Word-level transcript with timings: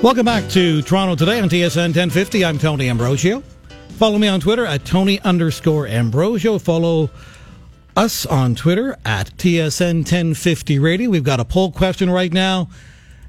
Welcome 0.00 0.26
back 0.26 0.48
to 0.50 0.80
Toronto 0.82 1.16
Today 1.16 1.40
on 1.40 1.48
TSN 1.48 1.86
1050. 1.86 2.44
I'm 2.44 2.56
Tony 2.56 2.88
Ambrosio. 2.88 3.42
Follow 3.96 4.16
me 4.16 4.28
on 4.28 4.38
Twitter 4.38 4.64
at 4.64 4.84
Tony 4.84 5.18
underscore 5.22 5.88
Ambrosio. 5.88 6.60
Follow 6.60 7.10
us 7.96 8.24
on 8.24 8.54
Twitter 8.54 8.96
at 9.04 9.36
TSN 9.38 9.96
1050 9.96 10.78
Radio. 10.78 11.10
We've 11.10 11.24
got 11.24 11.40
a 11.40 11.44
poll 11.44 11.72
question 11.72 12.08
right 12.10 12.32
now. 12.32 12.68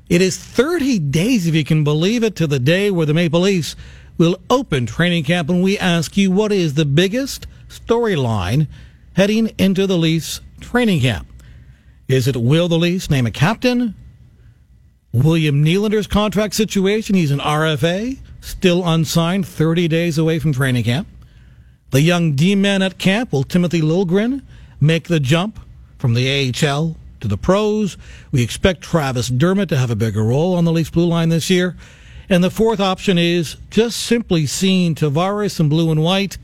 It 0.09 0.21
is 0.21 0.37
30 0.37 0.99
days, 0.99 1.47
if 1.47 1.55
you 1.55 1.65
can 1.65 1.83
believe 1.83 2.23
it, 2.23 2.35
to 2.35 2.45
the 2.45 2.59
day 2.59 2.91
where 2.91 3.07
the 3.07 3.15
Maple 3.15 3.41
Leafs 3.41 3.75
will 4.19 4.39
open 4.51 4.85
training 4.85 5.23
camp. 5.23 5.49
And 5.49 5.63
we 5.63 5.75
ask 5.79 6.17
you, 6.17 6.29
what 6.29 6.51
is 6.51 6.75
the 6.75 6.85
biggest 6.85 7.47
storyline 7.67 8.67
heading 9.13 9.47
into 9.57 9.87
the 9.87 9.97
Leafs 9.97 10.39
training 10.61 11.01
camp? 11.01 11.27
Is 12.07 12.27
it 12.27 12.35
will 12.35 12.67
the 12.67 12.77
Leafs 12.77 13.09
name 13.09 13.25
a 13.25 13.31
captain? 13.31 13.95
William 15.11 15.63
Nylander's 15.65 16.05
contract 16.05 16.53
situation. 16.53 17.15
He's 17.15 17.31
an 17.31 17.39
RFA, 17.39 18.19
still 18.41 18.87
unsigned, 18.87 19.47
30 19.47 19.87
days 19.87 20.19
away 20.19 20.37
from 20.37 20.53
training 20.53 20.83
camp. 20.83 21.07
The 21.89 22.01
young 22.01 22.33
D 22.33 22.53
man 22.53 22.83
at 22.83 22.99
camp, 22.99 23.31
will 23.31 23.43
Timothy 23.43 23.81
Liljegren 23.81 24.43
make 24.79 25.07
the 25.07 25.19
jump 25.19 25.59
from 25.97 26.13
the 26.13 26.53
AHL 26.53 26.95
to 27.21 27.27
the 27.27 27.37
pros? 27.37 27.97
We 28.31 28.43
expect 28.43 28.81
Travis 28.81 29.29
Dermott 29.29 29.69
to 29.69 29.77
have 29.77 29.89
a 29.89 29.95
bigger 29.95 30.23
role 30.23 30.55
on 30.55 30.65
the 30.65 30.71
Leafs 30.71 30.91
blue 30.91 31.07
line 31.07 31.29
this 31.29 31.49
year. 31.49 31.75
And 32.29 32.43
the 32.43 32.51
fourth 32.51 32.79
option 32.79 33.17
is 33.17 33.57
just 33.71 33.97
simply 33.97 34.45
seeing 34.45 34.93
Tavares 34.93 35.59
in 35.59 35.69
blue 35.69 35.89
and 35.89 36.03
white. 36.03 36.37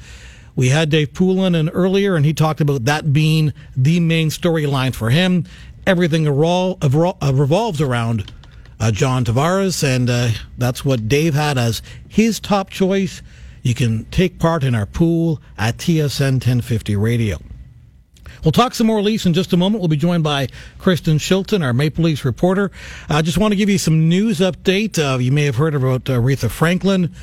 We 0.55 0.69
had 0.69 0.89
Dave 0.89 1.13
Poulin 1.13 1.53
in 1.53 1.69
earlier, 1.69 2.15
and 2.15 2.25
he 2.25 2.33
talked 2.33 2.61
about 2.61 2.85
that 2.85 3.13
being 3.13 3.53
the 3.77 3.99
main 3.99 4.29
storyline 4.29 4.95
for 4.95 5.11
him. 5.11 5.45
Everything 5.85 6.25
revolves 6.25 7.81
around 7.81 8.33
uh, 8.79 8.91
John 8.91 9.25
Tavares, 9.25 9.83
and 9.83 10.09
uh, 10.09 10.29
that's 10.57 10.83
what 10.83 11.07
Dave 11.07 11.33
had 11.33 11.57
as 11.57 11.81
his 12.07 12.39
top 12.39 12.69
choice. 12.69 13.21
You 13.61 13.73
can 13.73 14.05
take 14.05 14.37
part 14.37 14.63
in 14.63 14.75
our 14.75 14.85
pool 14.85 15.41
at 15.57 15.77
TSN 15.77 16.33
1050 16.33 16.95
Radio. 16.95 17.39
We'll 18.43 18.51
talk 18.51 18.75
some 18.75 18.85
more 18.85 19.01
Leafs 19.01 19.25
in 19.25 19.33
just 19.33 19.53
a 19.53 19.57
moment. 19.57 19.81
We'll 19.81 19.87
be 19.87 19.97
joined 19.97 20.23
by 20.23 20.49
Kristen 20.77 21.17
Shilton, 21.17 21.63
our 21.63 21.73
Maple 21.73 22.03
Leafs 22.03 22.23
reporter. 22.23 22.69
I 23.09 23.23
just 23.23 23.39
want 23.39 23.53
to 23.53 23.55
give 23.55 23.69
you 23.69 23.79
some 23.79 24.07
news 24.07 24.39
update. 24.39 24.99
Uh, 24.99 25.17
you 25.17 25.31
may 25.31 25.45
have 25.45 25.55
heard 25.55 25.73
about 25.73 26.03
Aretha 26.03 26.51
Franklin. 26.51 27.15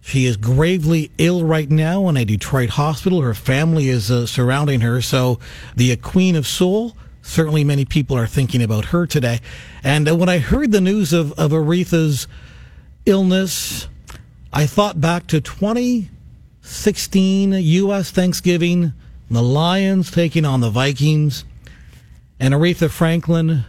She 0.00 0.24
is 0.24 0.38
gravely 0.38 1.12
ill 1.18 1.44
right 1.44 1.70
now 1.70 2.08
in 2.08 2.16
a 2.16 2.24
Detroit 2.24 2.70
hospital. 2.70 3.20
Her 3.20 3.34
family 3.34 3.90
is 3.90 4.10
uh, 4.10 4.26
surrounding 4.26 4.80
her. 4.80 5.02
So 5.02 5.38
the 5.76 5.94
Queen 5.96 6.36
of 6.36 6.46
Soul 6.46 6.96
certainly 7.22 7.64
many 7.64 7.84
people 7.84 8.16
are 8.16 8.26
thinking 8.26 8.62
about 8.62 8.86
her 8.86 9.06
today. 9.06 9.40
And 9.82 10.08
uh, 10.08 10.16
when 10.16 10.28
I 10.28 10.38
heard 10.38 10.72
the 10.72 10.80
news 10.80 11.12
of, 11.12 11.32
of 11.38 11.52
Aretha's 11.52 12.26
illness, 13.06 13.88
I 14.52 14.66
thought 14.66 15.00
back 15.00 15.28
to 15.28 15.40
2016 15.40 17.52
U.S. 17.52 18.10
Thanksgiving, 18.10 18.92
the 19.30 19.42
Lions 19.42 20.10
taking 20.10 20.44
on 20.44 20.60
the 20.60 20.68
Vikings, 20.68 21.46
and 22.38 22.52
Aretha 22.52 22.90
Franklin 22.90 23.64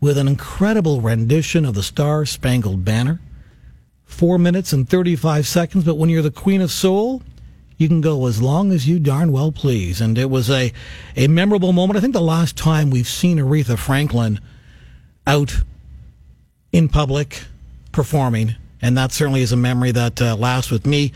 with 0.00 0.16
an 0.16 0.28
incredible 0.28 1.00
rendition 1.00 1.64
of 1.64 1.74
the 1.74 1.82
Star 1.82 2.24
Spangled 2.24 2.84
Banner. 2.84 3.18
Four 4.04 4.38
minutes 4.38 4.72
and 4.72 4.88
35 4.88 5.46
seconds, 5.46 5.84
but 5.84 5.96
when 5.96 6.10
you're 6.10 6.22
the 6.22 6.30
Queen 6.30 6.60
of 6.60 6.70
Soul, 6.70 7.22
you 7.80 7.88
can 7.88 8.02
go 8.02 8.26
as 8.26 8.42
long 8.42 8.72
as 8.72 8.86
you 8.86 8.98
darn 8.98 9.32
well 9.32 9.50
please. 9.50 10.02
And 10.02 10.18
it 10.18 10.28
was 10.28 10.50
a, 10.50 10.70
a 11.16 11.28
memorable 11.28 11.72
moment. 11.72 11.96
I 11.96 12.00
think 12.00 12.12
the 12.12 12.20
last 12.20 12.54
time 12.54 12.90
we've 12.90 13.08
seen 13.08 13.38
Aretha 13.38 13.78
Franklin 13.78 14.38
out 15.26 15.62
in 16.72 16.90
public 16.90 17.44
performing, 17.90 18.54
and 18.82 18.98
that 18.98 19.12
certainly 19.12 19.40
is 19.40 19.50
a 19.50 19.56
memory 19.56 19.92
that 19.92 20.20
uh, 20.20 20.36
lasts 20.36 20.70
with 20.70 20.86
me. 20.86 21.12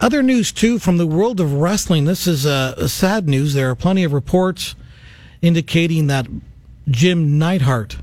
Other 0.00 0.22
news, 0.22 0.52
too, 0.52 0.78
from 0.78 0.98
the 0.98 1.06
world 1.06 1.40
of 1.40 1.54
wrestling. 1.54 2.04
This 2.04 2.26
is 2.26 2.46
uh, 2.46 2.86
sad 2.86 3.28
news. 3.28 3.54
There 3.54 3.70
are 3.70 3.74
plenty 3.74 4.04
of 4.04 4.12
reports 4.12 4.76
indicating 5.42 6.06
that 6.06 6.26
Jim 6.88 7.38
Neidhart 7.38 7.96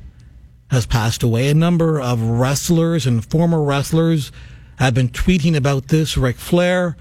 has 0.70 0.86
passed 0.86 1.24
away. 1.24 1.50
A 1.50 1.54
number 1.54 2.00
of 2.00 2.22
wrestlers 2.22 3.06
and 3.06 3.24
former 3.24 3.64
wrestlers 3.64 4.32
have 4.78 4.94
been 4.94 5.10
tweeting 5.10 5.56
about 5.56 5.88
this. 5.88 6.18
Ric 6.18 6.38
Flair, 6.38 6.98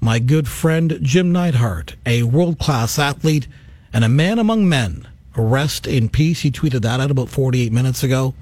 my 0.00 0.18
good 0.18 0.48
friend 0.48 0.98
Jim 1.02 1.30
Neidhart, 1.30 1.94
a 2.06 2.22
world 2.22 2.58
class 2.58 2.98
athlete 2.98 3.46
and 3.92 4.04
a 4.04 4.08
man 4.08 4.38
among 4.38 4.68
men. 4.68 5.06
Rest 5.36 5.86
in 5.86 6.08
peace. 6.08 6.40
He 6.40 6.50
tweeted 6.50 6.82
that 6.82 7.00
out 7.00 7.10
about 7.10 7.28
48 7.28 7.72
minutes 7.72 8.02
ago. 8.02 8.34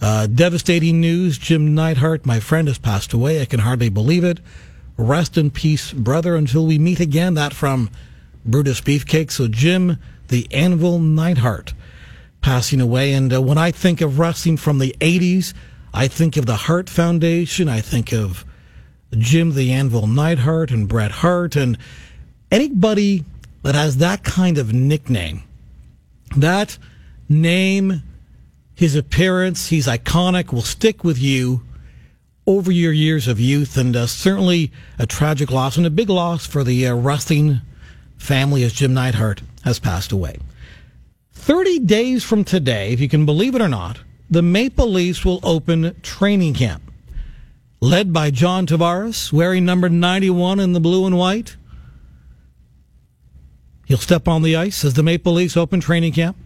Uh, 0.00 0.26
devastating 0.26 1.00
news. 1.00 1.38
Jim 1.38 1.74
Neidhart, 1.74 2.24
my 2.24 2.40
friend, 2.40 2.68
has 2.68 2.78
passed 2.78 3.12
away. 3.12 3.40
I 3.42 3.46
can 3.46 3.60
hardly 3.60 3.88
believe 3.88 4.24
it. 4.24 4.40
Rest 4.96 5.36
in 5.36 5.50
peace, 5.50 5.92
brother, 5.92 6.36
until 6.36 6.66
we 6.66 6.78
meet 6.78 7.00
again. 7.00 7.34
That 7.34 7.52
from 7.52 7.90
Brutus 8.44 8.80
Beefcake. 8.80 9.30
So, 9.30 9.48
Jim, 9.48 9.98
the 10.28 10.46
Anvil 10.52 10.98
Neidhart, 10.98 11.74
passing 12.40 12.80
away. 12.80 13.12
And 13.12 13.32
uh, 13.32 13.42
when 13.42 13.58
I 13.58 13.72
think 13.72 14.00
of 14.00 14.18
wrestling 14.18 14.56
from 14.56 14.78
the 14.78 14.94
80s, 15.00 15.52
I 15.92 16.08
think 16.08 16.36
of 16.36 16.46
the 16.46 16.56
Hart 16.56 16.88
Foundation. 16.88 17.68
I 17.68 17.80
think 17.80 18.12
of 18.12 18.45
Jim 19.18 19.54
the 19.54 19.72
Anvil 19.72 20.06
Neidhart 20.06 20.70
and 20.70 20.88
Bret 20.88 21.10
Hart 21.10 21.56
and 21.56 21.78
anybody 22.50 23.24
that 23.62 23.74
has 23.74 23.96
that 23.98 24.22
kind 24.22 24.58
of 24.58 24.72
nickname, 24.72 25.42
that 26.36 26.78
name, 27.28 28.02
his 28.74 28.94
appearance, 28.94 29.68
he's 29.68 29.86
iconic, 29.86 30.52
will 30.52 30.62
stick 30.62 31.02
with 31.02 31.18
you 31.18 31.62
over 32.46 32.70
your 32.70 32.92
years 32.92 33.26
of 33.26 33.40
youth, 33.40 33.76
and 33.76 33.96
uh, 33.96 34.06
certainly 34.06 34.70
a 34.98 35.06
tragic 35.06 35.50
loss 35.50 35.76
and 35.76 35.86
a 35.86 35.90
big 35.90 36.08
loss 36.08 36.46
for 36.46 36.62
the 36.62 36.86
uh, 36.86 36.94
wrestling 36.94 37.60
family 38.18 38.62
as 38.62 38.72
Jim 38.72 38.94
Neidhart 38.94 39.42
has 39.64 39.80
passed 39.80 40.12
away. 40.12 40.38
30 41.32 41.80
days 41.80 42.22
from 42.22 42.44
today, 42.44 42.92
if 42.92 43.00
you 43.00 43.08
can 43.08 43.26
believe 43.26 43.54
it 43.54 43.62
or 43.62 43.68
not, 43.68 44.00
the 44.30 44.42
Maple 44.42 44.88
Leafs 44.88 45.24
will 45.24 45.40
open 45.42 45.94
training 46.02 46.54
camp 46.54 46.85
led 47.86 48.12
by 48.12 48.30
John 48.30 48.66
Tavares, 48.66 49.32
wearing 49.32 49.64
number 49.64 49.88
91 49.88 50.58
in 50.58 50.72
the 50.72 50.80
blue 50.80 51.06
and 51.06 51.16
white. 51.16 51.56
He'll 53.86 53.96
step 53.96 54.26
on 54.26 54.42
the 54.42 54.56
ice 54.56 54.84
as 54.84 54.94
the 54.94 55.04
Maple 55.04 55.32
Leafs 55.32 55.56
open 55.56 55.80
training 55.80 56.12
camp. 56.12 56.36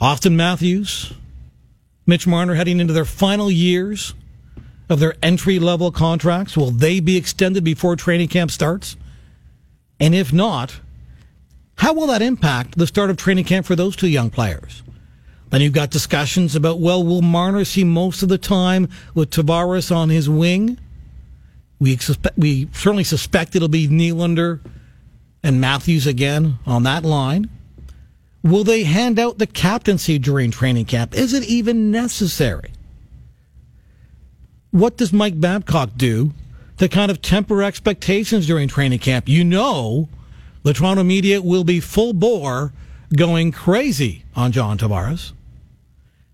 Austin 0.00 0.36
Matthews, 0.36 1.12
Mitch 2.04 2.26
Marner 2.26 2.54
heading 2.54 2.80
into 2.80 2.92
their 2.92 3.04
final 3.04 3.48
years 3.48 4.14
of 4.88 4.98
their 4.98 5.14
entry 5.22 5.60
level 5.60 5.92
contracts. 5.92 6.56
Will 6.56 6.72
they 6.72 6.98
be 6.98 7.16
extended 7.16 7.62
before 7.62 7.94
training 7.94 8.28
camp 8.28 8.50
starts? 8.50 8.96
And 10.00 10.16
if 10.16 10.32
not, 10.32 10.80
how 11.76 11.94
will 11.94 12.08
that 12.08 12.22
impact 12.22 12.76
the 12.76 12.88
start 12.88 13.08
of 13.08 13.16
training 13.16 13.44
camp 13.44 13.66
for 13.66 13.76
those 13.76 13.94
two 13.94 14.08
young 14.08 14.30
players? 14.30 14.82
Then 15.52 15.60
you've 15.60 15.74
got 15.74 15.90
discussions 15.90 16.56
about, 16.56 16.80
well, 16.80 17.04
will 17.04 17.20
Marner 17.20 17.66
see 17.66 17.84
most 17.84 18.22
of 18.22 18.30
the 18.30 18.38
time 18.38 18.88
with 19.14 19.28
Tavares 19.28 19.94
on 19.94 20.08
his 20.08 20.26
wing? 20.26 20.78
We, 21.78 21.98
we 22.38 22.70
certainly 22.72 23.04
suspect 23.04 23.54
it'll 23.54 23.68
be 23.68 23.86
Nylander 23.86 24.60
and 25.42 25.60
Matthews 25.60 26.06
again 26.06 26.58
on 26.64 26.84
that 26.84 27.04
line. 27.04 27.50
Will 28.42 28.64
they 28.64 28.84
hand 28.84 29.18
out 29.18 29.36
the 29.36 29.46
captaincy 29.46 30.18
during 30.18 30.50
training 30.50 30.86
camp? 30.86 31.14
Is 31.14 31.34
it 31.34 31.44
even 31.44 31.90
necessary? 31.90 32.72
What 34.70 34.96
does 34.96 35.12
Mike 35.12 35.38
Babcock 35.38 35.90
do 35.98 36.32
to 36.78 36.88
kind 36.88 37.10
of 37.10 37.20
temper 37.20 37.62
expectations 37.62 38.46
during 38.46 38.68
training 38.68 39.00
camp? 39.00 39.28
You 39.28 39.44
know, 39.44 40.08
the 40.62 40.72
Toronto 40.72 41.02
media 41.02 41.42
will 41.42 41.62
be 41.62 41.78
full 41.78 42.14
bore 42.14 42.72
going 43.14 43.52
crazy 43.52 44.24
on 44.34 44.50
John 44.50 44.78
Tavares. 44.78 45.32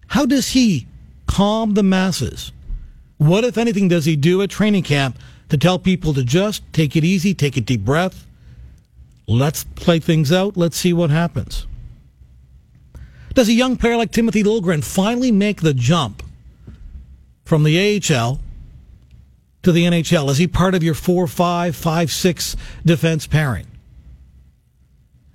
How 0.08 0.26
does 0.26 0.50
he 0.50 0.86
calm 1.26 1.74
the 1.74 1.82
masses? 1.82 2.52
What, 3.18 3.44
if 3.44 3.58
anything, 3.58 3.88
does 3.88 4.04
he 4.04 4.16
do 4.16 4.42
at 4.42 4.50
training 4.50 4.84
camp 4.84 5.18
to 5.48 5.56
tell 5.56 5.78
people 5.78 6.14
to 6.14 6.24
just 6.24 6.62
take 6.72 6.96
it 6.96 7.04
easy, 7.04 7.34
take 7.34 7.56
a 7.56 7.60
deep 7.60 7.84
breath? 7.84 8.26
Let's 9.26 9.64
play 9.64 9.98
things 9.98 10.32
out. 10.32 10.56
Let's 10.56 10.76
see 10.76 10.92
what 10.92 11.10
happens. 11.10 11.66
Does 13.34 13.48
a 13.48 13.52
young 13.52 13.76
player 13.76 13.96
like 13.96 14.10
Timothy 14.10 14.42
Liljegren 14.42 14.82
finally 14.82 15.30
make 15.30 15.60
the 15.60 15.74
jump 15.74 16.22
from 17.44 17.62
the 17.62 17.78
AHL 17.78 18.40
to 19.62 19.72
the 19.72 19.84
NHL? 19.84 20.30
Is 20.30 20.38
he 20.38 20.48
part 20.48 20.74
of 20.74 20.82
your 20.82 20.94
4 20.94 21.26
5, 21.26 21.76
5 21.76 22.10
6 22.10 22.56
defense 22.84 23.26
pairing? 23.26 23.66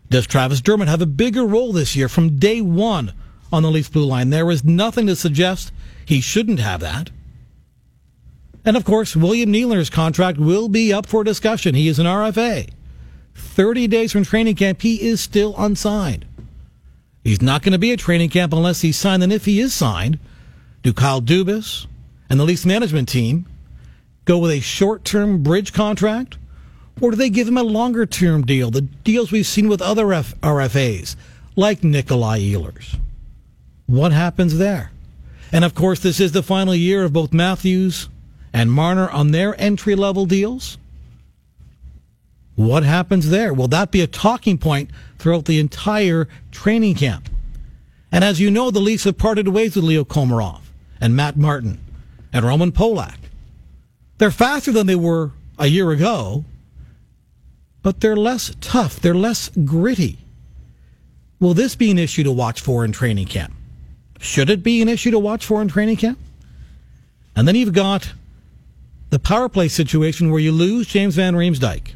Does 0.10 0.26
Travis 0.28 0.62
Dermott 0.62 0.88
have 0.88 1.02
a 1.02 1.08
bigger 1.08 1.46
role 1.46 1.72
this 1.72 1.96
year 1.96 2.10
from 2.10 2.40
day 2.40 2.62
one 2.62 3.14
on 3.54 3.64
the 3.64 3.72
Leafs 3.72 3.90
blue 3.90 4.06
line. 4.06 4.32
There 4.32 4.50
is 4.50 4.64
nothing 4.64 5.08
to 5.08 5.16
suggest 5.16 5.72
he 6.06 6.20
shouldn't 6.20 6.60
have 6.60 6.82
that. 6.82 7.12
And 8.66 8.76
of 8.76 8.84
course, 8.84 9.16
William 9.16 9.52
Nylander's 9.52 9.90
contract 9.90 10.38
will 10.40 10.70
be 10.70 10.92
up 10.92 11.06
for 11.06 11.24
discussion. 11.24 11.76
He 11.76 11.88
is 11.88 12.00
an 12.00 12.06
RFA. 12.06 12.70
30 13.36 13.88
days 13.88 14.12
from 14.12 14.24
training 14.24 14.56
camp, 14.56 14.82
he 14.82 15.02
is 15.02 15.22
still 15.22 15.54
unsigned. 15.58 16.26
He's 17.24 17.42
not 17.42 17.62
going 17.62 17.74
to 17.74 17.80
be 17.80 17.92
at 17.92 18.00
training 18.00 18.30
camp 18.30 18.54
unless 18.54 18.82
he's 18.82 18.98
signed. 18.98 19.24
And 19.24 19.32
if 19.32 19.46
he 19.46 19.60
is 19.60 19.74
signed, 19.74 20.20
do 20.82 20.94
Kyle 20.94 21.22
Dubas 21.22 21.88
and 22.30 22.40
the 22.40 22.44
Leafs 22.44 22.66
management 22.66 23.08
team 23.08 23.46
go 24.26 24.38
with 24.38 24.52
a 24.52 24.60
short 24.60 25.06
term 25.06 25.44
bridge 25.44 25.74
contract? 25.74 26.38
Or 27.02 27.12
do 27.12 27.18
they 27.18 27.30
give 27.30 27.48
him 27.48 27.58
a 27.58 27.64
longer 27.64 28.06
term 28.06 28.46
deal, 28.46 28.72
the 28.72 28.82
deals 28.82 29.32
we've 29.32 29.48
seen 29.48 29.68
with 29.68 29.82
other 29.82 30.06
RFAs, 30.06 31.16
like 31.56 31.84
Nikolai 31.84 32.40
Ehlers? 32.40 33.00
What 33.86 34.12
happens 34.12 34.58
there? 34.58 34.92
And 35.52 35.64
of 35.64 35.76
course, 35.76 36.00
this 36.00 36.20
is 36.20 36.32
the 36.32 36.44
final 36.44 36.74
year 36.74 37.04
of 37.04 37.14
both 37.14 37.34
Matthews 37.34 38.10
and 38.52 38.72
Marner 38.72 39.10
on 39.10 39.32
their 39.32 39.60
entry 39.62 39.96
level 39.96 40.26
deals. 40.26 40.78
What 42.56 42.84
happens 42.84 43.30
there? 43.30 43.54
Will 43.54 43.68
that 43.70 43.92
be 43.92 44.02
a 44.02 44.08
talking 44.08 44.58
point 44.58 44.92
throughout 45.18 45.46
the 45.46 45.60
entire 45.60 46.28
training 46.52 46.96
camp? 46.96 47.30
And 48.12 48.24
as 48.24 48.40
you 48.40 48.52
know, 48.52 48.70
the 48.70 48.80
Leafs 48.80 49.06
have 49.06 49.18
parted 49.18 49.48
ways 49.48 49.76
with 49.76 49.86
Leo 49.86 50.04
Komarov 50.04 50.62
and 51.02 51.16
Matt 51.16 51.36
Martin 51.36 51.80
and 52.32 52.46
Roman 52.46 52.72
Polak. 52.72 53.18
They're 54.20 54.32
faster 54.32 54.72
than 54.72 54.86
they 54.86 54.96
were 54.96 55.32
a 55.58 55.68
year 55.68 55.92
ago, 55.92 56.46
but 57.82 58.00
they're 58.00 58.16
less 58.16 58.56
tough. 58.62 59.00
They're 59.00 59.16
less 59.16 59.50
gritty. 59.66 60.20
Will 61.40 61.56
this 61.56 61.76
be 61.76 61.92
an 61.92 61.98
issue 62.00 62.24
to 62.24 62.32
watch 62.32 62.62
for 62.62 62.86
in 62.86 62.92
training 62.92 63.28
camp? 63.28 63.54
Should 64.20 64.50
it 64.50 64.64
be 64.64 64.82
an 64.82 64.90
issue 64.90 65.12
to 65.12 65.20
watch 65.20 65.46
for 65.46 65.62
in 65.62 65.68
training 65.68 65.98
camp? 65.98 66.20
And 67.36 67.48
then 67.48 67.56
you've 67.56 67.74
got 67.74 68.14
the 69.10 69.20
power 69.20 69.50
play 69.50 69.68
situation 69.68 70.32
where 70.32 70.40
you 70.40 70.52
lose 70.52 70.88
James 70.88 71.16
Van 71.16 71.36
Riemsdyk. 71.36 71.94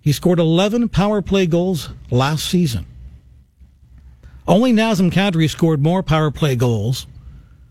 He 0.00 0.12
scored 0.12 0.38
11 0.38 0.88
power 0.88 1.20
play 1.20 1.46
goals 1.46 1.90
last 2.10 2.46
season. 2.46 2.86
Only 4.46 4.72
Nazem 4.72 5.12
Kadri 5.12 5.48
scored 5.48 5.82
more 5.82 6.02
power 6.02 6.30
play 6.30 6.56
goals 6.56 7.06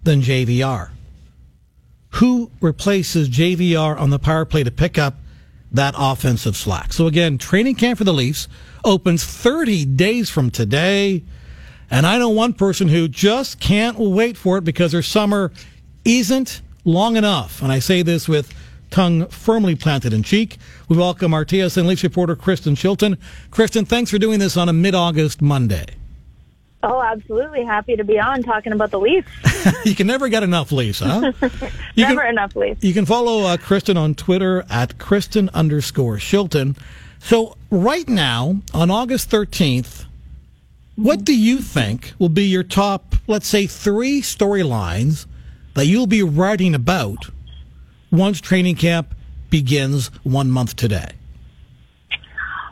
than 0.04 0.22
JVR. 0.22 0.92
Who 2.14 2.52
replaces 2.62 3.30
JVR 3.30 4.00
on 4.00 4.10
the 4.10 4.20
power 4.20 4.46
play 4.46 4.64
to 4.64 4.72
pick 4.72 4.98
up 4.98 5.16
that 5.72 5.94
offensive 5.98 6.56
slack? 6.56 6.94
So 6.94 7.08
again, 7.08 7.38
training 7.38 7.76
camp 7.76 7.98
for 7.98 8.04
the 8.04 8.14
Leafs 8.14 8.48
opens 8.84 9.24
30 9.26 9.86
days 9.86 10.30
from 10.30 10.52
today. 10.52 11.24
And 11.92 12.06
I 12.06 12.18
know 12.18 12.30
one 12.30 12.54
person 12.54 12.88
who 12.88 13.08
just 13.08 13.60
can't 13.60 13.98
wait 13.98 14.38
for 14.38 14.58
it 14.58 14.64
because 14.64 14.94
her 14.94 15.02
summer 15.02 15.52
isn't 16.06 16.62
long 16.86 17.16
enough. 17.18 17.62
And 17.62 17.72
I 17.72 17.80
say 17.80 18.02
this 18.02 18.28
with 18.28 18.54
tongue 18.90 19.28
firmly 19.28 19.76
planted 19.76 20.14
in 20.14 20.24
cheek. 20.24 20.58
We 20.88 20.98
welcome 20.98 21.34
our 21.34 21.46
TSN 21.46 21.86
Leafs 21.86 22.04
reporter, 22.04 22.36
Kristen 22.36 22.76
Shilton. 22.76 23.18
Kristen, 23.52 23.86
thanks 23.86 24.12
for 24.12 24.18
doing 24.18 24.40
this 24.40 24.58
on 24.58 24.70
a 24.70 24.74
mid 24.74 24.96
August 24.96 25.42
Monday. 25.42 25.86
Oh, 26.82 27.02
absolutely. 27.02 27.66
Happy 27.66 27.98
to 27.98 28.06
be 28.06 28.18
on 28.20 28.42
talking 28.42 28.72
about 28.72 28.92
the 28.92 29.00
Leafs. 29.00 29.30
you 29.86 29.96
can 29.96 30.08
never 30.08 30.30
get 30.30 30.44
enough 30.44 30.72
Leafs, 30.72 31.00
huh? 31.00 31.34
You 31.96 32.08
never 32.08 32.22
can, 32.22 32.30
enough 32.30 32.56
Leafs. 32.56 32.84
You 32.84 32.94
can 32.94 33.06
follow 33.06 33.46
uh, 33.46 33.58
Kristen 33.58 33.98
on 33.98 34.16
Twitter 34.16 34.64
at 34.70 34.98
Kristen 34.98 35.50
underscore 35.54 36.18
Shilton. 36.18 36.78
So, 37.20 37.58
right 37.70 38.08
now, 38.08 38.62
on 38.74 38.90
August 38.90 39.30
13th, 39.30 40.06
what 41.00 41.24
do 41.24 41.34
you 41.34 41.60
think 41.60 42.12
will 42.20 42.28
be 42.28 42.44
your 42.44 42.64
top, 42.64 43.16
let's 43.26 43.48
say, 43.48 43.66
three 43.68 44.22
storylines 44.22 45.28
that 45.74 45.86
you'll 45.86 46.08
be 46.08 46.22
writing 46.22 46.76
about 46.76 47.30
once 48.12 48.42
training 48.42 48.76
camp 48.76 49.16
begins 49.50 50.08
one 50.24 50.52
month 50.52 50.76
today? 50.76 51.12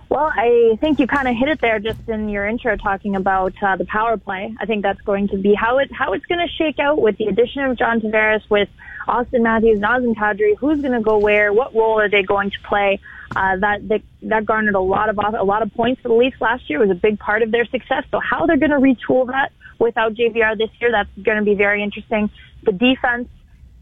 Well, 0.09 0.29
I 0.35 0.77
think 0.81 1.00
you 1.00 1.07
kind 1.07 1.29
of 1.29 1.38
hit 1.38 1.47
it 1.47 1.62
there 1.62 1.79
just 1.79 2.00
in 2.09 2.27
your 2.27 2.45
intro 2.45 2.75
talking 2.75 3.15
about 3.15 3.53
uh, 3.62 3.77
the 3.77 3.85
power 3.85 4.18
play. 4.18 4.53
I 4.59 4.65
think 4.65 4.83
that's 4.83 5.01
going 5.01 5.29
to 5.29 5.38
be 5.38 5.53
how 5.53 5.77
it 5.77 5.91
how 5.94 6.12
it's 6.13 6.25
going 6.25 6.45
to 6.45 6.53
shake 6.53 6.79
out 6.79 7.00
with 7.00 7.18
the 7.18 7.27
addition 7.27 7.63
of 7.63 7.77
John 7.77 8.01
Tavares, 8.01 8.41
with 8.50 8.69
Austin 9.07 9.44
Matthews, 9.44 9.79
Nazem 9.79 10.15
Kadri. 10.15 10.57
Who's 10.57 10.81
going 10.81 10.94
to 10.94 11.01
go 11.01 11.18
where? 11.18 11.53
What 11.53 11.74
role 11.74 12.00
are 12.00 12.09
they 12.09 12.24
going 12.24 12.51
to 12.51 12.59
play? 12.68 13.00
Uh, 13.35 13.57
that, 13.57 13.88
that 13.89 14.01
that 14.24 14.45
garnered 14.45 14.75
a 14.75 14.79
lot 14.79 15.09
of 15.09 15.18
a 15.18 15.44
lot 15.44 15.62
of 15.62 15.74
points 15.74 16.01
for 16.01 16.07
the 16.07 16.13
Leafs 16.13 16.39
last 16.39 16.69
year. 16.69 16.81
It 16.81 16.88
was 16.88 16.97
a 16.97 17.00
big 17.00 17.19
part 17.19 17.41
of 17.41 17.51
their 17.51 17.65
success. 17.65 18.03
So 18.09 18.19
how 18.19 18.45
they're 18.45 18.57
going 18.57 18.71
to 18.71 18.77
retool 18.77 19.27
that 19.27 19.51
without 19.79 20.13
JVR 20.13 20.57
this 20.57 20.69
year, 20.79 20.91
that's 20.91 21.09
going 21.21 21.38
to 21.38 21.44
be 21.44 21.53
very 21.53 21.83
interesting. 21.83 22.29
The 22.63 22.71
defense 22.71 23.27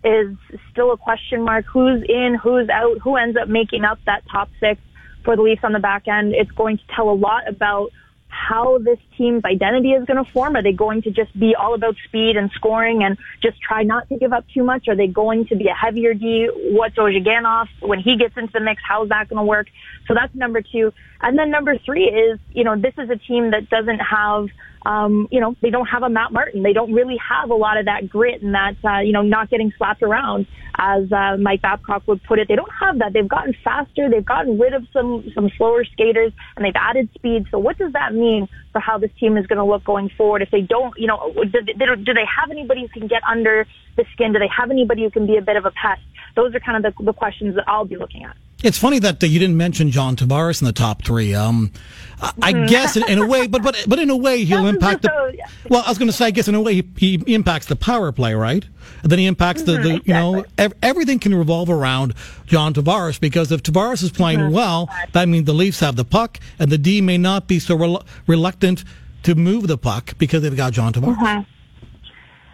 is 0.04 0.36
still 0.72 0.92
a 0.92 0.98
question 0.98 1.44
mark. 1.44 1.66
Who's 1.72 2.04
in? 2.08 2.38
Who's 2.42 2.70
out? 2.70 3.00
Who 3.04 3.18
ends 3.18 3.38
up 3.38 3.48
making 3.48 3.84
up 3.84 4.00
that 4.06 4.24
top 4.32 4.50
six 4.60 4.82
for 5.24 5.36
the 5.36 5.42
Leafs 5.42 5.64
on 5.64 5.74
the 5.74 5.80
back 5.80 6.08
end? 6.08 6.34
It's 6.34 6.52
going 6.52 6.78
to 6.78 6.84
tell 6.96 7.10
a 7.10 7.16
lot 7.16 7.48
about 7.48 7.92
how 8.28 8.78
this 8.80 9.00
team's 9.18 9.44
identity 9.46 9.92
is 9.92 10.06
going 10.06 10.24
to 10.24 10.30
form. 10.32 10.56
Are 10.56 10.64
they 10.64 10.72
going 10.72 11.02
to 11.04 11.12
just 11.12 11.38
be 11.40 11.56
all 11.56 11.74
about 11.74 11.96
speed 12.08 12.36
and 12.38 12.52
scoring 12.52 13.04
and 13.04 13.18
just 13.42 13.62
try 13.62 13.84
not 13.84 14.08
to 14.10 14.18
give 14.18 14.34
up 14.34 14.46
too 14.54 14.64
much? 14.64 14.88
Are 14.88 14.96
they 14.96 15.08
going 15.08 15.48
to 15.48 15.56
be 15.56 15.68
a 15.68 15.74
heavier 15.74 16.14
D? 16.14 16.50
What's 16.72 16.96
Ozhiganov 16.96 17.68
when 17.82 18.00
he 18.00 18.18
gets 18.18 18.36
into 18.38 18.52
the 18.54 18.60
mix? 18.60 18.82
How's 18.88 19.10
that 19.10 19.30
going 19.30 19.38
to 19.38 19.44
work? 19.44 19.68
So 20.08 20.14
that's 20.14 20.34
number 20.36 20.62
two. 20.62 20.92
And 21.22 21.38
then 21.38 21.50
number 21.50 21.78
three 21.78 22.06
is, 22.06 22.40
you 22.52 22.64
know, 22.64 22.76
this 22.76 22.94
is 22.98 23.10
a 23.10 23.18
team 23.18 23.52
that 23.52 23.70
doesn't 23.70 24.00
have 24.00 24.48
um, 24.86 25.28
you 25.32 25.42
know, 25.42 25.56
they 25.62 25.72
don't 25.72 25.88
have 25.88 26.04
a 26.04 26.10
Matt 26.10 26.32
Martin. 26.32 26.62
They 26.62 26.74
don't 26.74 26.94
really 26.94 27.18
have 27.18 27.50
a 27.50 27.56
lot 27.56 27.78
of 27.78 27.86
that 27.86 28.08
grit 28.08 28.42
and 28.44 28.54
that, 28.54 28.76
uh, 28.84 29.00
you 29.00 29.12
know, 29.12 29.24
not 29.24 29.50
getting 29.50 29.74
slapped 29.78 30.04
around, 30.04 30.46
as 30.78 31.12
uh, 31.12 31.38
Mike 31.38 31.62
Babcock 31.62 32.04
would 32.08 32.24
put 32.24 32.38
it. 32.38 32.48
They 32.48 32.56
don't 32.56 32.72
have 32.80 33.00
that. 33.00 33.14
They've 33.14 33.28
gotten 33.28 33.56
faster. 33.64 34.10
They've 34.10 34.26
gotten 34.26 34.60
rid 34.60 34.74
of 34.74 34.84
some 34.94 35.26
some 35.34 35.50
slower 35.58 35.86
skaters, 35.86 36.34
and 36.56 36.64
they've 36.64 36.76
added 36.76 37.10
speed. 37.16 37.46
So, 37.50 37.58
what 37.58 37.78
does 37.78 37.94
that 37.94 38.14
mean 38.14 38.48
for 38.72 38.80
how 38.80 39.00
this 39.00 39.12
team 39.20 39.38
is 39.38 39.48
going 39.48 39.58
to 39.58 39.66
look 39.66 39.84
going 39.84 40.10
forward? 40.16 40.44
If 40.44 40.52
they 40.52 40.62
don't, 40.62 40.94
you 40.98 41.08
know, 41.08 41.34
do 41.34 41.60
they, 41.66 41.74
do 41.74 42.14
they 42.14 42.28
have 42.30 42.52
anybody 42.52 42.82
who 42.82 43.00
can 43.00 43.08
get 43.08 43.24
under 43.24 43.66
the 43.98 44.06
skin? 44.14 44.34
Do 44.34 44.40
they 44.40 44.52
have 44.56 44.70
anybody 44.70 45.04
who 45.04 45.10
can 45.10 45.26
be 45.26 45.38
a 45.38 45.42
bit 45.42 45.56
of 45.56 45.66
a 45.66 45.72
pest? 45.72 46.02
Those 46.36 46.54
are 46.54 46.60
kind 46.60 46.86
of 46.86 46.96
the, 46.96 47.04
the 47.04 47.14
questions 47.14 47.56
that 47.56 47.66
I'll 47.68 47.86
be 47.86 47.96
looking 47.96 48.24
at. 48.24 48.36
It's 48.66 48.80
funny 48.80 48.98
that 48.98 49.24
uh, 49.24 49.28
you 49.28 49.38
didn't 49.38 49.58
mention 49.58 49.92
John 49.92 50.16
Tavares 50.16 50.60
in 50.60 50.66
the 50.66 50.74
top 50.74 51.04
three. 51.04 51.36
Um, 51.36 51.72
I 52.20 52.52
mm-hmm. 52.52 52.66
guess 52.66 52.98
in, 52.98 53.08
in, 53.08 53.20
a 53.20 53.28
way, 53.28 53.46
but 53.46 53.62
but 53.62 53.86
but 53.88 54.00
in 54.00 54.10
a 54.10 54.18
way 54.18 54.44
he'll 54.44 54.66
impact 54.76 55.04
the. 55.04 55.38
Well, 55.70 55.84
I 55.86 55.90
was 55.90 56.00
going 56.00 56.08
to 56.08 56.14
say, 56.14 56.26
I 56.26 56.32
guess 56.32 56.48
in 56.48 56.56
a 56.56 56.62
way 56.62 56.82
he, 56.98 57.22
he 57.28 57.34
impacts 57.36 57.68
the 57.68 57.76
power 57.76 58.12
play, 58.12 58.34
right? 58.34 58.66
And 59.04 59.12
then 59.12 59.20
he 59.20 59.28
impacts 59.28 59.62
the, 59.62 59.74
the 59.74 59.78
exactly. 59.78 60.02
you 60.06 60.14
know 60.16 60.46
ev- 60.58 60.74
everything 60.82 61.20
can 61.20 61.36
revolve 61.36 61.70
around 61.70 62.16
John 62.48 62.74
Tavares 62.74 63.20
because 63.20 63.52
if 63.52 63.62
Tavares 63.62 64.02
is 64.02 64.12
playing 64.12 64.40
mm-hmm. 64.40 64.56
well, 64.56 64.90
that 65.14 65.28
means 65.28 65.46
the 65.46 65.54
Leafs 65.54 65.80
have 65.82 65.96
the 65.96 66.06
puck, 66.06 66.40
and 66.58 66.72
the 66.72 66.80
D 66.80 67.02
may 67.02 67.20
not 67.20 67.48
be 67.48 67.60
so 67.60 67.76
rel- 67.76 68.04
reluctant 68.26 68.84
to 69.24 69.36
move 69.36 69.68
the 69.68 69.78
puck 69.78 70.18
because 70.18 70.42
they've 70.42 70.58
got 70.58 70.74
John 70.74 70.92
Tavares. 70.92 71.18
Mm-hmm. 71.18 71.52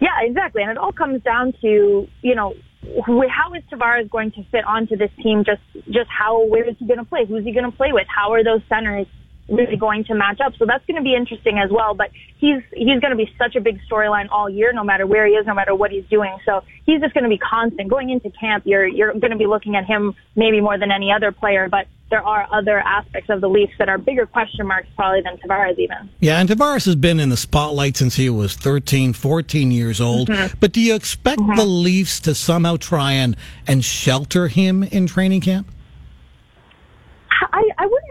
Yeah, 0.04 0.20
exactly, 0.20 0.60
and 0.60 0.72
it 0.72 0.76
all 0.76 0.92
comes 0.92 1.22
down 1.22 1.54
to 1.62 2.06
you 2.20 2.34
know 2.34 2.54
how 3.06 3.54
is 3.54 3.62
Tavares 3.72 4.10
going 4.10 4.32
to 4.32 4.44
fit 4.50 4.64
onto 4.64 4.96
this 4.96 5.10
team? 5.22 5.44
Just, 5.44 5.62
just 5.86 6.08
how, 6.10 6.44
where 6.46 6.68
is 6.68 6.76
he 6.78 6.86
going 6.86 6.98
to 6.98 7.04
play? 7.04 7.24
Who's 7.26 7.44
he 7.44 7.52
going 7.52 7.70
to 7.70 7.76
play 7.76 7.92
with? 7.92 8.06
How 8.08 8.32
are 8.32 8.42
those 8.42 8.60
centers 8.68 9.06
really 9.48 9.76
going 9.76 10.04
to 10.04 10.14
match 10.14 10.40
up? 10.40 10.54
So 10.58 10.66
that's 10.66 10.84
going 10.86 10.96
to 10.96 11.02
be 11.02 11.14
interesting 11.14 11.58
as 11.58 11.70
well. 11.70 11.94
But 11.94 12.10
he's, 12.38 12.62
he's 12.72 13.00
going 13.00 13.10
to 13.10 13.16
be 13.16 13.30
such 13.38 13.56
a 13.56 13.60
big 13.60 13.80
storyline 13.90 14.28
all 14.30 14.48
year, 14.48 14.72
no 14.72 14.84
matter 14.84 15.06
where 15.06 15.26
he 15.26 15.34
is, 15.34 15.46
no 15.46 15.54
matter 15.54 15.74
what 15.74 15.90
he's 15.90 16.06
doing. 16.06 16.36
So 16.44 16.62
he's 16.84 17.00
just 17.00 17.14
going 17.14 17.24
to 17.24 17.30
be 17.30 17.38
constant 17.38 17.88
going 17.88 18.10
into 18.10 18.30
camp. 18.30 18.64
You're, 18.66 18.86
you're 18.86 19.12
going 19.12 19.30
to 19.32 19.36
be 19.36 19.46
looking 19.46 19.76
at 19.76 19.84
him 19.84 20.14
maybe 20.36 20.60
more 20.60 20.78
than 20.78 20.90
any 20.90 21.12
other 21.12 21.32
player, 21.32 21.68
but 21.68 21.86
there 22.12 22.22
are 22.22 22.46
other 22.52 22.78
aspects 22.78 23.30
of 23.30 23.40
the 23.40 23.48
Leafs 23.48 23.72
that 23.78 23.88
are 23.88 23.96
bigger 23.96 24.26
question 24.26 24.66
marks 24.66 24.86
probably 24.94 25.22
than 25.22 25.38
Tavares 25.38 25.78
even. 25.78 26.10
Yeah, 26.20 26.40
and 26.40 26.48
Tavares 26.48 26.84
has 26.84 26.94
been 26.94 27.18
in 27.18 27.30
the 27.30 27.38
spotlight 27.38 27.96
since 27.96 28.16
he 28.16 28.28
was 28.28 28.54
13, 28.54 29.14
14 29.14 29.70
years 29.70 29.98
old. 29.98 30.28
Mm-hmm. 30.28 30.58
But 30.60 30.72
do 30.72 30.80
you 30.82 30.94
expect 30.94 31.40
mm-hmm. 31.40 31.56
the 31.56 31.64
Leafs 31.64 32.20
to 32.20 32.34
somehow 32.34 32.76
try 32.76 33.12
and, 33.12 33.34
and 33.66 33.82
shelter 33.82 34.48
him 34.48 34.82
in 34.82 35.06
training 35.06 35.40
camp? 35.40 35.70
I, 37.50 37.62
I 37.78 37.84
expect 37.84 38.01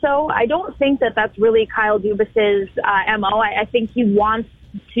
so. 0.00 0.30
I 0.30 0.46
don't 0.46 0.76
think 0.78 1.00
that 1.00 1.14
that's 1.14 1.38
really 1.38 1.66
Kyle 1.66 1.98
Dubas's 1.98 2.68
uh, 2.78 3.18
MO. 3.18 3.38
I, 3.38 3.62
I 3.62 3.64
think 3.66 3.90
he 3.92 4.04
wants 4.04 4.48
to 4.94 5.00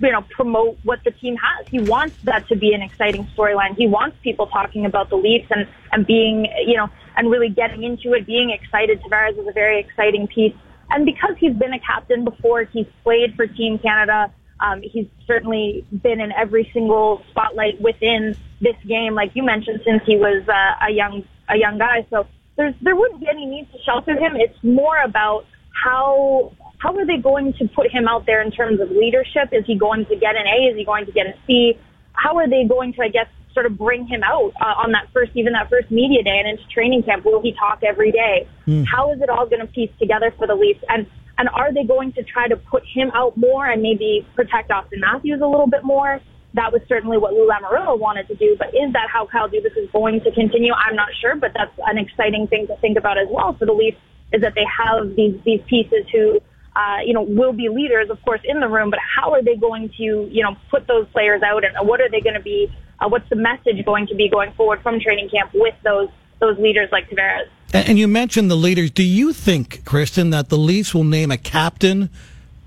you 0.00 0.12
know 0.12 0.22
promote 0.30 0.78
what 0.84 1.00
the 1.04 1.10
team 1.10 1.36
has. 1.36 1.66
He 1.68 1.80
wants 1.80 2.16
that 2.24 2.48
to 2.48 2.56
be 2.56 2.72
an 2.72 2.82
exciting 2.82 3.28
storyline. 3.36 3.76
He 3.76 3.86
wants 3.86 4.16
people 4.22 4.46
talking 4.46 4.86
about 4.86 5.10
the 5.10 5.16
Leafs 5.16 5.48
and 5.50 5.66
and 5.92 6.06
being 6.06 6.46
you 6.66 6.76
know 6.76 6.88
and 7.16 7.30
really 7.30 7.48
getting 7.48 7.82
into 7.82 8.12
it, 8.12 8.26
being 8.26 8.50
excited. 8.50 9.00
Tavares 9.02 9.38
is 9.38 9.46
a 9.46 9.52
very 9.52 9.80
exciting 9.80 10.28
piece, 10.28 10.54
and 10.90 11.04
because 11.04 11.36
he's 11.38 11.54
been 11.54 11.72
a 11.72 11.80
captain 11.80 12.24
before, 12.24 12.64
he's 12.64 12.86
played 13.02 13.34
for 13.34 13.46
Team 13.46 13.78
Canada. 13.78 14.32
Um, 14.60 14.82
he's 14.82 15.06
certainly 15.26 15.84
been 16.02 16.20
in 16.20 16.32
every 16.32 16.68
single 16.72 17.22
spotlight 17.30 17.80
within 17.80 18.36
this 18.60 18.74
game, 18.86 19.14
like 19.14 19.30
you 19.34 19.44
mentioned, 19.44 19.82
since 19.84 20.02
he 20.04 20.16
was 20.16 20.48
uh, 20.48 20.86
a 20.86 20.90
young 20.90 21.24
a 21.48 21.56
young 21.56 21.78
guy. 21.78 22.06
So 22.10 22.26
there's 22.58 22.74
there 22.82 22.94
wouldn't 22.94 23.20
be 23.20 23.28
any 23.28 23.46
need 23.46 23.68
to 23.72 23.78
shelter 23.86 24.12
him. 24.12 24.36
It's 24.36 24.58
more 24.62 24.98
about 25.02 25.46
how 25.72 26.52
how 26.78 26.94
are 26.96 27.06
they 27.06 27.16
going 27.16 27.54
to 27.54 27.68
put 27.68 27.90
him 27.90 28.06
out 28.06 28.26
there 28.26 28.42
in 28.42 28.50
terms 28.50 28.80
of 28.80 28.90
leadership? 28.90 29.48
Is 29.52 29.64
he 29.64 29.76
going 29.76 30.04
to 30.06 30.16
get 30.16 30.36
an 30.36 30.46
A? 30.46 30.66
Is 30.70 30.76
he 30.76 30.84
going 30.84 31.06
to 31.06 31.12
get 31.12 31.26
a 31.26 31.34
C? 31.46 31.78
How 32.12 32.36
are 32.36 32.48
they 32.48 32.64
going 32.64 32.92
to, 32.94 33.02
I 33.02 33.08
guess, 33.08 33.26
sort 33.54 33.66
of 33.66 33.78
bring 33.78 34.06
him 34.06 34.22
out 34.22 34.52
uh, 34.60 34.82
on 34.82 34.92
that 34.92 35.08
first, 35.12 35.32
even 35.34 35.52
that 35.54 35.70
first 35.70 35.90
media 35.90 36.22
day 36.22 36.38
and 36.38 36.48
into 36.48 36.62
training 36.68 37.04
camp? 37.04 37.24
Will 37.24 37.40
he 37.40 37.52
talk 37.52 37.82
every 37.82 38.12
day? 38.12 38.48
Mm. 38.66 38.84
How 38.86 39.12
is 39.12 39.20
it 39.20 39.28
all 39.28 39.46
going 39.46 39.60
to 39.60 39.66
piece 39.66 39.90
together 39.98 40.32
for 40.36 40.46
the 40.46 40.54
Leafs? 40.54 40.82
And 40.88 41.06
and 41.38 41.48
are 41.50 41.72
they 41.72 41.84
going 41.84 42.12
to 42.14 42.24
try 42.24 42.48
to 42.48 42.56
put 42.56 42.82
him 42.92 43.12
out 43.14 43.36
more 43.36 43.64
and 43.64 43.80
maybe 43.80 44.26
protect 44.34 44.72
Austin 44.72 45.00
Matthews 45.00 45.40
a 45.40 45.46
little 45.46 45.68
bit 45.68 45.84
more? 45.84 46.20
That 46.54 46.72
was 46.72 46.80
certainly 46.88 47.18
what 47.18 47.32
Lou 47.34 47.46
Lamoriello 47.46 47.98
wanted 47.98 48.28
to 48.28 48.34
do. 48.34 48.56
But 48.58 48.68
is 48.68 48.92
that 48.92 49.08
how 49.12 49.26
Kyle 49.26 49.48
Dubas 49.48 49.76
is 49.76 49.90
going 49.92 50.20
to 50.22 50.30
continue? 50.32 50.72
I'm 50.72 50.96
not 50.96 51.08
sure, 51.20 51.36
but 51.36 51.52
that's 51.54 51.72
an 51.86 51.98
exciting 51.98 52.46
thing 52.46 52.66
to 52.68 52.76
think 52.76 52.96
about 52.96 53.18
as 53.18 53.28
well 53.30 53.54
for 53.54 53.66
the 53.66 53.72
Leafs 53.72 53.98
is 54.32 54.40
that 54.42 54.54
they 54.54 54.64
have 54.64 55.14
these 55.16 55.38
these 55.44 55.60
pieces 55.68 56.06
who. 56.12 56.40
Uh, 56.76 57.00
you 57.04 57.12
know, 57.12 57.22
will 57.22 57.52
be 57.52 57.68
leaders, 57.68 58.08
of 58.08 58.22
course, 58.22 58.40
in 58.44 58.60
the 58.60 58.68
room, 58.68 58.88
but 58.88 59.00
how 59.00 59.32
are 59.32 59.42
they 59.42 59.56
going 59.56 59.88
to, 59.98 60.28
you 60.30 60.44
know, 60.44 60.54
put 60.70 60.86
those 60.86 61.08
players 61.08 61.42
out 61.42 61.64
and 61.64 61.88
what 61.88 62.00
are 62.00 62.08
they 62.08 62.20
going 62.20 62.36
to 62.36 62.40
be, 62.40 62.72
uh, 63.00 63.08
what's 63.08 63.28
the 63.30 63.34
message 63.34 63.84
going 63.84 64.06
to 64.06 64.14
be 64.14 64.28
going 64.28 64.52
forward 64.52 64.80
from 64.80 65.00
training 65.00 65.28
camp 65.28 65.50
with 65.52 65.74
those, 65.82 66.08
those 66.38 66.56
leaders 66.58 66.88
like 66.92 67.10
Tavares? 67.10 67.48
And 67.72 67.98
you 67.98 68.06
mentioned 68.06 68.48
the 68.48 68.54
leaders. 68.54 68.92
Do 68.92 69.02
you 69.02 69.32
think, 69.32 69.84
Kristen, 69.84 70.30
that 70.30 70.50
the 70.50 70.58
Leafs 70.58 70.94
will 70.94 71.02
name 71.02 71.32
a 71.32 71.36
captain 71.36 72.10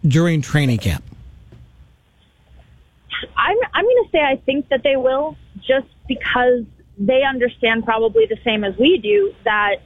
during 0.05 0.41
training 0.41 0.79
camp? 0.79 1.05
I'm 3.37 3.57
I'm 3.81 3.85
going 3.85 4.03
to 4.05 4.09
say 4.11 4.19
I 4.19 4.35
think 4.45 4.69
that 4.69 4.81
they 4.83 4.95
will, 4.95 5.35
just 5.57 5.89
because 6.07 6.69
they 6.99 7.23
understand 7.27 7.83
probably 7.83 8.27
the 8.29 8.37
same 8.45 8.63
as 8.63 8.77
we 8.77 8.99
do 9.01 9.33
that 9.43 9.77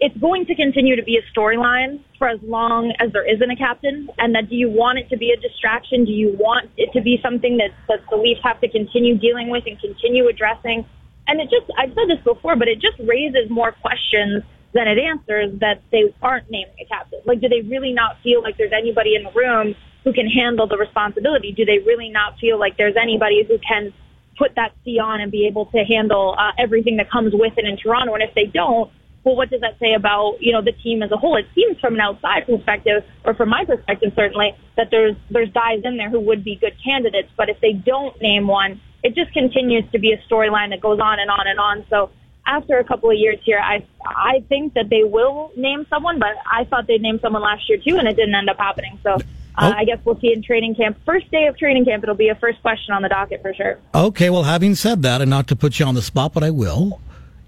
it's 0.00 0.16
going 0.18 0.46
to 0.46 0.54
continue 0.56 0.96
to 0.96 1.04
be 1.04 1.16
a 1.16 1.22
storyline 1.30 2.02
for 2.18 2.28
as 2.28 2.40
long 2.42 2.92
as 2.98 3.12
there 3.12 3.22
isn't 3.22 3.48
a 3.48 3.54
captain. 3.54 4.08
And 4.18 4.34
that 4.34 4.50
do 4.50 4.56
you 4.56 4.68
want 4.68 4.98
it 4.98 5.08
to 5.10 5.16
be 5.16 5.30
a 5.30 5.38
distraction? 5.40 6.04
Do 6.04 6.10
you 6.10 6.34
want 6.36 6.70
it 6.76 6.90
to 6.92 7.00
be 7.00 7.20
something 7.22 7.58
that, 7.58 7.70
that 7.86 8.02
the 8.10 8.16
Leafs 8.16 8.40
have 8.42 8.60
to 8.62 8.68
continue 8.68 9.16
dealing 9.16 9.48
with 9.48 9.62
and 9.64 9.78
continue 9.78 10.26
addressing? 10.26 10.84
And 11.28 11.40
it 11.40 11.44
just, 11.54 11.70
I've 11.78 11.94
said 11.94 12.10
this 12.10 12.22
before, 12.24 12.56
but 12.56 12.66
it 12.66 12.82
just 12.82 12.98
raises 12.98 13.46
more 13.48 13.70
questions 13.70 14.42
than 14.74 14.88
it 14.90 14.98
answers 14.98 15.54
that 15.60 15.86
they 15.92 16.12
aren't 16.20 16.50
naming 16.50 16.74
a 16.82 16.86
captain. 16.90 17.20
Like, 17.24 17.40
do 17.40 17.48
they 17.48 17.62
really 17.62 17.92
not 17.92 18.18
feel 18.24 18.42
like 18.42 18.58
there's 18.58 18.74
anybody 18.74 19.14
in 19.14 19.22
the 19.22 19.30
room 19.30 19.78
who 20.04 20.12
can 20.12 20.28
handle 20.28 20.66
the 20.66 20.76
responsibility? 20.76 21.52
Do 21.52 21.64
they 21.64 21.78
really 21.78 22.10
not 22.10 22.38
feel 22.38 22.58
like 22.58 22.76
there's 22.76 22.96
anybody 22.96 23.42
who 23.48 23.58
can 23.58 23.92
put 24.36 24.54
that 24.56 24.72
C 24.84 24.98
on 24.98 25.20
and 25.20 25.32
be 25.32 25.46
able 25.46 25.66
to 25.66 25.78
handle 25.84 26.36
uh, 26.38 26.52
everything 26.58 26.98
that 26.98 27.10
comes 27.10 27.32
with 27.34 27.54
it 27.56 27.64
in 27.64 27.76
Toronto? 27.76 28.14
And 28.14 28.22
if 28.22 28.34
they 28.34 28.46
don't, 28.46 28.90
well, 29.24 29.36
what 29.36 29.48
does 29.48 29.62
that 29.62 29.78
say 29.78 29.94
about, 29.94 30.36
you 30.40 30.52
know, 30.52 30.60
the 30.60 30.72
team 30.72 31.02
as 31.02 31.10
a 31.10 31.16
whole? 31.16 31.36
It 31.36 31.46
seems 31.54 31.80
from 31.80 31.94
an 31.94 32.00
outside 32.00 32.46
perspective, 32.46 33.02
or 33.24 33.32
from 33.32 33.48
my 33.48 33.64
perspective 33.64 34.12
certainly, 34.14 34.54
that 34.76 34.88
there's, 34.90 35.16
there's 35.30 35.50
guys 35.52 35.80
in 35.82 35.96
there 35.96 36.10
who 36.10 36.20
would 36.20 36.44
be 36.44 36.56
good 36.56 36.76
candidates, 36.84 37.30
but 37.36 37.48
if 37.48 37.58
they 37.60 37.72
don't 37.72 38.20
name 38.20 38.46
one, 38.46 38.80
it 39.02 39.14
just 39.14 39.32
continues 39.32 39.84
to 39.92 39.98
be 39.98 40.12
a 40.12 40.18
storyline 40.30 40.70
that 40.70 40.80
goes 40.80 41.00
on 41.00 41.18
and 41.18 41.30
on 41.30 41.46
and 41.46 41.58
on. 41.58 41.86
So 41.88 42.10
after 42.46 42.78
a 42.78 42.84
couple 42.84 43.10
of 43.10 43.16
years 43.16 43.38
here, 43.44 43.58
I 43.58 43.86
I 44.04 44.44
think 44.48 44.74
that 44.74 44.90
they 44.90 45.04
will 45.04 45.52
name 45.56 45.86
someone, 45.88 46.18
but 46.18 46.36
I 46.50 46.64
thought 46.64 46.86
they'd 46.86 47.00
name 47.00 47.18
someone 47.20 47.42
last 47.42 47.68
year 47.68 47.78
too, 47.78 47.96
and 47.96 48.06
it 48.06 48.16
didn't 48.16 48.34
end 48.34 48.50
up 48.50 48.58
happening. 48.58 48.98
So 49.02 49.18
uh, 49.56 49.72
oh. 49.72 49.78
I 49.78 49.84
guess 49.84 49.98
we'll 50.04 50.18
see 50.20 50.32
in 50.32 50.42
training 50.42 50.74
camp. 50.74 50.98
First 51.06 51.30
day 51.30 51.46
of 51.46 51.56
training 51.56 51.84
camp, 51.84 52.02
it'll 52.02 52.14
be 52.14 52.28
a 52.28 52.34
first 52.34 52.60
question 52.60 52.92
on 52.92 53.02
the 53.02 53.08
docket 53.08 53.42
for 53.42 53.54
sure. 53.54 53.78
Okay, 53.94 54.30
well, 54.30 54.42
having 54.42 54.74
said 54.74 55.02
that, 55.02 55.20
and 55.20 55.30
not 55.30 55.46
to 55.48 55.56
put 55.56 55.78
you 55.78 55.86
on 55.86 55.94
the 55.94 56.02
spot, 56.02 56.32
but 56.32 56.42
I 56.42 56.50
will. 56.50 57.00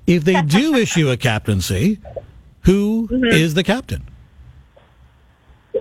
If 0.06 0.24
they 0.24 0.40
do 0.42 0.74
issue 0.76 1.10
a 1.10 1.16
captaincy, 1.16 1.98
who 2.60 3.08
mm-hmm. 3.08 3.24
is 3.24 3.54
the 3.54 3.64
captain? 3.64 4.04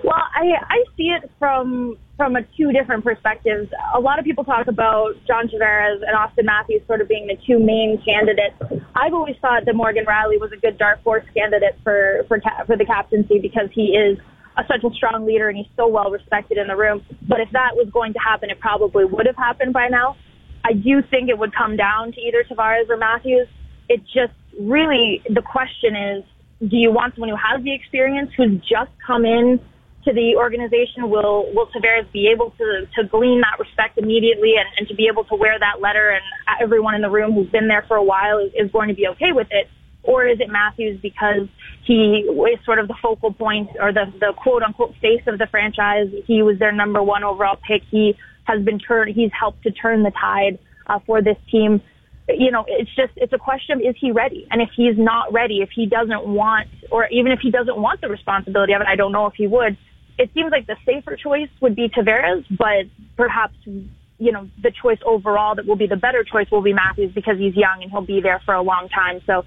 Well, 0.04 0.14
I 0.14 0.52
I 0.68 0.84
see 0.96 1.08
it 1.08 1.30
from 1.38 1.96
from 2.16 2.34
a 2.36 2.42
two 2.56 2.72
different 2.72 3.04
perspectives. 3.04 3.70
A 3.94 4.00
lot 4.00 4.18
of 4.18 4.24
people 4.24 4.44
talk 4.44 4.66
about 4.66 5.14
John 5.26 5.48
Tavares 5.48 6.02
and 6.06 6.16
Austin 6.16 6.46
Matthews 6.46 6.82
sort 6.86 7.00
of 7.00 7.08
being 7.08 7.26
the 7.26 7.36
two 7.46 7.58
main 7.58 8.02
candidates. 8.04 8.56
I've 8.94 9.14
always 9.14 9.36
thought 9.40 9.64
that 9.64 9.74
Morgan 9.74 10.04
Rielly 10.06 10.40
was 10.40 10.50
a 10.52 10.56
good 10.56 10.78
dark 10.78 11.02
horse 11.02 11.24
candidate 11.34 11.78
for 11.82 12.24
for 12.28 12.40
for 12.66 12.76
the 12.76 12.84
captaincy 12.84 13.38
because 13.38 13.68
he 13.72 13.96
is 13.96 14.18
a, 14.56 14.62
such 14.66 14.84
a 14.84 14.94
strong 14.94 15.26
leader 15.26 15.48
and 15.48 15.56
he's 15.56 15.66
so 15.76 15.86
well 15.86 16.10
respected 16.10 16.58
in 16.58 16.66
the 16.66 16.76
room. 16.76 17.04
But 17.28 17.40
if 17.40 17.50
that 17.52 17.76
was 17.76 17.88
going 17.92 18.12
to 18.14 18.18
happen, 18.18 18.50
it 18.50 18.60
probably 18.60 19.04
would 19.04 19.26
have 19.26 19.36
happened 19.36 19.72
by 19.72 19.88
now. 19.88 20.16
I 20.64 20.72
do 20.72 21.02
think 21.02 21.28
it 21.28 21.38
would 21.38 21.54
come 21.54 21.76
down 21.76 22.12
to 22.12 22.20
either 22.20 22.44
Tavares 22.44 22.88
or 22.88 22.96
Matthews 22.96 23.48
it 23.88 24.02
just 24.04 24.34
really, 24.58 25.22
the 25.28 25.42
question 25.42 25.94
is, 25.96 26.24
do 26.68 26.76
you 26.76 26.90
want 26.90 27.14
someone 27.14 27.30
who 27.30 27.36
has 27.36 27.62
the 27.62 27.74
experience, 27.74 28.30
who's 28.36 28.60
just 28.60 28.90
come 29.06 29.24
in 29.24 29.60
to 30.04 30.12
the 30.12 30.36
organization? 30.36 31.10
Will, 31.10 31.52
will 31.54 31.68
Tavares 31.68 32.10
be 32.12 32.28
able 32.28 32.50
to, 32.52 32.86
to 32.96 33.08
glean 33.08 33.42
that 33.42 33.58
respect 33.58 33.98
immediately 33.98 34.54
and, 34.58 34.66
and 34.78 34.88
to 34.88 34.94
be 34.94 35.08
able 35.10 35.24
to 35.24 35.36
wear 35.36 35.58
that 35.58 35.80
letter 35.80 36.10
and 36.10 36.22
everyone 36.60 36.94
in 36.94 37.02
the 37.02 37.10
room 37.10 37.32
who's 37.32 37.50
been 37.50 37.68
there 37.68 37.84
for 37.86 37.96
a 37.96 38.02
while 38.02 38.38
is, 38.38 38.52
is 38.54 38.70
going 38.70 38.88
to 38.88 38.94
be 38.94 39.06
okay 39.08 39.32
with 39.32 39.48
it? 39.50 39.68
Or 40.02 40.26
is 40.26 40.40
it 40.40 40.48
Matthews 40.48 41.00
because 41.02 41.48
he 41.86 42.26
is 42.28 42.64
sort 42.64 42.78
of 42.78 42.88
the 42.88 42.96
focal 43.00 43.32
point 43.32 43.70
or 43.80 43.92
the, 43.92 44.06
the 44.20 44.32
quote 44.36 44.62
unquote 44.62 44.94
face 45.00 45.22
of 45.26 45.38
the 45.38 45.46
franchise? 45.46 46.08
He 46.26 46.42
was 46.42 46.58
their 46.58 46.72
number 46.72 47.02
one 47.02 47.24
overall 47.24 47.56
pick. 47.56 47.82
He 47.90 48.16
has 48.44 48.64
been 48.64 48.78
turned, 48.78 49.14
he's 49.14 49.30
helped 49.38 49.62
to 49.64 49.70
turn 49.70 50.02
the 50.02 50.12
tide 50.12 50.58
uh, 50.86 50.98
for 51.06 51.22
this 51.22 51.36
team 51.50 51.80
you 52.28 52.50
know, 52.50 52.64
it's 52.66 52.90
just, 52.96 53.12
it's 53.16 53.32
a 53.32 53.38
question 53.38 53.76
of 53.76 53.80
is 53.80 53.94
he 54.00 54.10
ready? 54.10 54.46
And 54.50 54.60
if 54.60 54.70
he's 54.76 54.96
not 54.96 55.32
ready, 55.32 55.58
if 55.58 55.70
he 55.74 55.86
doesn't 55.86 56.26
want, 56.26 56.68
or 56.90 57.06
even 57.08 57.30
if 57.30 57.38
he 57.40 57.50
doesn't 57.50 57.76
want 57.76 58.00
the 58.00 58.08
responsibility 58.08 58.72
of 58.72 58.80
it, 58.80 58.86
I 58.88 58.96
don't 58.96 59.12
know 59.12 59.26
if 59.26 59.34
he 59.34 59.46
would. 59.46 59.76
It 60.18 60.30
seems 60.34 60.50
like 60.50 60.66
the 60.66 60.76
safer 60.84 61.16
choice 61.16 61.48
would 61.60 61.76
be 61.76 61.88
Tavares, 61.88 62.44
but 62.50 62.90
perhaps, 63.16 63.54
you 63.64 64.32
know, 64.32 64.48
the 64.62 64.72
choice 64.82 64.98
overall 65.04 65.54
that 65.54 65.66
will 65.66 65.76
be 65.76 65.86
the 65.86 65.96
better 65.96 66.24
choice 66.24 66.50
will 66.50 66.62
be 66.62 66.72
Matthews 66.72 67.12
because 67.14 67.38
he's 67.38 67.54
young 67.54 67.82
and 67.82 67.90
he'll 67.90 68.00
be 68.00 68.20
there 68.20 68.40
for 68.44 68.54
a 68.54 68.62
long 68.62 68.88
time. 68.88 69.20
So, 69.26 69.44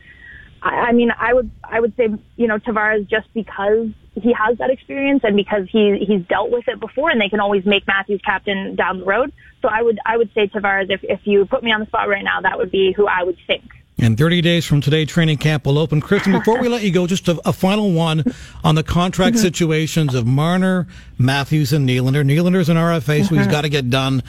I, 0.62 0.70
I 0.70 0.92
mean, 0.92 1.12
I 1.18 1.34
would, 1.34 1.50
I 1.64 1.80
would 1.80 1.96
say, 1.96 2.10
you 2.36 2.48
know, 2.48 2.58
Tavares 2.58 3.10
just 3.10 3.34
because 3.34 3.88
he 4.16 4.34
has 4.34 4.58
that 4.58 4.70
experience 4.70 5.22
and 5.24 5.36
because 5.36 5.68
he 5.72 6.04
he's 6.06 6.26
dealt 6.28 6.52
with 6.52 6.68
it 6.68 6.80
before 6.80 7.10
and 7.10 7.22
they 7.22 7.30
can 7.30 7.40
always 7.40 7.66
make 7.66 7.88
Matthews 7.88 8.22
captain 8.24 8.76
down 8.76 9.00
the 9.00 9.06
road. 9.06 9.32
So 9.62 9.70
I 9.70 9.82
would 9.82 10.00
I 10.06 10.18
would 10.18 10.34
say 10.34 10.48
Tavares 10.48 10.90
if 10.90 11.02
if 11.04 11.22
you 11.24 11.46
put 11.46 11.64
me 11.64 11.72
on 11.72 11.80
the 11.80 11.86
spot 11.86 12.08
right 12.10 12.24
now 12.24 12.42
that 12.42 12.58
would 12.58 12.72
be 12.72 12.94
who 12.96 13.08
I 13.08 13.24
would 13.24 13.38
think. 13.48 13.64
And 14.02 14.18
30 14.18 14.42
days 14.42 14.66
from 14.66 14.80
today, 14.80 15.04
training 15.06 15.40
camp 15.40 15.66
will 15.66 15.78
open. 15.78 16.00
Kristen, 16.00 16.32
before 16.32 16.62
we 16.62 16.70
let 16.70 16.84
you 16.84 16.92
go, 16.92 17.06
just 17.06 17.28
a, 17.28 17.40
a 17.46 17.52
final 17.52 17.92
one 17.92 18.24
on 18.64 18.76
the 18.76 18.84
contract 18.84 19.36
mm-hmm. 19.36 19.42
situations 19.42 20.16
of 20.16 20.26
Marner, 20.26 20.88
Matthews, 21.18 21.74
and 21.74 21.88
Nylander. 21.88 22.24
Nylander's 22.24 22.70
an 22.70 22.78
RFA, 22.78 23.02
so 23.02 23.14
mm-hmm. 23.14 23.38
he's 23.40 23.48
got 23.48 23.62
to 23.62 23.70
get 23.70 23.90
done. 23.90 24.24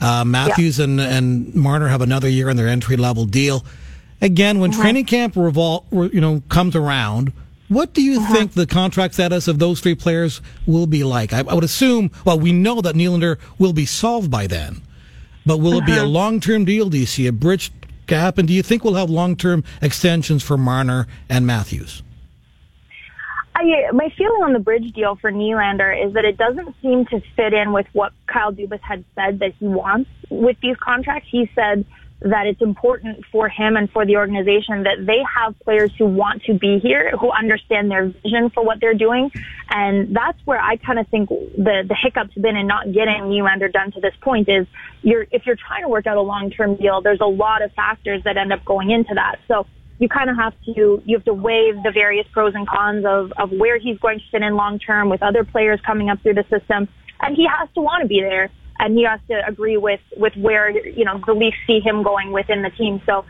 Uh, 0.00 0.24
Matthews 0.24 0.78
yeah. 0.78 0.84
and, 0.84 1.00
and 1.00 1.54
Marner 1.54 1.88
have 1.88 2.00
another 2.00 2.30
year 2.30 2.48
in 2.48 2.56
their 2.56 2.68
entry 2.68 2.96
level 2.96 3.26
deal. 3.26 3.62
Again, 4.22 4.58
when 4.58 4.70
training 4.70 5.06
camp 5.06 5.34
revol- 5.34 5.84
you 6.12 6.20
know, 6.20 6.42
comes 6.48 6.76
around, 6.76 7.32
what 7.68 7.94
do 7.94 8.02
you 8.02 8.20
uh-huh. 8.20 8.34
think 8.34 8.52
the 8.52 8.66
contract 8.66 9.14
status 9.14 9.48
of 9.48 9.58
those 9.58 9.80
three 9.80 9.94
players 9.94 10.42
will 10.66 10.86
be 10.86 11.04
like? 11.04 11.32
I, 11.32 11.38
I, 11.38 11.54
would 11.54 11.64
assume, 11.64 12.10
well, 12.24 12.38
we 12.38 12.52
know 12.52 12.80
that 12.80 12.94
Nylander 12.94 13.38
will 13.58 13.72
be 13.72 13.86
solved 13.86 14.30
by 14.30 14.46
then, 14.46 14.82
but 15.46 15.58
will 15.58 15.78
uh-huh. 15.78 15.82
it 15.82 15.86
be 15.86 15.92
a 15.92 16.02
uh-huh. 16.02 16.06
long-term 16.06 16.64
deal? 16.64 16.90
Do 16.90 16.98
you 16.98 17.06
see 17.06 17.26
a 17.26 17.32
bridge 17.32 17.72
gap? 18.06 18.38
And 18.38 18.48
do 18.48 18.52
you 18.52 18.62
think 18.62 18.84
we'll 18.84 18.94
have 18.94 19.08
long-term 19.08 19.64
extensions 19.80 20.42
for 20.42 20.58
Marner 20.58 21.06
and 21.28 21.46
Matthews? 21.46 22.02
I, 23.54 23.90
my 23.92 24.12
feeling 24.16 24.42
on 24.42 24.52
the 24.52 24.58
bridge 24.58 24.92
deal 24.92 25.16
for 25.16 25.30
Nylander 25.30 26.06
is 26.06 26.14
that 26.14 26.24
it 26.24 26.36
doesn't 26.36 26.74
seem 26.82 27.06
to 27.06 27.20
fit 27.36 27.52
in 27.52 27.72
with 27.72 27.86
what 27.92 28.12
Kyle 28.26 28.52
Dubas 28.52 28.80
had 28.80 29.04
said 29.14 29.38
that 29.40 29.52
he 29.58 29.66
wants 29.66 30.10
with 30.28 30.56
these 30.62 30.76
contracts. 30.82 31.28
He 31.30 31.50
said 31.54 31.84
that 32.22 32.46
it's 32.46 32.60
important 32.60 33.24
for 33.32 33.48
him 33.48 33.76
and 33.76 33.90
for 33.90 34.04
the 34.04 34.16
organization 34.16 34.82
that 34.82 35.06
they 35.06 35.20
have 35.34 35.58
players 35.60 35.90
who 35.96 36.04
want 36.04 36.42
to 36.44 36.54
be 36.54 36.78
here, 36.78 37.12
who 37.18 37.30
understand 37.30 37.90
their 37.90 38.08
vision 38.08 38.50
for 38.50 38.62
what 38.62 38.78
they're 38.80 38.94
doing. 38.94 39.30
And 39.70 40.14
that's 40.14 40.38
where 40.44 40.60
I 40.60 40.76
kind 40.76 40.98
of 40.98 41.08
think 41.08 41.30
the, 41.30 41.84
the 41.88 41.96
hiccup's 42.00 42.34
been 42.34 42.56
in 42.56 42.66
not 42.66 42.92
getting 42.92 43.22
Nylander 43.22 43.72
done 43.72 43.92
to 43.92 44.00
this 44.00 44.14
point 44.20 44.48
is 44.48 44.66
you're, 45.02 45.26
if 45.30 45.46
you're 45.46 45.56
trying 45.56 45.82
to 45.82 45.88
work 45.88 46.06
out 46.06 46.18
a 46.18 46.22
long-term 46.22 46.76
deal, 46.76 47.00
there's 47.00 47.20
a 47.20 47.28
lot 47.28 47.62
of 47.62 47.72
factors 47.72 48.22
that 48.24 48.36
end 48.36 48.52
up 48.52 48.64
going 48.66 48.90
into 48.90 49.14
that. 49.14 49.36
So 49.48 49.66
you 49.98 50.08
kind 50.08 50.28
of 50.28 50.36
have 50.36 50.54
to, 50.66 51.02
you 51.04 51.16
have 51.16 51.24
to 51.24 51.34
weigh 51.34 51.72
the 51.72 51.90
various 51.92 52.26
pros 52.32 52.54
and 52.54 52.68
cons 52.68 53.04
of, 53.06 53.32
of 53.38 53.50
where 53.50 53.78
he's 53.78 53.98
going 53.98 54.18
to 54.18 54.24
fit 54.30 54.42
in 54.42 54.56
long 54.56 54.78
term 54.78 55.08
with 55.08 55.22
other 55.22 55.44
players 55.44 55.80
coming 55.86 56.10
up 56.10 56.20
through 56.22 56.34
the 56.34 56.44
system. 56.50 56.86
And 57.20 57.36
he 57.36 57.46
has 57.46 57.68
to 57.74 57.80
want 57.80 58.02
to 58.02 58.08
be 58.08 58.20
there 58.20 58.50
and 58.80 58.96
he 58.96 59.04
has 59.04 59.20
to 59.28 59.40
agree 59.46 59.76
with 59.76 60.00
with 60.16 60.32
where 60.36 60.70
you 60.70 61.04
know 61.04 61.20
the 61.26 61.34
Leafs 61.34 61.56
see 61.66 61.80
him 61.80 62.02
going 62.02 62.32
within 62.32 62.62
the 62.62 62.70
team. 62.70 63.00
So 63.04 63.24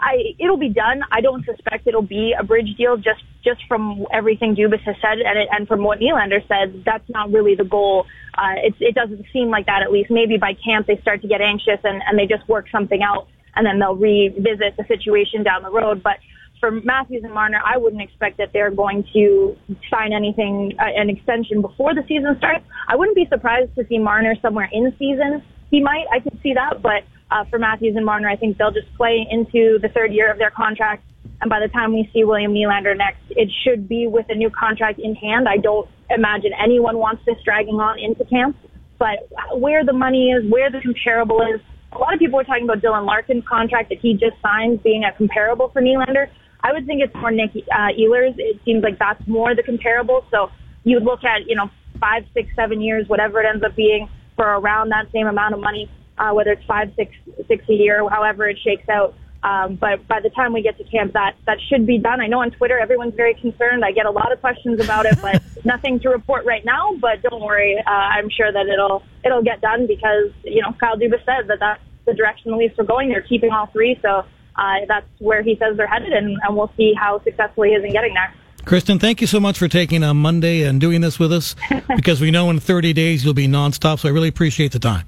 I 0.00 0.34
it'll 0.38 0.56
be 0.56 0.70
done. 0.70 1.02
I 1.12 1.20
don't 1.20 1.44
suspect 1.44 1.86
it'll 1.86 2.02
be 2.02 2.34
a 2.38 2.42
bridge 2.42 2.74
deal 2.76 2.96
just 2.96 3.22
just 3.44 3.60
from 3.68 4.06
everything 4.12 4.56
Dubas 4.56 4.80
has 4.82 4.96
said 5.00 5.18
and 5.20 5.38
it, 5.38 5.48
and 5.52 5.68
from 5.68 5.84
what 5.84 6.00
Nylander 6.00 6.40
said. 6.48 6.82
That's 6.84 7.08
not 7.10 7.30
really 7.30 7.54
the 7.54 7.64
goal. 7.64 8.06
Uh, 8.36 8.56
it 8.64 8.74
it 8.80 8.94
doesn't 8.94 9.26
seem 9.32 9.50
like 9.50 9.66
that 9.66 9.82
at 9.82 9.92
least. 9.92 10.10
Maybe 10.10 10.38
by 10.38 10.54
camp 10.54 10.86
they 10.86 10.98
start 11.02 11.20
to 11.22 11.28
get 11.28 11.42
anxious 11.42 11.80
and 11.84 12.02
and 12.08 12.18
they 12.18 12.26
just 12.26 12.48
work 12.48 12.66
something 12.72 13.02
out 13.02 13.28
and 13.54 13.66
then 13.66 13.78
they'll 13.78 13.96
revisit 13.96 14.76
the 14.78 14.84
situation 14.88 15.42
down 15.42 15.62
the 15.62 15.70
road. 15.70 16.02
But 16.02 16.16
for 16.60 16.70
Matthews 16.70 17.22
and 17.24 17.32
Marner, 17.32 17.60
I 17.64 17.76
wouldn't 17.76 18.02
expect 18.02 18.38
that 18.38 18.50
they're 18.52 18.70
going 18.70 19.04
to 19.12 19.56
sign 19.90 20.12
anything, 20.12 20.72
uh, 20.78 20.84
an 20.96 21.10
extension 21.10 21.62
before 21.62 21.94
the 21.94 22.02
season 22.08 22.34
starts. 22.38 22.64
I 22.88 22.96
wouldn't 22.96 23.16
be 23.16 23.26
surprised 23.28 23.74
to 23.76 23.86
see 23.88 23.98
Marner 23.98 24.34
somewhere 24.42 24.68
in 24.72 24.92
season. 24.98 25.42
He 25.70 25.80
might, 25.80 26.04
I 26.12 26.20
could 26.20 26.38
see 26.42 26.54
that, 26.54 26.82
but 26.82 27.04
uh, 27.30 27.44
for 27.50 27.58
Matthews 27.58 27.94
and 27.96 28.04
Marner, 28.04 28.28
I 28.28 28.36
think 28.36 28.56
they'll 28.58 28.72
just 28.72 28.92
play 28.96 29.26
into 29.30 29.78
the 29.82 29.88
third 29.94 30.12
year 30.12 30.30
of 30.32 30.38
their 30.38 30.50
contract. 30.50 31.04
And 31.40 31.50
by 31.50 31.60
the 31.60 31.68
time 31.68 31.92
we 31.92 32.08
see 32.12 32.24
William 32.24 32.52
Nylander 32.52 32.96
next, 32.96 33.22
it 33.30 33.48
should 33.62 33.88
be 33.88 34.06
with 34.08 34.26
a 34.28 34.34
new 34.34 34.50
contract 34.50 34.98
in 34.98 35.14
hand. 35.14 35.46
I 35.48 35.58
don't 35.58 35.88
imagine 36.10 36.50
anyone 36.58 36.98
wants 36.98 37.22
this 37.26 37.36
dragging 37.44 37.76
on 37.76 37.98
into 37.98 38.24
camp. 38.24 38.56
but 38.98 39.28
where 39.54 39.84
the 39.84 39.92
money 39.92 40.30
is, 40.30 40.50
where 40.50 40.70
the 40.70 40.80
comparable 40.80 41.40
is. 41.42 41.60
A 41.92 41.98
lot 41.98 42.12
of 42.12 42.18
people 42.18 42.38
are 42.38 42.44
talking 42.44 42.64
about 42.64 42.82
Dylan 42.82 43.06
Larkin's 43.06 43.44
contract 43.48 43.88
that 43.88 43.98
he 44.00 44.12
just 44.12 44.36
signed 44.42 44.82
being 44.82 45.04
a 45.04 45.16
comparable 45.16 45.70
for 45.70 45.80
Nylander. 45.80 46.28
I 46.60 46.72
would 46.72 46.86
think 46.86 47.02
it's 47.02 47.14
more 47.14 47.30
Nick 47.30 47.52
uh, 47.56 47.92
Ehlers. 47.98 48.34
It 48.36 48.60
seems 48.64 48.82
like 48.82 48.98
that's 48.98 49.26
more 49.26 49.54
the 49.54 49.62
comparable. 49.62 50.24
So 50.30 50.50
you 50.84 50.96
would 50.96 51.04
look 51.04 51.24
at, 51.24 51.46
you 51.46 51.54
know, 51.54 51.70
five, 52.00 52.24
six, 52.34 52.48
seven 52.56 52.80
years, 52.80 53.08
whatever 53.08 53.40
it 53.40 53.46
ends 53.46 53.64
up 53.64 53.76
being 53.76 54.08
for 54.36 54.44
around 54.44 54.90
that 54.90 55.10
same 55.12 55.26
amount 55.26 55.54
of 55.54 55.60
money, 55.60 55.90
uh, 56.16 56.32
whether 56.32 56.52
it's 56.52 56.64
five, 56.64 56.92
six, 56.96 57.12
six 57.46 57.64
a 57.68 57.72
year, 57.72 58.08
however 58.08 58.48
it 58.48 58.58
shakes 58.62 58.88
out. 58.88 59.14
Um, 59.42 59.76
but 59.76 60.06
by 60.08 60.20
the 60.20 60.30
time 60.30 60.52
we 60.52 60.62
get 60.62 60.78
to 60.78 60.84
camp, 60.84 61.12
that 61.12 61.36
that 61.46 61.58
should 61.68 61.86
be 61.86 61.98
done. 61.98 62.20
I 62.20 62.26
know 62.26 62.40
on 62.40 62.50
Twitter 62.50 62.78
everyone's 62.78 63.14
very 63.14 63.34
concerned. 63.34 63.84
I 63.84 63.92
get 63.92 64.04
a 64.04 64.10
lot 64.10 64.32
of 64.32 64.40
questions 64.40 64.80
about 64.82 65.06
it, 65.06 65.16
but 65.22 65.42
nothing 65.64 66.00
to 66.00 66.08
report 66.08 66.44
right 66.44 66.64
now. 66.64 66.96
But 67.00 67.22
don't 67.22 67.40
worry, 67.40 67.78
uh, 67.78 67.88
I'm 67.88 68.30
sure 68.30 68.50
that 68.50 68.66
it'll 68.66 69.04
it'll 69.24 69.42
get 69.42 69.60
done 69.60 69.86
because 69.86 70.32
you 70.42 70.60
know 70.60 70.72
Kyle 70.80 70.96
Dubas 70.96 71.24
said 71.24 71.46
that 71.46 71.60
that's 71.60 71.80
the 72.04 72.14
direction 72.14 72.50
the 72.50 72.56
Leafs 72.56 72.76
are 72.80 72.84
going. 72.84 73.10
They're 73.10 73.22
keeping 73.22 73.52
all 73.52 73.66
three, 73.66 73.96
so 74.02 74.24
uh, 74.58 74.84
that's 74.86 75.06
where 75.18 75.42
he 75.42 75.56
says 75.56 75.76
they're 75.76 75.86
headed, 75.86 76.12
and, 76.12 76.38
and 76.42 76.56
we'll 76.56 76.72
see 76.76 76.94
how 76.94 77.22
successful 77.22 77.64
he 77.64 77.70
is 77.70 77.84
in 77.84 77.92
getting 77.92 78.14
there. 78.14 78.34
Kristen, 78.64 78.98
thank 78.98 79.20
you 79.20 79.26
so 79.26 79.40
much 79.40 79.58
for 79.58 79.68
taking 79.68 80.02
a 80.02 80.12
Monday 80.12 80.62
and 80.62 80.80
doing 80.80 81.00
this 81.00 81.18
with 81.18 81.32
us 81.32 81.56
because 81.96 82.20
we 82.20 82.30
know 82.30 82.50
in 82.50 82.60
30 82.60 82.92
days 82.92 83.24
you'll 83.24 83.32
be 83.32 83.48
nonstop. 83.48 84.00
So 84.00 84.08
I 84.08 84.12
really 84.12 84.28
appreciate 84.28 84.72
the 84.72 84.78
time. 84.78 85.06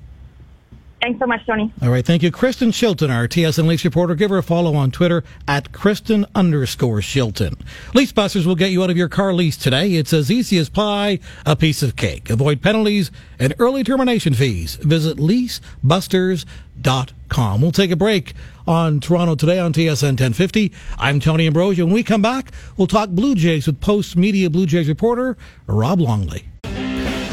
Thanks 1.00 1.18
so 1.18 1.26
much, 1.26 1.44
Tony. 1.46 1.72
All 1.82 1.88
right. 1.88 2.04
Thank 2.04 2.22
you. 2.22 2.30
Kristen 2.30 2.72
Shilton, 2.72 3.08
our 3.10 3.26
TSN 3.26 3.66
Leafs 3.66 3.86
reporter. 3.86 4.14
Give 4.14 4.28
her 4.30 4.38
a 4.38 4.42
follow 4.42 4.76
on 4.76 4.90
Twitter 4.90 5.24
at 5.48 5.72
Kristen 5.72 6.26
underscore 6.34 7.00
Shilton. 7.00 7.58
Lease 7.94 8.12
Busters 8.12 8.46
will 8.46 8.54
get 8.54 8.70
you 8.70 8.82
out 8.82 8.90
of 8.90 8.98
your 8.98 9.08
car 9.08 9.32
lease 9.32 9.56
today. 9.56 9.94
It's 9.94 10.12
as 10.12 10.30
easy 10.30 10.58
as 10.58 10.68
pie, 10.68 11.18
a 11.46 11.56
piece 11.56 11.82
of 11.82 11.96
cake. 11.96 12.28
Avoid 12.28 12.60
penalties 12.60 13.10
and 13.38 13.54
early 13.58 13.82
termination 13.82 14.34
fees. 14.34 14.74
Visit 14.76 15.16
leasebusters.com. 15.16 17.62
We'll 17.62 17.72
take 17.72 17.90
a 17.90 17.96
break 17.96 18.34
on 18.70 19.00
Toronto 19.00 19.34
today 19.34 19.58
on 19.58 19.72
TSN 19.72 20.10
1050. 20.10 20.72
I'm 20.96 21.18
Tony 21.18 21.48
Ambrosio. 21.48 21.84
When 21.86 21.92
we 21.92 22.04
come 22.04 22.22
back, 22.22 22.52
we'll 22.76 22.86
talk 22.86 23.08
Blue 23.10 23.34
Jays 23.34 23.66
with 23.66 23.80
Post 23.80 24.16
Media 24.16 24.48
Blue 24.48 24.64
Jays 24.64 24.88
reporter 24.88 25.36
Rob 25.66 26.00
Longley. 26.00 26.44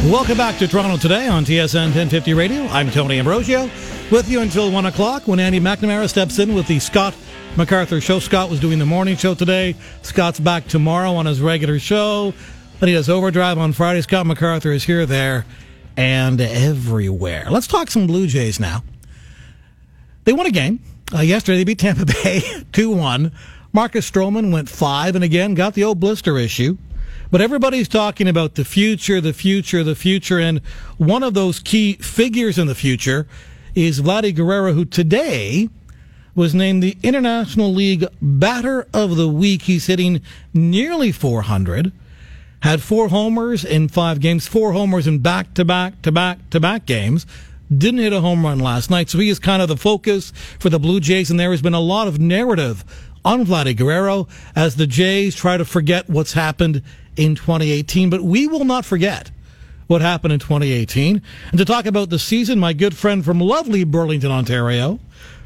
Welcome 0.09 0.35
back 0.35 0.57
to 0.57 0.67
Toronto 0.67 0.97
today 0.97 1.27
on 1.27 1.45
TSN 1.45 1.93
1050 1.93 2.33
Radio. 2.33 2.63
I'm 2.67 2.89
Tony 2.89 3.19
Ambrosio 3.19 3.69
with 4.11 4.27
you 4.27 4.41
until 4.41 4.71
1 4.71 4.87
o'clock 4.87 5.27
when 5.27 5.39
Andy 5.39 5.59
McNamara 5.59 6.09
steps 6.09 6.39
in 6.39 6.55
with 6.55 6.65
the 6.65 6.79
Scott 6.79 7.13
MacArthur 7.55 8.01
show. 8.01 8.17
Scott 8.17 8.49
was 8.49 8.59
doing 8.59 8.79
the 8.79 8.85
morning 8.87 9.15
show 9.15 9.35
today. 9.35 9.75
Scott's 10.01 10.39
back 10.39 10.67
tomorrow 10.67 11.13
on 11.13 11.27
his 11.27 11.39
regular 11.39 11.77
show. 11.77 12.33
Then 12.79 12.89
he 12.89 12.95
does 12.95 13.09
Overdrive 13.09 13.59
on 13.59 13.73
Friday. 13.73 14.01
Scott 14.01 14.25
MacArthur 14.25 14.71
is 14.71 14.83
here, 14.83 15.05
there, 15.05 15.45
and 15.95 16.41
everywhere. 16.41 17.45
Let's 17.51 17.67
talk 17.67 17.91
some 17.91 18.07
Blue 18.07 18.25
Jays 18.25 18.59
now. 18.59 18.83
They 20.23 20.33
won 20.33 20.47
a 20.47 20.51
game. 20.51 20.79
Uh, 21.13 21.21
yesterday 21.21 21.59
they 21.59 21.63
beat 21.63 21.79
Tampa 21.79 22.05
Bay 22.05 22.41
2 22.73 22.91
1. 22.91 23.31
Marcus 23.73 24.09
Stroman 24.09 24.51
went 24.51 24.69
5 24.69 25.15
and 25.15 25.23
again 25.23 25.53
got 25.53 25.73
the 25.73 25.83
old 25.83 25.99
blister 25.99 26.37
issue. 26.37 26.77
But 27.29 27.41
everybody's 27.41 27.87
talking 27.87 28.27
about 28.27 28.55
the 28.55 28.63
future, 28.65 29.19
the 29.19 29.33
future, 29.33 29.83
the 29.83 29.95
future. 29.95 30.39
And 30.39 30.59
one 30.97 31.23
of 31.23 31.33
those 31.33 31.59
key 31.59 31.93
figures 31.93 32.57
in 32.57 32.67
the 32.67 32.75
future 32.75 33.27
is 33.75 34.01
Vladdy 34.01 34.33
Guerrero, 34.33 34.73
who 34.73 34.85
today 34.85 35.69
was 36.35 36.55
named 36.55 36.81
the 36.83 36.97
International 37.03 37.73
League 37.73 38.05
Batter 38.21 38.87
of 38.93 39.15
the 39.17 39.27
Week. 39.27 39.63
He's 39.63 39.87
hitting 39.87 40.21
nearly 40.53 41.11
400. 41.11 41.91
Had 42.61 42.81
four 42.81 43.09
homers 43.09 43.65
in 43.65 43.87
five 43.87 44.19
games, 44.19 44.47
four 44.47 44.71
homers 44.71 45.05
in 45.05 45.19
back 45.19 45.53
to 45.55 45.65
back 45.65 46.01
to 46.03 46.11
back 46.11 46.49
to 46.49 46.59
back 46.59 46.85
games. 46.85 47.25
Didn't 47.75 47.99
hit 47.99 48.13
a 48.13 48.21
home 48.21 48.45
run 48.45 48.59
last 48.59 48.89
night. 48.89 49.09
So 49.09 49.19
he 49.19 49.29
is 49.29 49.39
kind 49.39 49.61
of 49.61 49.67
the 49.67 49.77
focus 49.77 50.31
for 50.59 50.69
the 50.69 50.79
Blue 50.79 50.99
Jays. 50.99 51.29
And 51.29 51.39
there 51.39 51.51
has 51.51 51.61
been 51.61 51.73
a 51.73 51.79
lot 51.79 52.07
of 52.07 52.19
narrative 52.19 52.85
on 53.25 53.45
Vladdy 53.45 53.75
Guerrero 53.75 54.27
as 54.55 54.77
the 54.77 54.87
Jays 54.87 55.35
try 55.35 55.57
to 55.57 55.65
forget 55.65 56.09
what's 56.09 56.33
happened 56.33 56.81
in 57.17 57.35
2018. 57.35 58.09
But 58.09 58.21
we 58.21 58.47
will 58.47 58.63
not 58.63 58.85
forget 58.85 59.31
what 59.87 60.01
happened 60.01 60.33
in 60.33 60.39
2018. 60.39 61.21
And 61.51 61.57
to 61.57 61.65
talk 61.65 61.85
about 61.85 62.09
the 62.09 62.19
season, 62.19 62.59
my 62.59 62.73
good 62.73 62.95
friend 62.95 63.23
from 63.23 63.39
lovely 63.39 63.83
Burlington, 63.83 64.31
Ontario, 64.31 64.99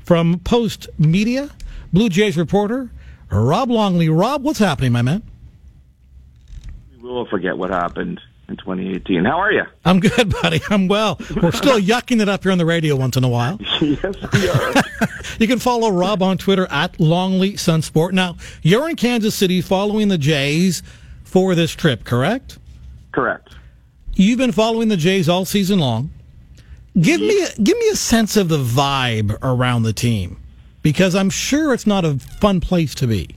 from 0.04 0.40
Post 0.40 0.90
Media, 1.00 1.50
Blue 1.94 2.10
Jays 2.10 2.38
reporter, 2.38 2.90
Rob 3.32 3.70
Longley. 3.70 4.10
Rob, 4.10 4.44
what's 4.44 4.60
happening, 4.60 4.92
my 4.92 5.02
man? 5.02 5.24
We 7.02 7.10
will 7.10 7.26
forget 7.26 7.58
what 7.58 7.70
happened 7.72 8.20
in 8.52 8.58
2018. 8.58 9.26
How 9.26 9.40
are 9.40 9.52
you? 9.52 9.64
I'm 9.86 10.00
good, 10.00 10.32
buddy. 10.42 10.62
I'm 10.70 10.88
well. 10.88 11.20
We're 11.42 11.52
still 11.52 11.80
yucking 11.80 12.22
it 12.22 12.30
up 12.30 12.44
here 12.44 12.52
on 12.52 12.58
the 12.58 12.66
radio 12.66 12.96
once 12.96 13.18
in 13.18 13.24
a 13.24 13.30
while. 13.30 13.58
yes, 13.82 14.04
we 14.34 14.50
are. 14.50 14.74
you 15.40 15.48
can 15.48 15.58
follow 15.58 15.90
Rob 15.90 16.22
on 16.22 16.38
Twitter 16.38 16.68
at 16.70 17.00
Longley 17.00 17.54
Sunsport. 17.54 18.12
Now, 18.12 18.36
you're 18.62 18.88
in 18.90 18.96
Kansas 18.96 19.34
City 19.34 19.62
following 19.62 20.10
the 20.10 20.18
Jays 20.18 20.84
for 21.24 21.56
this 21.56 21.72
trip, 21.72 22.04
correct? 22.04 22.60
Correct. 23.12 23.56
You've 24.14 24.38
been 24.38 24.52
following 24.52 24.90
the 24.90 24.98
Jays 24.98 25.30
all 25.30 25.46
season 25.46 25.80
long. 25.80 26.12
Give 27.00 27.22
me 27.22 27.42
a, 27.42 27.56
give 27.62 27.78
me 27.78 27.88
a 27.88 27.96
sense 27.96 28.36
of 28.36 28.50
the 28.50 28.58
vibe 28.58 29.38
around 29.42 29.84
the 29.84 29.94
team, 29.94 30.38
because 30.82 31.16
I'm 31.16 31.30
sure 31.30 31.74
it's 31.74 31.88
not 31.88 32.04
a 32.04 32.20
fun 32.20 32.60
place 32.60 32.94
to 32.96 33.08
be. 33.08 33.30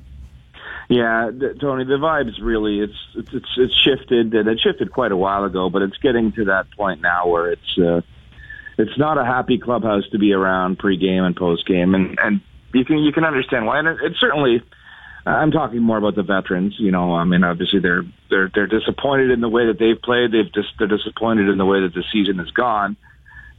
Yeah, 0.88 1.31
Tony, 1.61 1.85
the 1.85 1.99
vibe's 1.99 2.38
really 2.40 2.81
it's 2.81 2.92
it's 3.14 3.33
it's, 3.33 3.49
it's 3.57 3.75
shifted 3.75 4.35
and 4.35 4.49
it 4.49 4.61
shifted 4.61 4.92
quite 4.92 5.12
a 5.12 5.16
while 5.16 5.44
ago, 5.44 5.70
but 5.70 5.83
it's 5.83 5.97
getting 5.99 6.33
to 6.33 6.47
that 6.47 6.70
point 6.77 7.01
now 7.01 7.27
where 7.27 7.53
it's 7.53 7.79
uh, 7.79 8.03
it's 8.77 8.99
not 8.99 9.16
a 9.16 9.25
happy 9.25 9.59
clubhouse 9.59 10.05
to 10.12 10.18
be 10.18 10.33
around 10.33 10.79
pregame 10.79 11.23
and 11.23 11.37
postgame, 11.37 11.94
and 11.94 12.18
and 12.23 12.40
you 12.75 12.85
can 12.85 12.99
you 12.99 13.12
can 13.12 13.25
understand 13.25 13.66
why. 13.66 13.79
And 13.79 13.88
it, 13.88 13.99
it 14.03 14.12
certainly 14.20 14.62
I'm 15.27 15.53
talking 15.53 15.83
more 15.83 15.97
about 15.97 16.16
the 16.16 16.23
veterans. 16.23 16.75
You 16.79 16.90
know, 16.90 17.14
I 17.14 17.25
mean, 17.25 17.44
obviously 17.44 17.81
they're 17.81 18.03
they're 18.29 18.51
they're 18.55 18.66
disappointed 18.66 19.31
in 19.31 19.40
the 19.40 19.49
way 19.49 19.66
that 19.66 19.79
they've 19.79 20.01
played. 20.01 20.33
They've 20.33 20.53
just 20.53 20.68
they're 20.79 20.88
disappointed 20.88 21.49
in 21.49 21.57
the 21.57 21.64
way 21.64 21.81
that 21.81 21.94
the 21.94 22.05
season 22.12 22.38
has 22.38 22.51
gone. 22.51 22.97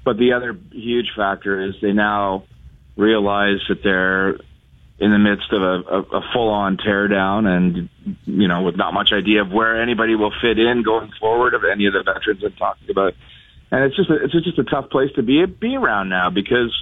But 0.04 0.18
the 0.18 0.34
other 0.34 0.56
huge 0.72 1.12
factor 1.16 1.68
is 1.68 1.76
they 1.82 1.94
now 1.94 2.44
realize 2.96 3.58
that 3.68 3.82
they're 3.84 4.38
in 4.98 5.12
the 5.12 5.20
midst 5.20 5.52
of 5.52 5.62
a, 5.62 5.82
a, 5.90 6.02
a 6.20 6.22
full-on 6.32 6.78
teardown, 6.78 7.46
and 7.46 7.90
you 8.26 8.48
know, 8.48 8.64
with 8.64 8.78
not 8.78 8.94
much 8.94 9.12
idea 9.12 9.42
of 9.42 9.52
where 9.52 9.82
anybody 9.82 10.16
will 10.16 10.32
fit 10.42 10.58
in 10.58 10.84
going 10.84 11.12
forward 11.20 11.54
of 11.54 11.64
any 11.64 11.86
of 11.86 11.94
the 11.94 12.04
veterans 12.04 12.44
I'm 12.44 12.54
talking 12.54 12.90
about. 12.90 13.14
And 13.72 13.84
it's 13.84 13.96
just 13.96 14.10
a, 14.10 14.24
it's 14.24 14.34
just 14.34 14.58
a 14.58 14.64
tough 14.64 14.90
place 14.90 15.12
to 15.16 15.24
be 15.24 15.46
be 15.46 15.76
around 15.76 16.10
now 16.10 16.30
because 16.30 16.74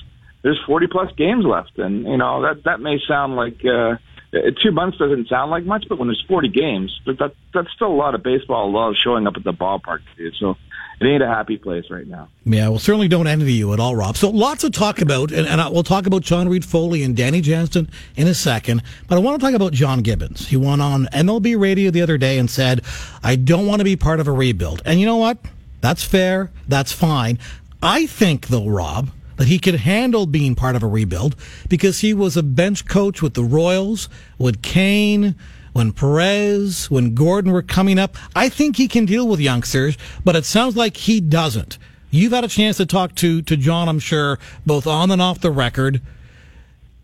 there's 0.43 0.59
40 0.67 0.87
plus 0.87 1.11
games 1.17 1.45
left, 1.45 1.77
and 1.79 2.05
you 2.05 2.17
know 2.17 2.41
that 2.43 2.63
that 2.65 2.79
may 2.79 2.99
sound 3.07 3.35
like. 3.35 3.63
uh 3.65 3.97
uh, 4.33 4.49
two 4.63 4.71
months 4.71 4.97
doesn't 4.97 5.27
sound 5.27 5.51
like 5.51 5.63
much, 5.63 5.85
but 5.87 5.99
when 5.99 6.07
there's 6.07 6.23
40 6.27 6.49
games, 6.49 6.99
but 7.05 7.19
that 7.19 7.35
that's 7.53 7.71
still 7.75 7.89
a 7.89 7.93
lot 7.93 8.15
of 8.15 8.23
baseball 8.23 8.71
love 8.71 8.95
showing 8.95 9.27
up 9.27 9.37
at 9.37 9.43
the 9.43 9.53
ballpark, 9.53 9.99
dude. 10.17 10.33
So 10.39 10.57
it 10.99 11.05
ain't 11.05 11.23
a 11.23 11.27
happy 11.27 11.57
place 11.57 11.85
right 11.89 12.07
now. 12.07 12.29
Yeah, 12.45 12.69
well, 12.69 12.79
certainly 12.79 13.07
don't 13.07 13.27
envy 13.27 13.53
you 13.53 13.73
at 13.73 13.79
all, 13.79 13.95
Rob. 13.95 14.15
So 14.17 14.29
lots 14.29 14.61
to 14.61 14.69
talk 14.69 15.01
about, 15.01 15.31
and, 15.31 15.47
and 15.47 15.59
I, 15.59 15.69
we'll 15.69 15.83
talk 15.83 16.05
about 16.05 16.21
John 16.21 16.47
Reid-Foley 16.47 17.03
and 17.03 17.15
Danny 17.15 17.41
Jansen 17.41 17.89
in 18.15 18.27
a 18.27 18.33
second. 18.33 18.83
But 19.07 19.15
I 19.15 19.19
want 19.19 19.39
to 19.39 19.45
talk 19.45 19.55
about 19.55 19.73
John 19.73 20.01
Gibbons. 20.01 20.47
He 20.47 20.57
went 20.57 20.81
on 20.81 21.07
MLB 21.07 21.59
radio 21.59 21.91
the 21.91 22.01
other 22.01 22.17
day 22.17 22.37
and 22.37 22.49
said, 22.49 22.81
"I 23.23 23.35
don't 23.35 23.65
want 23.67 23.79
to 23.79 23.85
be 23.85 23.95
part 23.95 24.19
of 24.19 24.27
a 24.27 24.31
rebuild." 24.31 24.81
And 24.85 24.99
you 24.99 25.05
know 25.05 25.17
what? 25.17 25.37
That's 25.81 26.03
fair. 26.03 26.51
That's 26.67 26.91
fine. 26.93 27.39
I 27.81 28.05
think, 28.05 28.47
though, 28.47 28.67
Rob, 28.67 29.09
that 29.35 29.47
he 29.47 29.59
could 29.59 29.75
handle 29.75 30.25
being 30.25 30.55
part 30.55 30.75
of 30.75 30.83
a 30.83 30.87
rebuild 30.87 31.35
because 31.67 31.99
he 31.99 32.13
was 32.13 32.37
a 32.37 32.43
bench 32.43 32.85
coach 32.85 33.21
with 33.21 33.33
the 33.33 33.43
Royals, 33.43 34.07
with 34.37 34.61
Cain, 34.61 35.35
when 35.73 35.91
Perez, 35.91 36.89
when 36.89 37.13
Gordon 37.13 37.51
were 37.51 37.61
coming 37.61 37.99
up. 37.99 38.15
I 38.35 38.49
think 38.49 38.77
he 38.77 38.87
can 38.87 39.05
deal 39.05 39.27
with 39.27 39.39
youngsters, 39.39 39.97
but 40.23 40.35
it 40.35 40.45
sounds 40.45 40.77
like 40.77 40.95
he 40.95 41.19
doesn't. 41.19 41.77
You've 42.11 42.31
had 42.31 42.43
a 42.43 42.47
chance 42.47 42.77
to 42.77 42.85
talk 42.85 43.15
to, 43.15 43.41
to 43.41 43.57
John, 43.57 43.89
I'm 43.89 43.99
sure, 43.99 44.39
both 44.65 44.85
on 44.85 45.11
and 45.11 45.21
off 45.21 45.41
the 45.41 45.51
record. 45.51 46.01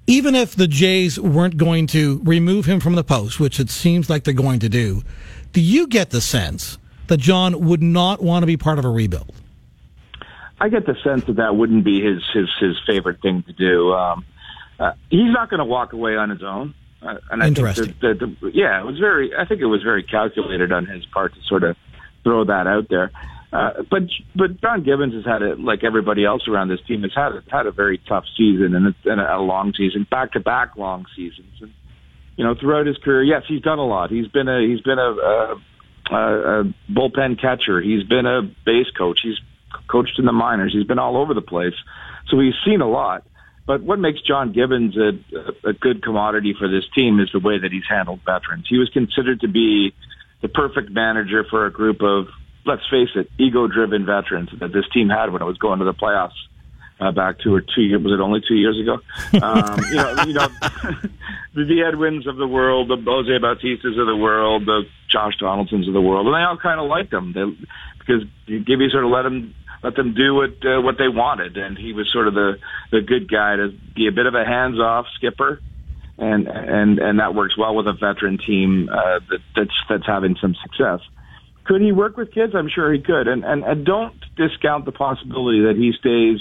Even 0.06 0.36
if 0.36 0.56
the 0.56 0.68
Jays 0.68 1.20
weren't 1.20 1.58
going 1.58 1.88
to 1.88 2.22
remove 2.24 2.66
him 2.66 2.80
from 2.80 2.96
the 2.96 3.04
post, 3.04 3.40
which 3.40 3.60
it 3.60 3.70
seems 3.70 4.10
like 4.10 4.24
they're 4.24 4.34
going 4.34 4.60
to 4.60 4.70
do, 4.70 5.04
do 5.52 5.62
you 5.62 5.88
get 5.88 6.12
the 6.12 6.22
sense 6.22 6.78
that 7.08 7.18
John 7.18 7.60
would 7.66 7.82
not 7.82 8.22
want 8.22 8.44
to 8.44 8.48
be 8.48 8.58
part 8.58 8.80
of 8.80 8.86
a 8.86 8.90
rebuild? 8.90 9.34
I 10.60 10.70
get 10.70 10.86
the 10.86 10.96
sense 11.04 11.24
that 11.26 11.38
that 11.38 11.56
wouldn't 11.56 11.84
be 11.86 12.02
his 12.02 12.22
his 12.34 12.50
his 12.60 12.76
favorite 12.86 13.22
thing 13.22 13.44
to 13.44 13.54
do. 13.54 13.94
Um, 13.94 14.26
uh, 14.80 14.92
he's 15.10 15.32
not 15.32 15.50
going 15.50 15.60
to 15.60 15.66
walk 15.66 15.94
away 15.94 16.18
on 16.18 16.30
his 16.30 16.44
own. 16.44 16.74
Uh, 17.02 17.16
and 17.32 17.42
I 17.42 17.48
Interesting. 17.48 17.86
think 17.86 18.00
that, 18.02 18.20
that 18.20 18.52
yeah, 18.54 18.80
it 18.80 18.86
was 18.86 19.00
very. 19.00 19.32
I 19.36 19.46
think 19.46 19.62
it 19.62 19.68
was 19.68 19.82
very 19.84 20.04
calculated 20.04 20.72
on 20.72 20.86
his 20.86 21.06
part 21.06 21.34
to 21.34 21.40
sort 21.48 21.64
of 21.64 21.78
throw 22.24 22.44
that 22.46 22.68
out 22.68 22.88
there. 22.90 23.12
Uh, 23.52 23.82
but 23.90 24.04
but 24.36 24.62
John 24.62 24.84
Gibbons 24.84 25.14
has 25.14 25.26
had 25.26 25.42
it 25.42 25.60
like 25.60 25.84
everybody 25.84 26.24
else 26.24 26.48
around 26.48 26.68
this 26.68 26.82
team 26.88 27.02
has 27.02 27.12
had 27.16 27.32
had 27.50 27.66
a 27.66 27.72
very 27.72 27.98
tough 27.98 28.26
season 28.38 28.76
and, 28.76 28.88
it's, 28.88 28.98
and 29.06 29.20
a 29.20 29.40
long 29.40 29.74
season, 29.76 30.06
back 30.10 30.34
to 30.34 30.40
back 30.40 30.76
long 30.76 31.06
seasons. 31.16 31.54
And 31.62 31.74
you 32.36 32.44
know, 32.44 32.54
throughout 32.54 32.86
his 32.86 32.98
career, 32.98 33.24
yes, 33.24 33.44
he's 33.48 33.62
done 33.62 33.80
a 33.80 33.86
lot. 33.86 34.12
He's 34.12 34.28
been 34.28 34.48
a 34.48 34.62
he's 34.62 34.82
been 34.82 35.00
a, 35.00 35.12
a, 35.12 35.62
a, 36.12 36.62
a 36.62 36.74
bullpen 36.92 37.42
catcher. 37.42 37.82
He's 37.82 38.04
been 38.04 38.28
a 38.28 38.44
base 38.66 38.92
coach. 38.96 39.22
He's 39.24 39.40
coached 39.88 40.20
in 40.20 40.26
the 40.26 40.32
minors. 40.32 40.72
He's 40.72 40.86
been 40.86 41.00
all 41.00 41.18
over 41.18 41.34
the 41.34 41.42
place, 41.42 41.76
so 42.28 42.40
he's 42.40 42.56
seen 42.64 42.82
a 42.82 42.90
lot. 42.90 43.26
But 43.70 43.84
what 43.84 44.00
makes 44.00 44.20
John 44.24 44.52
Gibbons 44.52 44.98
a, 44.98 45.12
a 45.64 45.74
good 45.74 46.02
commodity 46.02 46.56
for 46.58 46.68
this 46.68 46.86
team 46.96 47.20
is 47.20 47.30
the 47.32 47.40
way 47.40 47.60
that 47.60 47.72
he's 47.72 47.84
handled 47.88 48.22
veterans. 48.26 48.66
He 48.68 48.80
was 48.80 48.90
considered 48.90 49.42
to 49.42 49.48
be 49.48 49.94
the 50.42 50.48
perfect 50.48 50.90
manager 50.90 51.46
for 51.48 51.68
a 51.68 51.72
group 51.72 52.02
of, 52.02 52.30
let's 52.66 52.82
face 52.90 53.10
it, 53.14 53.30
ego-driven 53.38 54.08
veterans 54.08 54.50
that 54.60 54.74
this 54.74 54.86
team 54.92 55.08
had 55.08 55.32
when 55.32 55.44
it 55.44 55.46
was 55.46 55.60
going 55.60 55.78
to 55.78 55.86
the 55.86 55.94
playoffs 55.94 56.32
uh, 57.00 57.12
back 57.12 57.38
two 57.44 57.54
or 57.54 57.62
two 57.62 57.84
years. 57.84 58.02
Was 58.02 58.14
it 58.14 58.20
only 58.20 58.42
two 58.42 58.56
years 58.56 58.80
ago? 58.80 59.02
Um, 59.46 59.80
you 59.92 59.98
know, 59.98 60.24
you 60.24 60.34
know, 60.34 60.48
the 61.54 61.84
Edwins 61.88 62.26
of 62.26 62.38
the 62.38 62.48
world, 62.48 62.90
the 62.90 62.98
Jose 62.98 63.30
Bautistas 63.30 64.00
of 64.00 64.08
the 64.08 64.18
world, 64.18 64.66
the 64.66 64.82
Josh 65.10 65.38
Donaldsons 65.40 65.88
of 65.88 65.94
the 65.94 66.02
world, 66.02 66.26
and 66.26 66.34
they 66.34 66.42
all 66.42 66.58
kind 66.58 66.80
of 66.80 66.90
liked 66.90 67.14
him 67.14 67.34
they, 67.34 67.44
because 68.00 68.24
Gibby 68.48 68.90
sort 68.90 69.06
of 69.06 69.12
let 69.12 69.22
them 69.22 69.54
let 69.82 69.96
them 69.96 70.14
do 70.14 70.36
what 70.36 70.66
uh, 70.66 70.82
what 70.82 70.98
they 70.98 71.08
wanted, 71.08 71.58
and 71.58 71.78
he 71.78 71.94
was 71.94 72.12
sort 72.12 72.28
of 72.28 72.34
the 72.34 72.58
the 72.92 73.02
good 73.02 73.30
guy 73.30 73.56
to 73.56 73.70
be 73.96 74.08
a 74.08 74.12
bit 74.12 74.26
of 74.26 74.36
a 74.36 74.46
hands 74.46 74.80
off 74.80 75.06
skipper 75.16 75.62
and 76.20 76.48
and 76.48 77.00
and 77.00 77.20
that 77.20 77.34
works 77.34 77.58
well 77.58 77.76
with 77.76 77.88
a 77.88 77.94
veteran 77.94 78.38
team 78.38 78.90
uh, 78.92 79.20
that, 79.30 79.40
that's 79.56 79.76
that's 79.88 80.06
having 80.06 80.36
some 80.42 80.56
success. 80.62 81.00
Could 81.64 81.82
he 81.82 81.92
work 81.92 82.18
with 82.18 82.34
kids? 82.34 82.54
I'm 82.56 82.70
sure 82.70 82.92
he 82.92 83.00
could, 83.00 83.28
and 83.28 83.46
and, 83.46 83.64
and 83.64 83.86
don't 83.86 84.16
discount 84.36 84.86
the 84.86 84.92
possibility 84.92 85.62
that 85.62 85.76
he 85.76 85.94
stays 85.98 86.40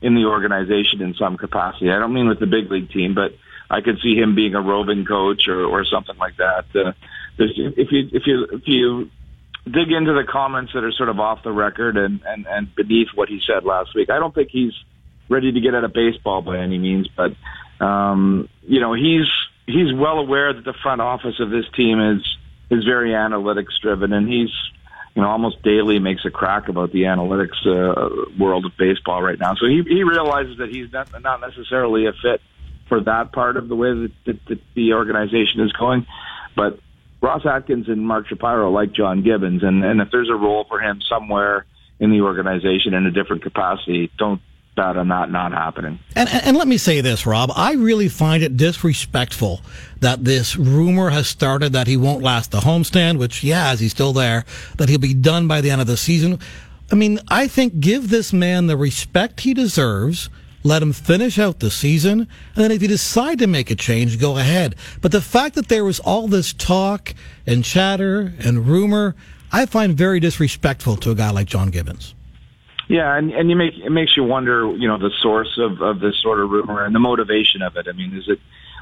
in 0.00 0.14
the 0.14 0.26
organization 0.26 1.02
in 1.02 1.14
some 1.14 1.36
capacity. 1.36 1.90
I 1.90 1.98
don't 1.98 2.12
mean 2.12 2.28
with 2.28 2.38
the 2.38 2.46
big 2.46 2.70
league 2.70 2.90
team, 2.90 3.14
but 3.14 3.32
I 3.68 3.80
could 3.80 3.98
see 4.00 4.14
him 4.14 4.36
being 4.36 4.54
a 4.54 4.60
roving 4.60 5.04
coach 5.04 5.48
or 5.48 5.64
or 5.64 5.84
something 5.84 6.16
like 6.16 6.36
that. 6.36 6.66
Uh, 6.74 6.92
if 7.38 7.56
you 7.56 7.72
if 7.76 8.26
you 8.26 8.46
if 8.52 8.62
you 8.66 9.10
dig 9.64 9.90
into 9.92 10.12
the 10.12 10.24
comments 10.28 10.72
that 10.74 10.84
are 10.84 10.92
sort 10.92 11.08
of 11.08 11.20
off 11.20 11.42
the 11.42 11.52
record 11.52 11.96
and 11.96 12.20
and 12.26 12.46
and 12.46 12.74
beneath 12.74 13.08
what 13.14 13.28
he 13.28 13.40
said 13.46 13.64
last 13.64 13.94
week, 13.94 14.10
I 14.10 14.18
don't 14.18 14.34
think 14.34 14.50
he's 14.50 14.72
ready 15.28 15.52
to 15.52 15.60
get 15.60 15.74
out 15.74 15.84
of 15.84 15.92
baseball 15.92 16.42
by 16.42 16.58
any 16.58 16.78
means, 16.78 17.08
but 17.16 17.32
um, 17.84 18.48
you 18.62 18.80
know, 18.80 18.94
he's 18.94 19.26
he's 19.66 19.92
well 19.94 20.18
aware 20.18 20.52
that 20.52 20.64
the 20.64 20.74
front 20.82 21.00
office 21.00 21.38
of 21.40 21.50
this 21.50 21.64
team 21.76 22.00
is 22.00 22.36
is 22.70 22.84
very 22.84 23.10
analytics 23.10 23.78
driven, 23.80 24.12
and 24.12 24.28
he's 24.28 24.50
you 25.14 25.22
know 25.22 25.28
almost 25.28 25.62
daily 25.62 25.98
makes 25.98 26.24
a 26.24 26.30
crack 26.30 26.68
about 26.68 26.92
the 26.92 27.02
analytics 27.02 27.66
uh, 27.66 28.30
world 28.38 28.66
of 28.66 28.72
baseball 28.76 29.22
right 29.22 29.38
now. 29.38 29.54
So 29.54 29.66
he 29.66 29.82
he 29.86 30.02
realizes 30.02 30.58
that 30.58 30.70
he's 30.70 30.92
not 30.92 31.08
not 31.22 31.40
necessarily 31.40 32.06
a 32.06 32.12
fit 32.12 32.40
for 32.88 33.00
that 33.00 33.32
part 33.32 33.58
of 33.58 33.68
the 33.68 33.76
way 33.76 33.92
that, 33.92 34.12
that, 34.24 34.46
that 34.46 34.60
the 34.74 34.94
organization 34.94 35.60
is 35.60 35.72
going, 35.72 36.06
but 36.56 36.80
Ross 37.20 37.44
Atkins 37.44 37.88
and 37.88 38.06
Mark 38.06 38.28
Shapiro 38.28 38.70
like 38.70 38.92
John 38.92 39.22
Gibbons, 39.22 39.62
and 39.62 39.84
and 39.84 40.00
if 40.00 40.08
there's 40.10 40.30
a 40.30 40.34
role 40.34 40.64
for 40.68 40.80
him 40.80 41.00
somewhere 41.08 41.66
in 42.00 42.10
the 42.10 42.20
organization 42.20 42.94
in 42.94 43.06
a 43.06 43.10
different 43.10 43.42
capacity, 43.42 44.10
don't 44.18 44.40
that 44.78 44.96
and 44.96 45.10
that 45.10 45.30
not 45.30 45.52
happening. 45.52 45.98
And, 46.16 46.28
and 46.28 46.56
let 46.56 46.68
me 46.68 46.78
say 46.78 47.00
this, 47.00 47.26
Rob. 47.26 47.50
I 47.54 47.72
really 47.72 48.08
find 48.08 48.42
it 48.42 48.56
disrespectful 48.56 49.60
that 50.00 50.24
this 50.24 50.56
rumor 50.56 51.10
has 51.10 51.26
started 51.26 51.72
that 51.72 51.86
he 51.88 51.96
won't 51.96 52.22
last 52.22 52.52
the 52.52 52.60
homestand, 52.60 53.18
which, 53.18 53.42
yeah, 53.42 53.74
he's 53.74 53.90
still 53.90 54.12
there, 54.12 54.44
that 54.76 54.88
he'll 54.88 54.98
be 54.98 55.14
done 55.14 55.48
by 55.48 55.60
the 55.60 55.70
end 55.70 55.80
of 55.80 55.86
the 55.86 55.96
season. 55.96 56.38
I 56.90 56.94
mean, 56.94 57.18
I 57.28 57.48
think 57.48 57.80
give 57.80 58.08
this 58.08 58.32
man 58.32 58.68
the 58.68 58.76
respect 58.76 59.40
he 59.40 59.52
deserves. 59.52 60.30
Let 60.68 60.82
him 60.82 60.92
finish 60.92 61.38
out 61.38 61.60
the 61.60 61.70
season, 61.70 62.28
and 62.54 62.62
then 62.62 62.70
if 62.70 62.82
you 62.82 62.88
decide 62.88 63.38
to 63.38 63.46
make 63.46 63.70
a 63.70 63.74
change, 63.74 64.20
go 64.20 64.36
ahead. 64.36 64.74
But 65.00 65.12
the 65.12 65.22
fact 65.22 65.54
that 65.54 65.68
there 65.68 65.82
was 65.82 65.98
all 65.98 66.28
this 66.28 66.52
talk 66.52 67.14
and 67.46 67.64
chatter 67.64 68.34
and 68.44 68.66
rumor, 68.66 69.16
I 69.50 69.64
find 69.64 69.96
very 69.96 70.20
disrespectful 70.20 70.96
to 70.96 71.10
a 71.10 71.14
guy 71.14 71.30
like 71.30 71.46
John 71.46 71.70
Gibbons. 71.70 72.14
Yeah, 72.86 73.16
and 73.16 73.32
and 73.32 73.48
you 73.48 73.56
make 73.56 73.78
it 73.78 73.88
makes 73.88 74.14
you 74.14 74.24
wonder, 74.24 74.70
you 74.76 74.86
know, 74.86 74.98
the 74.98 75.10
source 75.22 75.58
of 75.58 75.80
of 75.80 76.00
this 76.00 76.20
sort 76.20 76.38
of 76.38 76.50
rumor 76.50 76.84
and 76.84 76.94
the 76.94 77.00
motivation 77.00 77.62
of 77.62 77.74
it. 77.78 77.86
I 77.88 77.92
mean, 77.92 78.14
is 78.14 78.28
it 78.28 78.38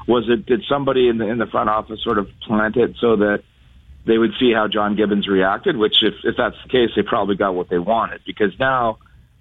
was 0.09 0.25
it 0.27 0.45
did 0.45 0.65
somebody 0.67 1.07
in 1.07 1.19
the 1.19 1.27
in 1.29 1.37
the 1.37 1.47
front 1.47 1.69
office 1.69 2.03
sort 2.03 2.17
of 2.17 2.27
plant 2.41 2.75
it 2.75 2.97
so 2.99 3.15
that 3.15 3.43
they 4.05 4.17
would 4.17 4.33
see 4.37 4.51
how 4.51 4.67
John 4.67 4.97
Gibbons 4.97 5.25
reacted? 5.25 5.77
Which, 5.77 6.03
if 6.03 6.15
if 6.25 6.35
that's 6.35 6.57
the 6.63 6.69
case, 6.69 6.89
they 6.97 7.03
probably 7.03 7.37
got 7.37 7.55
what 7.55 7.69
they 7.69 7.79
wanted 7.79 8.23
because 8.25 8.51
now 8.59 8.97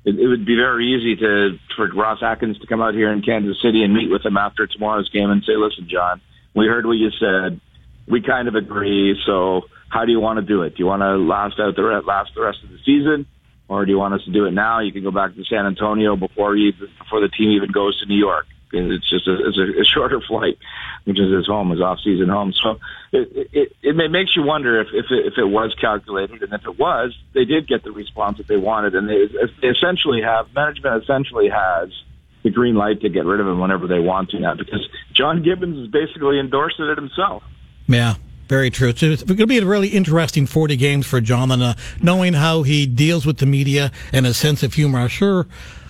it, 0.06 0.18
it 0.18 0.26
would 0.26 0.46
be 0.46 0.56
very 0.56 0.94
easy 0.94 1.16
to 1.16 1.58
for 1.76 1.92
Ross 1.92 2.20
Atkins 2.22 2.58
to 2.60 2.66
come 2.66 2.80
out 2.80 2.94
here 2.94 3.12
in 3.12 3.22
Kansas 3.22 3.60
City 3.60 3.82
and 3.82 3.92
meet 3.92 4.10
with 4.10 4.24
him 4.24 4.36
after 4.36 4.66
tomorrow's 4.66 5.10
game 5.10 5.30
and 5.30 5.42
say, 5.42 5.56
"Listen, 5.56 5.88
John, 5.90 6.22
we 6.54 6.66
heard 6.66 6.86
what 6.86 6.92
you 6.96 7.10
said. 7.20 7.60
We 8.08 8.22
kind 8.22 8.48
of 8.48 8.54
agree. 8.54 9.20
So, 9.26 9.62
how 9.88 10.04
do 10.04 10.12
you 10.12 10.20
want 10.20 10.38
to 10.38 10.46
do 10.46 10.62
it? 10.62 10.76
Do 10.76 10.76
you 10.78 10.86
want 10.86 11.02
to 11.02 11.16
last 11.16 11.60
out 11.60 11.76
the 11.76 11.82
last 12.06 12.30
the 12.34 12.42
rest 12.42 12.58
of 12.64 12.70
the 12.70 12.78
season?" 12.86 13.26
or 13.68 13.84
do 13.84 13.90
you 13.90 13.98
want 13.98 14.14
us 14.14 14.22
to 14.24 14.32
do 14.32 14.44
it 14.46 14.52
now? 14.52 14.80
You 14.80 14.92
can 14.92 15.02
go 15.02 15.10
back 15.10 15.34
to 15.34 15.44
San 15.44 15.66
Antonio 15.66 16.16
before 16.16 16.56
you 16.56 16.72
before 16.72 17.20
the 17.20 17.28
team 17.28 17.50
even 17.50 17.70
goes 17.72 17.98
to 18.00 18.06
New 18.06 18.18
York. 18.18 18.46
It's 18.76 19.08
just 19.08 19.26
a, 19.26 19.48
it's 19.48 19.58
a, 19.58 19.80
a 19.80 19.84
shorter 19.84 20.20
flight, 20.20 20.58
which 21.04 21.18
is 21.18 21.32
his 21.32 21.46
home, 21.46 21.70
his 21.70 21.80
off-season 21.80 22.28
home. 22.28 22.52
So 22.52 22.78
it 23.12 23.48
it, 23.52 23.72
it 23.82 24.10
makes 24.10 24.36
you 24.36 24.42
wonder 24.42 24.80
if 24.80 24.88
if 24.92 25.06
it, 25.10 25.26
if 25.26 25.38
it 25.38 25.44
was 25.44 25.74
calculated, 25.80 26.42
and 26.42 26.52
if 26.52 26.64
it 26.64 26.78
was, 26.78 27.16
they 27.34 27.44
did 27.44 27.66
get 27.66 27.84
the 27.84 27.92
response 27.92 28.38
that 28.38 28.46
they 28.46 28.56
wanted, 28.56 28.94
and 28.94 29.08
they, 29.08 29.26
they 29.60 29.68
essentially 29.68 30.22
have 30.22 30.52
management 30.54 31.02
essentially 31.02 31.48
has 31.48 31.90
the 32.42 32.50
green 32.50 32.76
light 32.76 33.00
to 33.00 33.08
get 33.08 33.24
rid 33.24 33.40
of 33.40 33.46
him 33.48 33.58
whenever 33.58 33.88
they 33.88 33.98
want 33.98 34.30
to 34.30 34.38
now, 34.38 34.54
because 34.54 34.88
John 35.12 35.42
Gibbons 35.42 35.78
has 35.78 35.88
basically 35.88 36.38
endorsed 36.38 36.78
it 36.78 36.96
himself. 36.96 37.42
Yeah, 37.88 38.14
very 38.46 38.70
true. 38.70 38.90
It's, 38.90 39.00
going 39.00 39.36
to 39.36 39.46
be 39.46 39.58
a 39.58 39.64
really 39.64 39.88
interesting 39.88 40.46
40 40.46 40.76
games 40.76 41.06
for 41.06 41.20
John, 41.20 41.50
uh, 41.50 41.74
knowing 42.00 42.34
how 42.34 42.62
he 42.62 42.86
deals 42.86 43.26
with 43.26 43.38
the 43.38 43.46
media 43.46 43.90
and 44.12 44.26
his 44.26 44.36
sense 44.36 44.62
of 44.62 44.74
humor. 44.74 45.00
I'm 45.00 45.08
sure, 45.08 45.48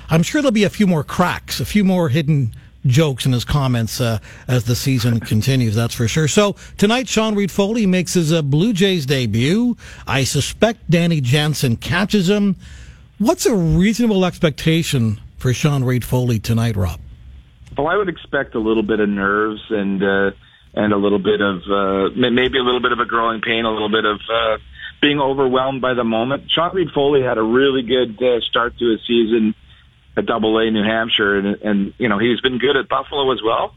I'm 0.08 0.22
sure 0.22 0.40
there'll 0.40 0.52
be 0.52 0.64
a 0.64 0.70
few 0.70 0.86
more 0.86 1.04
cracks, 1.04 1.60
a 1.60 1.66
few 1.66 1.84
more 1.84 2.08
hidden 2.08 2.54
jokes 2.86 3.26
in 3.26 3.32
his 3.32 3.44
comments 3.44 4.00
uh, 4.00 4.18
as 4.48 4.64
the 4.64 4.74
season 4.74 5.20
continues. 5.20 5.74
That's 5.74 5.94
for 5.94 6.08
sure. 6.08 6.28
So 6.28 6.56
tonight, 6.76 7.08
Sean 7.08 7.34
Reid-Foley 7.34 7.86
makes 7.86 8.14
his 8.14 8.32
uh, 8.32 8.42
Blue 8.42 8.72
Jays 8.72 9.06
debut. 9.06 9.76
I 10.06 10.24
suspect 10.24 10.90
Danny 10.90 11.20
Jansen 11.20 11.76
catches 11.76 12.28
him. 12.28 12.56
What's 13.18 13.46
a 13.46 13.54
reasonable 13.54 14.24
expectation 14.24 15.20
for 15.38 15.52
Sean 15.52 15.84
Reid-Foley 15.84 16.38
tonight, 16.38 16.76
Rob? 16.76 17.00
Well, 17.76 17.88
I 17.88 17.96
would 17.96 18.08
expect 18.08 18.54
a 18.54 18.60
little 18.60 18.82
bit 18.82 19.00
of 19.00 19.08
nerves 19.08 19.62
and. 19.70 20.02
Uh 20.02 20.30
and 20.76 20.92
a 20.92 20.96
little 20.96 21.18
bit 21.18 21.40
of 21.40 21.62
uh, 21.62 22.10
maybe 22.14 22.58
a 22.58 22.62
little 22.62 22.82
bit 22.82 22.92
of 22.92 23.00
a 23.00 23.06
growing 23.06 23.40
pain, 23.40 23.64
a 23.64 23.70
little 23.70 23.88
bit 23.88 24.04
of 24.04 24.20
uh, 24.30 24.58
being 25.00 25.18
overwhelmed 25.18 25.80
by 25.80 25.94
the 25.94 26.04
moment. 26.04 26.50
Sean 26.50 26.74
Reid-Foley 26.74 27.22
had 27.22 27.38
a 27.38 27.42
really 27.42 27.82
good 27.82 28.22
uh, 28.22 28.40
start 28.42 28.78
to 28.78 28.90
his 28.90 29.00
season 29.06 29.54
at 30.16 30.26
Double 30.26 30.58
A 30.58 30.70
New 30.70 30.82
Hampshire, 30.82 31.36
and, 31.36 31.46
and 31.62 31.94
you 31.98 32.08
know 32.08 32.18
he's 32.18 32.40
been 32.40 32.58
good 32.58 32.76
at 32.76 32.88
Buffalo 32.88 33.32
as 33.32 33.42
well. 33.42 33.74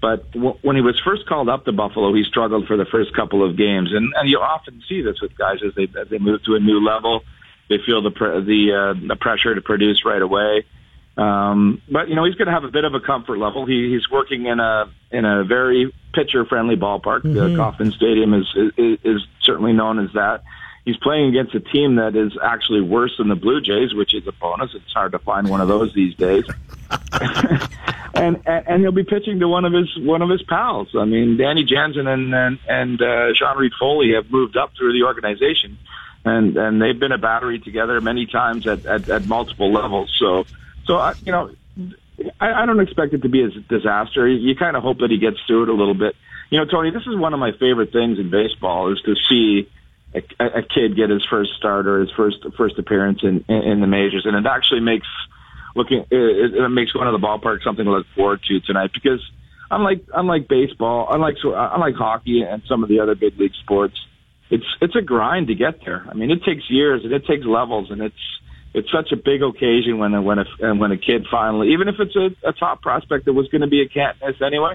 But 0.00 0.30
w- 0.32 0.56
when 0.62 0.76
he 0.76 0.82
was 0.82 1.00
first 1.00 1.26
called 1.26 1.48
up 1.48 1.64
to 1.64 1.72
Buffalo, 1.72 2.14
he 2.14 2.22
struggled 2.24 2.66
for 2.66 2.76
the 2.76 2.84
first 2.84 3.14
couple 3.14 3.44
of 3.44 3.56
games, 3.56 3.92
and, 3.92 4.12
and 4.14 4.28
you 4.28 4.38
often 4.38 4.82
see 4.88 5.02
this 5.02 5.20
with 5.20 5.36
guys 5.36 5.58
as 5.66 5.74
they 5.74 5.88
as 6.00 6.08
they 6.08 6.18
move 6.18 6.44
to 6.44 6.54
a 6.54 6.60
new 6.60 6.84
level. 6.84 7.24
They 7.68 7.78
feel 7.84 8.02
the 8.02 8.10
pr- 8.10 8.40
the 8.40 8.94
uh, 8.96 9.06
the 9.06 9.16
pressure 9.16 9.54
to 9.54 9.60
produce 9.60 10.04
right 10.04 10.22
away. 10.22 10.64
Um, 11.16 11.82
but 11.90 12.08
you 12.08 12.14
know 12.14 12.24
he's 12.24 12.36
going 12.36 12.46
to 12.46 12.52
have 12.52 12.64
a 12.64 12.70
bit 12.70 12.84
of 12.84 12.94
a 12.94 13.00
comfort 13.00 13.38
level. 13.38 13.66
He, 13.66 13.90
he's 13.90 14.08
working 14.08 14.46
in 14.46 14.60
a 14.60 14.84
in 15.10 15.24
a 15.24 15.42
very 15.42 15.92
pitcher 16.14 16.44
friendly 16.44 16.76
ballpark. 16.76 17.22
Mm-hmm. 17.22 17.34
The 17.34 17.56
Kauffman 17.56 17.92
Stadium 17.92 18.34
is, 18.34 18.46
is 18.76 18.98
is 19.02 19.26
certainly 19.42 19.72
known 19.72 19.98
as 19.98 20.12
that. 20.14 20.44
He's 20.88 20.96
playing 20.96 21.28
against 21.28 21.54
a 21.54 21.60
team 21.60 21.96
that 21.96 22.16
is 22.16 22.32
actually 22.42 22.80
worse 22.80 23.14
than 23.18 23.28
the 23.28 23.34
Blue 23.34 23.60
Jays, 23.60 23.92
which 23.92 24.14
is 24.14 24.26
a 24.26 24.32
bonus. 24.32 24.70
It's 24.74 24.90
hard 24.94 25.12
to 25.12 25.18
find 25.18 25.50
one 25.50 25.60
of 25.60 25.68
those 25.68 25.92
these 25.92 26.14
days. 26.14 26.44
and, 28.14 28.40
and 28.46 28.66
and 28.66 28.80
he'll 28.80 28.90
be 28.90 29.04
pitching 29.04 29.38
to 29.40 29.48
one 29.48 29.66
of 29.66 29.74
his 29.74 29.94
one 29.98 30.22
of 30.22 30.30
his 30.30 30.42
pals. 30.42 30.88
I 30.98 31.04
mean, 31.04 31.36
Danny 31.36 31.64
Jansen 31.64 32.06
and 32.06 32.34
and, 32.34 32.58
and 32.66 33.02
uh, 33.02 33.34
Sean 33.34 33.58
Reid-Foley 33.58 34.14
have 34.14 34.30
moved 34.30 34.56
up 34.56 34.72
through 34.78 34.94
the 34.94 35.04
organization, 35.04 35.76
and 36.24 36.56
and 36.56 36.80
they've 36.80 36.98
been 36.98 37.12
a 37.12 37.18
battery 37.18 37.58
together 37.58 38.00
many 38.00 38.24
times 38.24 38.66
at 38.66 38.86
at, 38.86 39.10
at 39.10 39.26
multiple 39.26 39.70
levels. 39.70 40.10
So 40.18 40.46
so, 40.86 40.96
I, 40.96 41.12
you 41.22 41.32
know, 41.32 41.50
I, 42.40 42.62
I 42.62 42.66
don't 42.66 42.80
expect 42.80 43.12
it 43.12 43.20
to 43.22 43.28
be 43.28 43.42
a 43.42 43.50
disaster. 43.50 44.26
You, 44.26 44.38
you 44.38 44.56
kind 44.56 44.74
of 44.74 44.82
hope 44.82 45.00
that 45.00 45.10
he 45.10 45.18
gets 45.18 45.36
through 45.46 45.64
it 45.64 45.68
a 45.68 45.74
little 45.74 45.94
bit. 45.94 46.16
You 46.48 46.58
know, 46.58 46.64
Tony, 46.64 46.90
this 46.90 47.06
is 47.06 47.14
one 47.14 47.34
of 47.34 47.40
my 47.40 47.52
favorite 47.52 47.92
things 47.92 48.18
in 48.18 48.30
baseball 48.30 48.90
is 48.90 49.00
to 49.02 49.14
see 49.28 49.68
a, 50.14 50.44
a 50.44 50.62
kid 50.62 50.96
get 50.96 51.10
his 51.10 51.24
first 51.28 51.52
start 51.56 51.86
or 51.86 52.00
his 52.00 52.10
first 52.16 52.38
first 52.56 52.78
appearance 52.78 53.20
in, 53.22 53.44
in, 53.48 53.62
in 53.62 53.80
the 53.80 53.86
majors, 53.86 54.24
and 54.24 54.36
it 54.36 54.48
actually 54.48 54.80
makes 54.80 55.06
looking 55.74 56.04
it, 56.10 56.54
it 56.54 56.68
makes 56.70 56.92
going 56.92 57.06
to 57.06 57.12
the 57.12 57.18
ballpark 57.18 57.62
something 57.62 57.84
to 57.84 57.90
look 57.90 58.06
forward 58.14 58.40
to 58.48 58.60
tonight 58.60 58.90
because 58.92 59.20
unlike 59.70 60.04
unlike 60.14 60.48
baseball, 60.48 61.08
unlike 61.10 61.36
unlike 61.44 61.94
hockey 61.94 62.42
and 62.42 62.62
some 62.68 62.82
of 62.82 62.88
the 62.88 63.00
other 63.00 63.14
big 63.14 63.38
league 63.38 63.54
sports, 63.62 63.96
it's 64.50 64.66
it's 64.80 64.96
a 64.96 65.02
grind 65.02 65.48
to 65.48 65.54
get 65.54 65.84
there. 65.84 66.06
I 66.08 66.14
mean, 66.14 66.30
it 66.30 66.42
takes 66.44 66.68
years 66.70 67.02
and 67.04 67.12
it 67.12 67.26
takes 67.26 67.44
levels, 67.44 67.90
and 67.90 68.00
it's 68.00 68.40
it's 68.74 68.90
such 68.92 69.12
a 69.12 69.16
big 69.16 69.42
occasion 69.42 69.98
when 69.98 70.14
a, 70.14 70.22
when 70.22 70.38
a 70.38 70.74
when 70.74 70.92
a 70.92 70.98
kid 70.98 71.26
finally, 71.30 71.72
even 71.72 71.88
if 71.88 71.96
it's 71.98 72.16
a, 72.16 72.48
a 72.48 72.52
top 72.52 72.82
prospect 72.82 73.24
that 73.26 73.32
was 73.32 73.48
going 73.48 73.62
to 73.62 73.66
be 73.66 73.82
a 73.82 73.88
can't 73.88 74.16
miss 74.24 74.40
anyway, 74.40 74.74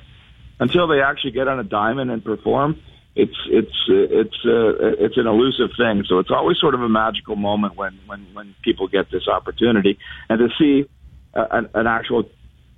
until 0.60 0.88
they 0.88 1.02
actually 1.02 1.32
get 1.32 1.48
on 1.48 1.60
a 1.60 1.64
diamond 1.64 2.12
and 2.12 2.24
perform, 2.24 2.80
it's 3.16 3.38
it's 3.48 3.76
it's 3.88 4.38
uh, 4.46 5.04
it's 5.06 5.18
an 5.18 5.28
elusive 5.28 5.70
thing. 5.78 6.04
So 6.08 6.20
it's 6.20 6.32
always 6.32 6.58
sort 6.60 6.74
of 6.74 6.82
a 6.82 6.90
magical 6.90 7.36
moment 7.36 7.76
when 7.76 8.00
when 8.08 8.26
when 8.34 8.56
people 8.64 8.88
get 8.88 9.12
this 9.12 9.28
opportunity, 9.28 10.00
and 10.30 10.40
to 10.40 10.50
see 10.58 10.90
uh, 11.34 11.46
an, 11.52 11.70
an 11.76 11.88
actual 11.88 12.24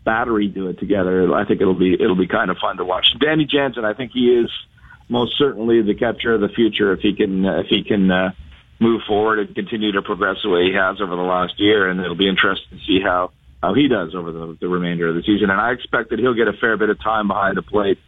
battery 0.03 0.47
do 0.47 0.67
it 0.67 0.79
together, 0.79 1.33
I 1.33 1.45
think 1.45 1.61
it'll 1.61 1.73
be 1.73 1.93
it'll 1.93 2.17
be 2.17 2.27
kind 2.27 2.51
of 2.51 2.57
fun 2.57 2.77
to 2.77 2.85
watch. 2.85 3.07
Danny 3.19 3.45
Jansen, 3.45 3.85
I 3.85 3.93
think 3.93 4.11
he 4.11 4.27
is 4.27 4.51
most 5.07 5.37
certainly 5.37 5.81
the 5.81 5.95
catcher 5.95 6.33
of 6.33 6.41
the 6.41 6.49
future 6.49 6.91
if 6.91 6.99
he 6.99 7.15
can 7.15 7.45
uh, 7.45 7.59
if 7.61 7.67
he 7.67 7.83
can 7.83 8.11
uh, 8.11 8.31
move 8.79 9.01
forward 9.07 9.39
and 9.39 9.55
continue 9.55 9.93
to 9.93 10.01
progress 10.01 10.37
the 10.43 10.49
way 10.49 10.65
he 10.65 10.73
has 10.73 10.99
over 10.99 11.15
the 11.15 11.21
last 11.21 11.53
year, 11.59 11.89
and 11.89 12.01
it'll 12.01 12.15
be 12.15 12.27
interesting 12.27 12.77
to 12.77 12.85
see 12.85 12.99
how 13.01 13.31
how 13.63 13.73
he 13.73 13.87
does 13.87 14.13
over 14.13 14.33
the, 14.33 14.57
the 14.59 14.67
remainder 14.67 15.07
of 15.07 15.15
the 15.15 15.23
season. 15.23 15.49
And 15.49 15.61
I 15.61 15.71
expect 15.71 16.09
that 16.09 16.19
he'll 16.19 16.35
get 16.35 16.49
a 16.49 16.53
fair 16.53 16.75
bit 16.75 16.89
of 16.89 17.01
time 17.01 17.29
behind 17.29 17.55
the 17.55 17.61
plate 17.61 17.99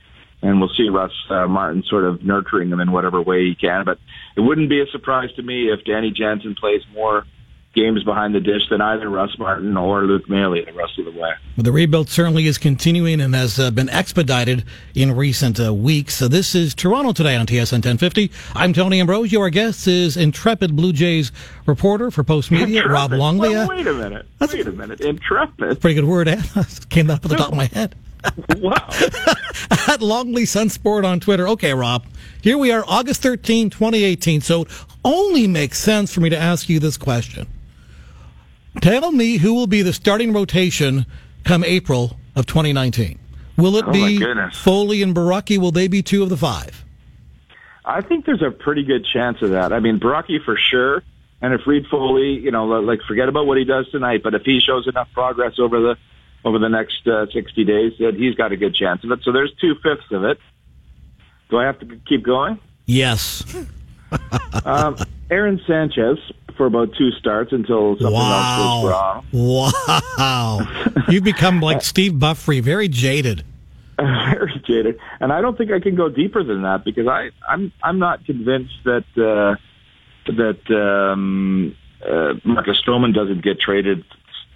and 0.41 0.59
we'll 0.59 0.69
see 0.69 0.89
Russ 0.89 1.11
uh, 1.29 1.47
Martin 1.47 1.83
sort 1.89 2.05
of 2.05 2.23
nurturing 2.23 2.69
them 2.69 2.79
in 2.79 2.91
whatever 2.91 3.21
way 3.21 3.45
he 3.45 3.55
can. 3.55 3.85
But 3.85 3.99
it 4.35 4.41
wouldn't 4.41 4.69
be 4.69 4.81
a 4.81 4.87
surprise 4.87 5.31
to 5.35 5.41
me 5.41 5.69
if 5.71 5.83
Danny 5.83 6.11
Jansen 6.11 6.55
plays 6.55 6.81
more 6.93 7.25
games 7.77 8.03
behind 8.03 8.33
the 8.33 8.39
dish 8.39 8.63
than 8.71 8.81
either 8.81 9.07
Russ 9.07 9.37
Martin 9.37 9.77
or 9.77 10.03
Luke 10.03 10.27
Maile 10.27 10.65
the 10.65 10.73
rest 10.73 10.97
of 10.97 11.05
the 11.05 11.11
way. 11.11 11.31
Well, 11.55 11.63
the 11.63 11.71
rebuild 11.71 12.09
certainly 12.09 12.47
is 12.47 12.57
continuing 12.57 13.21
and 13.21 13.35
has 13.35 13.59
uh, 13.59 13.69
been 13.69 13.87
expedited 13.89 14.63
in 14.95 15.15
recent 15.15 15.59
uh, 15.59 15.73
weeks. 15.73 16.15
So 16.15 16.27
this 16.27 16.55
is 16.55 16.73
Toronto 16.73 17.13
Today 17.13 17.35
on 17.35 17.45
TSN 17.45 17.85
1050. 17.85 18.31
I'm 18.55 18.73
Tony 18.73 18.99
Ambrose. 18.99 19.31
Your 19.31 19.51
guest 19.51 19.87
is 19.87 20.17
intrepid 20.17 20.75
Blue 20.75 20.91
Jays 20.91 21.31
reporter 21.67 22.09
for 22.09 22.23
Postmedia, 22.23 22.83
Rob 22.85 23.11
Longley. 23.11 23.49
Well, 23.49 23.67
wait 23.67 23.85
a 23.85 23.93
minute. 23.93 24.25
That's 24.39 24.53
wait 24.53 24.65
a 24.65 24.71
minute. 24.71 25.01
Intrepid. 25.01 25.79
Pretty 25.79 25.93
good 25.93 26.05
word. 26.05 26.27
Eh? 26.27 26.41
Came 26.89 27.11
up 27.11 27.23
at 27.25 27.29
the 27.29 27.37
top 27.37 27.51
of 27.51 27.57
my 27.57 27.65
head. 27.65 27.95
wow. 28.57 28.89
At 29.87 30.01
Longley 30.01 30.43
Sunsport 30.43 31.05
on 31.05 31.19
Twitter. 31.19 31.47
Okay, 31.49 31.73
Rob. 31.73 32.05
Here 32.41 32.57
we 32.57 32.71
are, 32.71 32.83
August 32.87 33.21
13, 33.21 33.69
2018. 33.69 34.41
So 34.41 34.63
it 34.63 34.67
only 35.03 35.47
makes 35.47 35.79
sense 35.79 36.13
for 36.13 36.21
me 36.21 36.29
to 36.29 36.37
ask 36.37 36.69
you 36.69 36.79
this 36.79 36.97
question. 36.97 37.47
Tell 38.81 39.11
me 39.11 39.37
who 39.37 39.53
will 39.53 39.67
be 39.67 39.81
the 39.81 39.93
starting 39.93 40.33
rotation 40.33 41.05
come 41.43 41.63
April 41.63 42.17
of 42.35 42.45
2019. 42.45 43.19
Will 43.57 43.77
it 43.77 43.85
oh 43.87 43.91
be 43.91 44.19
Foley 44.53 45.01
and 45.01 45.15
Borucki? 45.15 45.57
Will 45.57 45.71
they 45.71 45.87
be 45.87 46.03
two 46.03 46.21
of 46.21 46.29
the 46.29 46.37
five? 46.37 46.85
I 47.83 48.01
think 48.01 48.25
there's 48.25 48.43
a 48.43 48.51
pretty 48.51 48.83
good 48.83 49.05
chance 49.05 49.41
of 49.41 49.51
that. 49.51 49.73
I 49.73 49.79
mean, 49.79 49.99
Borucki 49.99 50.43
for 50.43 50.57
sure. 50.57 51.03
And 51.41 51.53
if 51.53 51.61
Reid-Foley, 51.65 52.39
you 52.39 52.51
know, 52.51 52.65
like 52.65 52.99
forget 53.07 53.29
about 53.29 53.45
what 53.45 53.57
he 53.57 53.63
does 53.63 53.89
tonight, 53.89 54.21
but 54.23 54.33
if 54.33 54.41
he 54.43 54.59
shows 54.59 54.87
enough 54.87 55.07
progress 55.13 55.53
over 55.59 55.79
the 55.79 55.97
over 56.45 56.59
the 56.59 56.69
next 56.69 57.07
uh, 57.07 57.25
60 57.31 57.63
days, 57.65 57.93
that 57.99 58.15
he's 58.15 58.35
got 58.35 58.51
a 58.51 58.57
good 58.57 58.75
chance 58.75 59.03
of 59.03 59.11
it. 59.11 59.19
So 59.23 59.31
there's 59.31 59.53
two 59.59 59.75
fifths 59.83 60.11
of 60.11 60.23
it. 60.23 60.39
Do 61.49 61.57
I 61.57 61.65
have 61.65 61.79
to 61.79 61.99
keep 62.07 62.23
going? 62.23 62.59
Yes. 62.85 63.43
um, 64.65 64.97
Aaron 65.29 65.59
Sanchez 65.67 66.17
for 66.55 66.65
about 66.65 66.95
two 66.97 67.11
starts 67.11 67.53
until 67.53 67.95
something 67.97 68.13
wow. 68.13 68.81
else 68.83 68.83
goes 68.83 68.91
wrong. 68.91 69.71
Wow. 70.17 71.03
You've 71.09 71.23
become 71.23 71.61
like 71.61 71.81
Steve 71.83 72.13
Buffery, 72.13 72.59
very 72.59 72.87
jaded. 72.87 73.43
very 73.97 74.61
jaded. 74.65 74.99
And 75.19 75.31
I 75.31 75.41
don't 75.41 75.57
think 75.57 75.71
I 75.71 75.79
can 75.79 75.95
go 75.95 76.09
deeper 76.09 76.43
than 76.43 76.63
that 76.63 76.83
because 76.83 77.07
I, 77.07 77.29
I'm 77.47 77.71
I'm 77.83 77.99
not 77.99 78.25
convinced 78.25 78.75
that 78.85 79.05
uh, 79.15 79.55
that 80.33 80.59
um, 80.75 81.75
uh, 82.07 82.33
Marcus 82.43 82.81
Stroman 82.85 83.13
doesn't 83.13 83.43
get 83.43 83.59
traded 83.59 84.03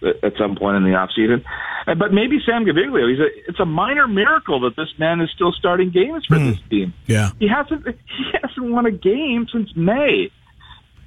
at 0.01 0.33
some 0.37 0.55
point 0.55 0.77
in 0.77 0.83
the 0.83 0.95
off 0.95 1.09
season. 1.15 1.43
But 1.85 2.13
maybe 2.13 2.39
Sam 2.45 2.65
Gaviglio. 2.65 3.09
He's 3.09 3.19
a, 3.19 3.49
it's 3.49 3.59
a 3.59 3.65
minor 3.65 4.07
miracle 4.07 4.61
that 4.61 4.75
this 4.75 4.89
man 4.97 5.21
is 5.21 5.29
still 5.33 5.51
starting 5.51 5.89
games 5.89 6.25
for 6.25 6.35
mm. 6.35 6.51
this 6.51 6.59
team. 6.69 6.93
Yeah, 7.07 7.31
he 7.39 7.47
hasn't 7.47 7.85
he 7.85 8.23
hasn't 8.41 8.71
won 8.71 8.85
a 8.85 8.91
game 8.91 9.47
since 9.51 9.75
May. 9.75 10.31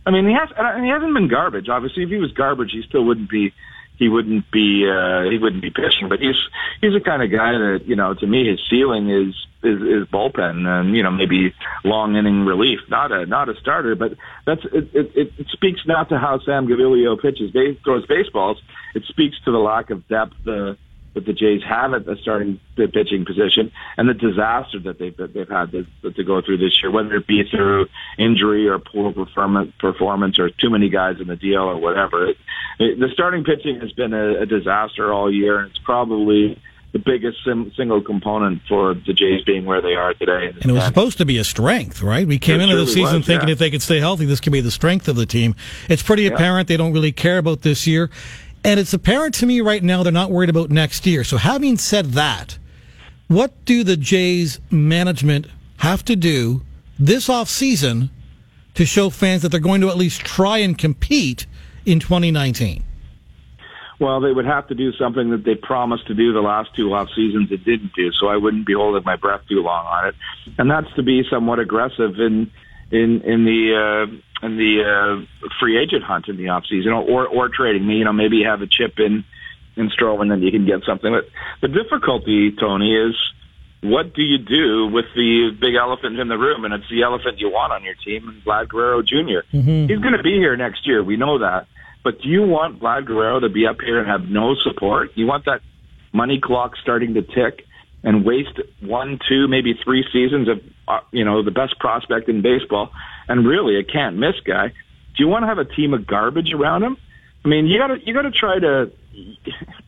I 0.06 0.10
mean, 0.10 0.26
he 0.26 0.34
has 0.34 0.48
and 0.56 0.84
he 0.84 0.90
hasn't 0.90 1.14
been 1.14 1.28
garbage. 1.28 1.68
Obviously, 1.68 2.02
if 2.02 2.10
he 2.10 2.16
was 2.16 2.32
garbage, 2.32 2.70
he 2.72 2.82
still 2.88 3.04
wouldn't 3.04 3.30
be 3.30 3.52
he 3.98 4.08
wouldn't 4.08 4.50
be 4.50 4.88
uh, 4.88 5.30
he 5.30 5.38
wouldn't 5.38 5.62
be 5.62 5.70
pitching. 5.70 6.08
But 6.08 6.20
he's 6.20 6.36
he's 6.80 6.92
the 6.92 7.00
kind 7.00 7.22
of 7.22 7.30
guy 7.30 7.52
that 7.52 7.82
you 7.86 7.96
know 7.96 8.14
to 8.14 8.26
me 8.26 8.48
his 8.48 8.60
ceiling 8.68 9.10
is 9.10 9.34
is, 9.64 9.80
is 9.82 10.08
bullpen 10.08 10.66
and 10.66 10.94
you 10.94 11.02
know 11.02 11.10
maybe 11.10 11.54
long 11.84 12.16
inning 12.16 12.44
relief. 12.44 12.80
Not 12.88 13.12
a 13.12 13.26
not 13.26 13.48
a 13.48 13.54
starter, 13.60 13.94
but 13.94 14.12
that's 14.46 14.64
it. 14.72 14.90
It, 14.94 15.32
it 15.38 15.46
speaks 15.52 15.80
not 15.86 16.08
to 16.10 16.18
how 16.18 16.40
Sam 16.40 16.66
Gaviglio 16.66 17.20
pitches 17.20 17.50
base, 17.50 17.78
throws 17.84 18.06
baseballs. 18.06 18.60
It 18.94 19.04
speaks 19.08 19.36
to 19.44 19.52
the 19.52 19.58
lack 19.58 19.90
of 19.90 20.06
depth. 20.08 20.34
Uh, 20.46 20.74
that 21.14 21.24
the 21.24 21.32
Jays 21.32 21.62
have 21.62 21.94
at 21.94 22.04
the 22.04 22.16
starting 22.20 22.60
the 22.76 22.88
pitching 22.88 23.24
position 23.24 23.72
and 23.96 24.08
the 24.08 24.14
disaster 24.14 24.80
that 24.80 24.98
they've 24.98 25.16
that 25.16 25.32
they've 25.32 25.48
had 25.48 25.70
to, 25.70 25.86
to 26.10 26.24
go 26.24 26.42
through 26.42 26.58
this 26.58 26.82
year, 26.82 26.90
whether 26.90 27.14
it 27.14 27.26
be 27.26 27.44
through 27.48 27.86
injury 28.18 28.68
or 28.68 28.78
poor 28.78 29.12
performance, 29.12 29.72
performance 29.78 30.38
or 30.38 30.50
too 30.50 30.70
many 30.70 30.88
guys 30.88 31.20
in 31.20 31.28
the 31.28 31.36
deal 31.36 31.62
or 31.62 31.76
whatever. 31.76 32.26
It, 32.26 32.36
it, 32.80 32.98
the 32.98 33.08
starting 33.12 33.44
pitching 33.44 33.80
has 33.80 33.92
been 33.92 34.12
a, 34.12 34.42
a 34.42 34.46
disaster 34.46 35.12
all 35.12 35.32
year, 35.32 35.60
and 35.60 35.70
it's 35.70 35.78
probably 35.78 36.60
the 36.94 37.00
biggest 37.00 37.38
sim- 37.44 37.72
single 37.76 38.00
component 38.00 38.62
for 38.68 38.94
the 38.94 39.12
Jays 39.12 39.42
being 39.42 39.64
where 39.64 39.82
they 39.82 39.94
are 39.94 40.14
today. 40.14 40.54
And 40.62 40.70
it 40.70 40.72
was 40.72 40.84
supposed 40.84 41.18
to 41.18 41.24
be 41.24 41.38
a 41.38 41.44
strength, 41.44 42.00
right? 42.00 42.24
We 42.24 42.38
came 42.38 42.60
it 42.60 42.62
into 42.62 42.76
the 42.76 42.86
season 42.86 43.16
was, 43.16 43.26
thinking 43.26 43.48
yeah. 43.48 43.52
if 43.52 43.58
they 43.58 43.68
could 43.68 43.82
stay 43.82 43.98
healthy, 43.98 44.26
this 44.26 44.38
could 44.38 44.52
be 44.52 44.60
the 44.60 44.70
strength 44.70 45.08
of 45.08 45.16
the 45.16 45.26
team. 45.26 45.56
It's 45.88 46.04
pretty 46.04 46.22
yeah. 46.22 46.30
apparent 46.30 46.68
they 46.68 46.76
don't 46.76 46.92
really 46.92 47.10
care 47.10 47.38
about 47.38 47.62
this 47.62 47.84
year. 47.84 48.10
And 48.62 48.78
it's 48.78 48.94
apparent 48.94 49.34
to 49.36 49.46
me 49.46 49.60
right 49.60 49.82
now 49.82 50.04
they're 50.04 50.12
not 50.12 50.30
worried 50.30 50.50
about 50.50 50.70
next 50.70 51.04
year. 51.04 51.24
So 51.24 51.36
having 51.36 51.78
said 51.78 52.12
that, 52.12 52.58
what 53.26 53.64
do 53.64 53.82
the 53.82 53.96
Jays 53.96 54.60
management 54.70 55.48
have 55.78 56.04
to 56.04 56.14
do 56.14 56.62
this 56.96 57.28
off 57.28 57.48
season 57.48 58.10
to 58.74 58.86
show 58.86 59.10
fans 59.10 59.42
that 59.42 59.48
they're 59.48 59.58
going 59.58 59.80
to 59.80 59.88
at 59.88 59.96
least 59.96 60.20
try 60.20 60.58
and 60.58 60.78
compete 60.78 61.46
in 61.84 61.98
2019? 61.98 62.84
Well, 64.00 64.20
they 64.20 64.32
would 64.32 64.46
have 64.46 64.68
to 64.68 64.74
do 64.74 64.92
something 64.92 65.30
that 65.30 65.44
they 65.44 65.54
promised 65.54 66.08
to 66.08 66.14
do 66.14 66.32
the 66.32 66.40
last 66.40 66.74
two 66.74 66.92
off 66.92 67.08
seasons 67.14 67.50
and 67.50 67.64
didn't 67.64 67.92
do. 67.94 68.10
So 68.12 68.26
I 68.26 68.36
wouldn't 68.36 68.66
be 68.66 68.74
holding 68.74 69.04
my 69.04 69.16
breath 69.16 69.42
too 69.48 69.62
long 69.62 69.86
on 69.86 70.08
it, 70.08 70.14
and 70.58 70.70
that's 70.70 70.92
to 70.96 71.02
be 71.02 71.22
somewhat 71.30 71.58
aggressive 71.58 72.18
in 72.18 72.50
in 72.90 73.22
in 73.22 73.44
the 73.44 73.74
uh, 73.74 74.46
in 74.46 74.56
the 74.56 74.82
uh, 74.82 75.48
free 75.60 75.78
agent 75.78 76.02
hunt 76.02 76.28
in 76.28 76.36
the 76.36 76.48
off 76.48 76.64
season, 76.68 76.92
or 76.92 77.26
or 77.26 77.48
trading 77.48 77.86
me. 77.86 77.94
You 77.96 78.04
know, 78.04 78.12
maybe 78.12 78.36
you 78.38 78.48
have 78.48 78.62
a 78.62 78.66
chip 78.66 78.98
in 78.98 79.24
in 79.76 79.90
Stroman, 79.90 80.28
then 80.28 80.42
you 80.42 80.50
can 80.50 80.66
get 80.66 80.84
something. 80.86 81.12
But 81.12 81.28
the 81.60 81.68
difficulty, 81.68 82.52
Tony, 82.52 82.94
is 82.94 83.14
what 83.82 84.14
do 84.14 84.22
you 84.22 84.38
do 84.38 84.86
with 84.86 85.06
the 85.14 85.50
big 85.60 85.74
elephant 85.74 86.18
in 86.18 86.28
the 86.28 86.38
room? 86.38 86.64
And 86.64 86.72
it's 86.72 86.88
the 86.88 87.02
elephant 87.02 87.38
you 87.38 87.50
want 87.50 87.72
on 87.72 87.84
your 87.84 87.94
team, 87.94 88.42
Vlad 88.46 88.68
Guerrero 88.68 89.02
junior 89.02 89.44
mm-hmm. 89.52 89.86
He's 89.86 89.98
going 89.98 90.16
to 90.16 90.22
be 90.22 90.34
here 90.34 90.56
next 90.56 90.86
year. 90.86 91.02
We 91.02 91.16
know 91.16 91.38
that. 91.38 91.66
But 92.04 92.20
do 92.20 92.28
you 92.28 92.42
want 92.42 92.80
Vlad 92.80 93.06
Guerrero 93.06 93.40
to 93.40 93.48
be 93.48 93.66
up 93.66 93.80
here 93.80 93.98
and 93.98 94.06
have 94.06 94.28
no 94.28 94.54
support? 94.62 95.10
You 95.14 95.26
want 95.26 95.46
that 95.46 95.62
money 96.12 96.38
clock 96.40 96.76
starting 96.80 97.14
to 97.14 97.22
tick 97.22 97.64
and 98.04 98.24
waste 98.24 98.60
one, 98.80 99.18
two, 99.26 99.48
maybe 99.48 99.74
three 99.82 100.04
seasons 100.12 100.48
of 100.48 100.60
uh, 100.86 101.00
you 101.10 101.24
know 101.24 101.42
the 101.42 101.50
best 101.50 101.78
prospect 101.80 102.28
in 102.28 102.42
baseball, 102.42 102.90
and 103.26 103.46
really 103.46 103.78
a 103.78 103.82
can't 103.82 104.16
miss 104.16 104.34
guy. 104.46 104.68
Do 104.68 105.24
you 105.24 105.28
want 105.28 105.44
to 105.44 105.46
have 105.46 105.58
a 105.58 105.64
team 105.64 105.94
of 105.94 106.06
garbage 106.06 106.52
around 106.52 106.82
him? 106.82 106.98
I 107.44 107.48
mean, 107.48 107.66
you 107.66 107.78
gotta 107.78 107.96
you 108.04 108.14
gotta 108.14 108.30
try 108.30 108.58
to. 108.60 108.92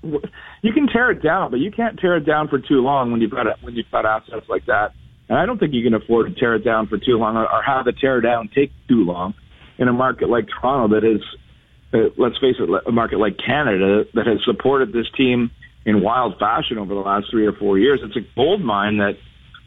You 0.63 0.73
can 0.73 0.89
tear 0.89 1.13
it 1.13 1.23
down, 1.23 1.53
but 1.53 1.61
you 1.61 1.71
can't 1.71 1.97
tear 1.99 2.17
it 2.17 2.27
down 2.27 2.49
for 2.49 2.59
too 2.59 2.81
long 2.81 3.13
when 3.13 3.21
you've 3.21 3.31
got 3.31 3.47
when 3.63 3.77
you've 3.77 3.91
got 3.93 4.05
assets 4.05 4.49
like 4.49 4.67
that. 4.67 4.95
And 5.29 5.39
I 5.39 5.47
don't 5.47 5.59
think 5.59 5.75
you 5.75 5.83
can 5.83 5.95
afford 5.95 6.33
to 6.33 6.41
tear 6.41 6.55
it 6.55 6.65
down 6.65 6.87
for 6.87 6.99
too 6.99 7.19
long, 7.19 7.37
or, 7.37 7.45
or 7.45 7.63
have 7.63 7.85
the 7.85 7.93
tear 7.93 8.21
down 8.21 8.49
take 8.53 8.73
too 8.89 9.05
long 9.05 9.35
in 9.79 9.87
a 9.89 9.93
market 9.93 10.29
like 10.29 10.47
Toronto 10.49 10.95
that 10.95 11.07
is, 11.07 11.21
uh, 11.93 11.99
let's 12.17 12.39
face 12.39 12.57
it, 12.59 12.69
a 12.87 12.93
market 12.93 13.19
like 13.19 13.37
Canada 13.39 14.05
that 14.15 14.27
has 14.27 14.39
supported 14.45 14.93
this 14.93 15.07
team 15.17 15.51
in 15.85 16.03
wild 16.03 16.39
fashion 16.39 16.79
over 16.79 16.95
the 16.95 17.01
last 17.01 17.31
three 17.31 17.47
or 17.47 17.53
four 17.53 17.79
years. 17.79 18.01
It's 18.03 18.17
a 18.17 18.27
gold 18.35 18.61
mine 18.61 18.99
that 18.99 19.17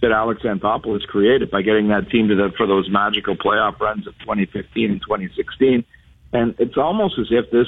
that 0.02 0.12
Alex 0.12 0.44
Anthopoulos 0.44 1.06
created 1.08 1.52
by 1.52 1.62
getting 1.62 1.90
that 1.90 2.10
team 2.10 2.30
to 2.30 2.36
the 2.36 2.52
for 2.56 2.68
those 2.68 2.90
magical 2.90 3.36
playoff 3.36 3.80
runs 3.80 4.08
of 4.08 4.18
2015 4.20 4.92
and 4.92 5.02
2016. 5.02 5.84
And 6.32 6.56
it's 6.60 6.78
almost 6.78 7.20
as 7.20 7.28
if 7.32 7.52
this 7.52 7.68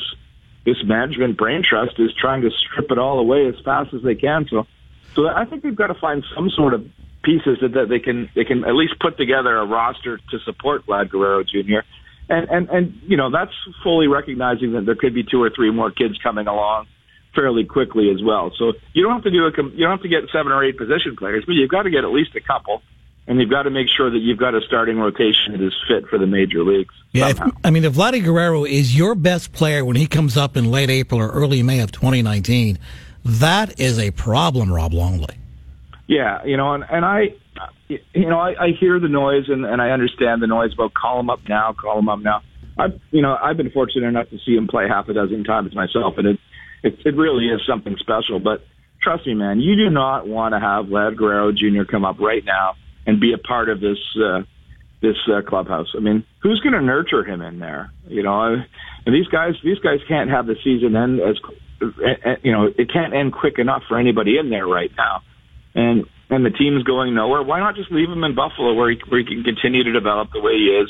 this 0.65 0.77
management 0.85 1.37
brain 1.37 1.63
trust 1.63 1.99
is 1.99 2.11
trying 2.13 2.41
to 2.43 2.51
strip 2.51 2.91
it 2.91 2.97
all 2.97 3.19
away 3.19 3.47
as 3.47 3.55
fast 3.65 3.93
as 3.93 4.03
they 4.03 4.15
can. 4.15 4.45
So, 4.49 4.67
so 5.15 5.27
I 5.27 5.45
think 5.45 5.63
they've 5.63 5.75
got 5.75 5.87
to 5.87 5.95
find 5.95 6.23
some 6.35 6.49
sort 6.51 6.73
of 6.73 6.85
pieces 7.23 7.57
that, 7.61 7.73
that 7.73 7.89
they 7.89 7.99
can 7.99 8.29
they 8.35 8.43
can 8.43 8.63
at 8.63 8.75
least 8.75 8.99
put 8.99 9.17
together 9.17 9.57
a 9.57 9.65
roster 9.65 10.17
to 10.17 10.39
support 10.45 10.85
Vlad 10.85 11.09
Guerrero 11.09 11.43
Jr. 11.43 11.81
And 12.31 12.49
and 12.49 12.69
and 12.69 13.01
you 13.05 13.17
know 13.17 13.29
that's 13.29 13.51
fully 13.83 14.07
recognizing 14.07 14.71
that 14.71 14.85
there 14.85 14.95
could 14.95 15.13
be 15.13 15.23
two 15.23 15.43
or 15.43 15.49
three 15.49 15.69
more 15.69 15.91
kids 15.91 16.17
coming 16.23 16.47
along 16.47 16.87
fairly 17.35 17.65
quickly 17.65 18.09
as 18.09 18.23
well. 18.23 18.51
So 18.57 18.73
you 18.93 19.03
don't 19.03 19.13
have 19.13 19.23
to 19.23 19.31
do 19.31 19.45
a 19.45 19.51
you 19.71 19.79
don't 19.79 19.91
have 19.91 20.01
to 20.01 20.07
get 20.07 20.23
seven 20.31 20.51
or 20.51 20.63
eight 20.63 20.77
position 20.77 21.17
players, 21.17 21.43
but 21.45 21.53
you've 21.53 21.69
got 21.69 21.83
to 21.83 21.89
get 21.89 22.05
at 22.05 22.11
least 22.11 22.33
a 22.35 22.39
couple, 22.39 22.81
and 23.27 23.39
you've 23.39 23.49
got 23.49 23.63
to 23.63 23.69
make 23.69 23.89
sure 23.89 24.09
that 24.09 24.17
you've 24.17 24.37
got 24.37 24.55
a 24.55 24.61
starting 24.61 24.97
rotation 24.97 25.51
that 25.51 25.61
is 25.61 25.73
fit 25.89 26.07
for 26.07 26.17
the 26.17 26.25
major 26.25 26.63
leagues. 26.63 26.93
Yeah, 27.11 27.29
if, 27.29 27.41
I 27.63 27.69
mean, 27.69 27.83
if 27.83 27.93
Vladdy 27.93 28.23
Guerrero 28.23 28.63
is 28.63 28.95
your 28.95 29.13
best 29.13 29.51
player 29.51 29.83
when 29.83 29.97
he 29.97 30.07
comes 30.07 30.37
up 30.37 30.55
in 30.55 30.71
late 30.71 30.89
April 30.89 31.19
or 31.19 31.29
early 31.29 31.61
May 31.63 31.81
of 31.81 31.91
2019, 31.91 32.79
that 33.25 33.77
is 33.77 33.99
a 33.99 34.11
problem, 34.11 34.71
Rob 34.71 34.93
Longley. 34.93 35.35
Yeah, 36.07 36.43
you 36.45 36.57
know, 36.57 36.73
and, 36.73 36.85
and 36.89 37.05
I 37.05 37.35
you 38.13 38.29
know, 38.29 38.39
I, 38.39 38.49
I 38.51 38.67
hear 38.79 38.99
the 38.99 39.07
noise 39.07 39.45
and, 39.47 39.65
and 39.65 39.81
I 39.81 39.89
understand 39.89 40.41
the 40.41 40.47
noise 40.47 40.73
about 40.73 40.93
call 40.93 41.19
him 41.19 41.29
up 41.29 41.39
now, 41.47 41.73
call 41.73 41.99
him 41.99 42.09
up 42.09 42.19
now. 42.19 42.41
I've, 42.77 42.99
you 43.11 43.21
know, 43.21 43.35
I've 43.41 43.57
been 43.57 43.71
fortunate 43.71 44.07
enough 44.07 44.29
to 44.29 44.37
see 44.45 44.55
him 44.55 44.67
play 44.67 44.85
half 44.87 45.07
a 45.09 45.13
dozen 45.13 45.43
times 45.43 45.75
myself, 45.75 46.15
and 46.17 46.27
it, 46.27 46.39
it, 46.83 46.99
it 47.05 47.15
really 47.15 47.45
is 47.47 47.61
something 47.67 47.95
special. 47.99 48.39
But 48.39 48.65
trust 49.01 49.27
me, 49.27 49.33
man, 49.33 49.59
you 49.59 49.75
do 49.75 49.89
not 49.89 50.27
want 50.27 50.53
to 50.53 50.59
have 50.59 50.85
Vlad 50.85 51.17
Guerrero 51.17 51.51
Jr. 51.51 51.89
come 51.89 52.05
up 52.05 52.19
right 52.19 52.43
now 52.45 52.75
and 53.05 53.19
be 53.19 53.33
a 53.33 53.37
part 53.37 53.69
of 53.69 53.81
this, 53.81 53.97
uh, 54.15 54.41
this 55.01 55.17
uh, 55.27 55.41
clubhouse. 55.47 55.87
I 55.95 55.99
mean, 55.99 56.23
who's 56.41 56.59
going 56.61 56.73
to 56.73 56.81
nurture 56.81 57.23
him 57.23 57.41
in 57.41 57.59
there? 57.59 57.91
You 58.07 58.23
know, 58.23 58.55
and 59.05 59.15
these 59.15 59.27
guys, 59.27 59.53
these 59.63 59.79
guys 59.79 59.99
can't 60.07 60.29
have 60.29 60.45
the 60.45 60.55
season 60.63 60.95
end 60.95 61.19
as, 61.19 61.35
you 62.43 62.51
know, 62.51 62.67
it 62.67 62.91
can't 62.91 63.13
end 63.13 63.33
quick 63.33 63.57
enough 63.57 63.83
for 63.87 63.99
anybody 63.99 64.37
in 64.37 64.49
there 64.49 64.67
right 64.67 64.91
now. 64.97 65.21
And 65.73 66.05
and 66.31 66.45
the 66.45 66.49
team's 66.49 66.83
going 66.83 67.13
nowhere. 67.13 67.43
Why 67.43 67.59
not 67.59 67.75
just 67.75 67.91
leave 67.91 68.09
him 68.09 68.23
in 68.23 68.33
Buffalo 68.33 68.73
where 68.73 68.89
he 68.89 68.97
where 69.09 69.19
he 69.19 69.25
can 69.25 69.43
continue 69.43 69.83
to 69.83 69.91
develop 69.91 70.31
the 70.31 70.39
way 70.39 70.53
he 70.53 70.67
is, 70.81 70.89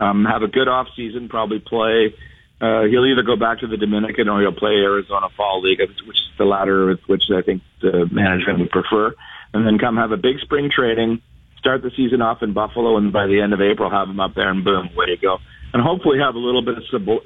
um, 0.00 0.24
have 0.24 0.42
a 0.42 0.48
good 0.48 0.68
off 0.68 0.86
season, 0.96 1.28
probably 1.28 1.58
play. 1.58 2.14
Uh, 2.58 2.84
he'll 2.84 3.04
either 3.04 3.22
go 3.22 3.36
back 3.36 3.60
to 3.60 3.66
the 3.66 3.76
Dominican 3.76 4.30
or 4.30 4.40
he'll 4.40 4.52
play 4.52 4.72
Arizona 4.76 5.28
Fall 5.36 5.60
League, 5.60 5.80
which 5.80 6.16
is 6.16 6.38
the 6.38 6.44
latter, 6.44 6.96
which 7.06 7.24
I 7.30 7.42
think 7.42 7.62
the 7.82 8.08
management 8.10 8.60
would 8.60 8.70
prefer, 8.70 9.14
and 9.52 9.66
then 9.66 9.78
come 9.78 9.96
have 9.96 10.12
a 10.12 10.16
big 10.16 10.38
spring 10.40 10.70
training, 10.70 11.20
start 11.58 11.82
the 11.82 11.90
season 11.94 12.22
off 12.22 12.42
in 12.42 12.54
Buffalo, 12.54 12.96
and 12.96 13.12
by 13.12 13.26
the 13.26 13.40
end 13.40 13.52
of 13.52 13.60
April 13.60 13.90
have 13.90 14.08
him 14.08 14.20
up 14.20 14.34
there, 14.34 14.48
and 14.48 14.64
boom, 14.64 14.88
way 14.96 15.06
to 15.06 15.16
go. 15.16 15.38
And 15.74 15.82
hopefully 15.82 16.18
have 16.20 16.34
a 16.34 16.38
little 16.38 16.62
bit 16.62 16.78
of 16.78 16.84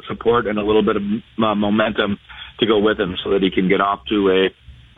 support 0.09 0.46
and 0.49 0.59
a 0.59 0.64
little 0.64 0.83
bit 0.83 0.96
of 0.96 1.03
uh, 1.03 1.55
momentum 1.55 2.18
to 2.59 2.66
go 2.66 2.81
with 2.81 2.99
him, 2.99 3.16
so 3.23 3.31
that 3.31 3.42
he 3.42 3.51
can 3.51 3.68
get 3.68 3.81
off 3.81 4.01
to 4.09 4.31
a 4.31 4.49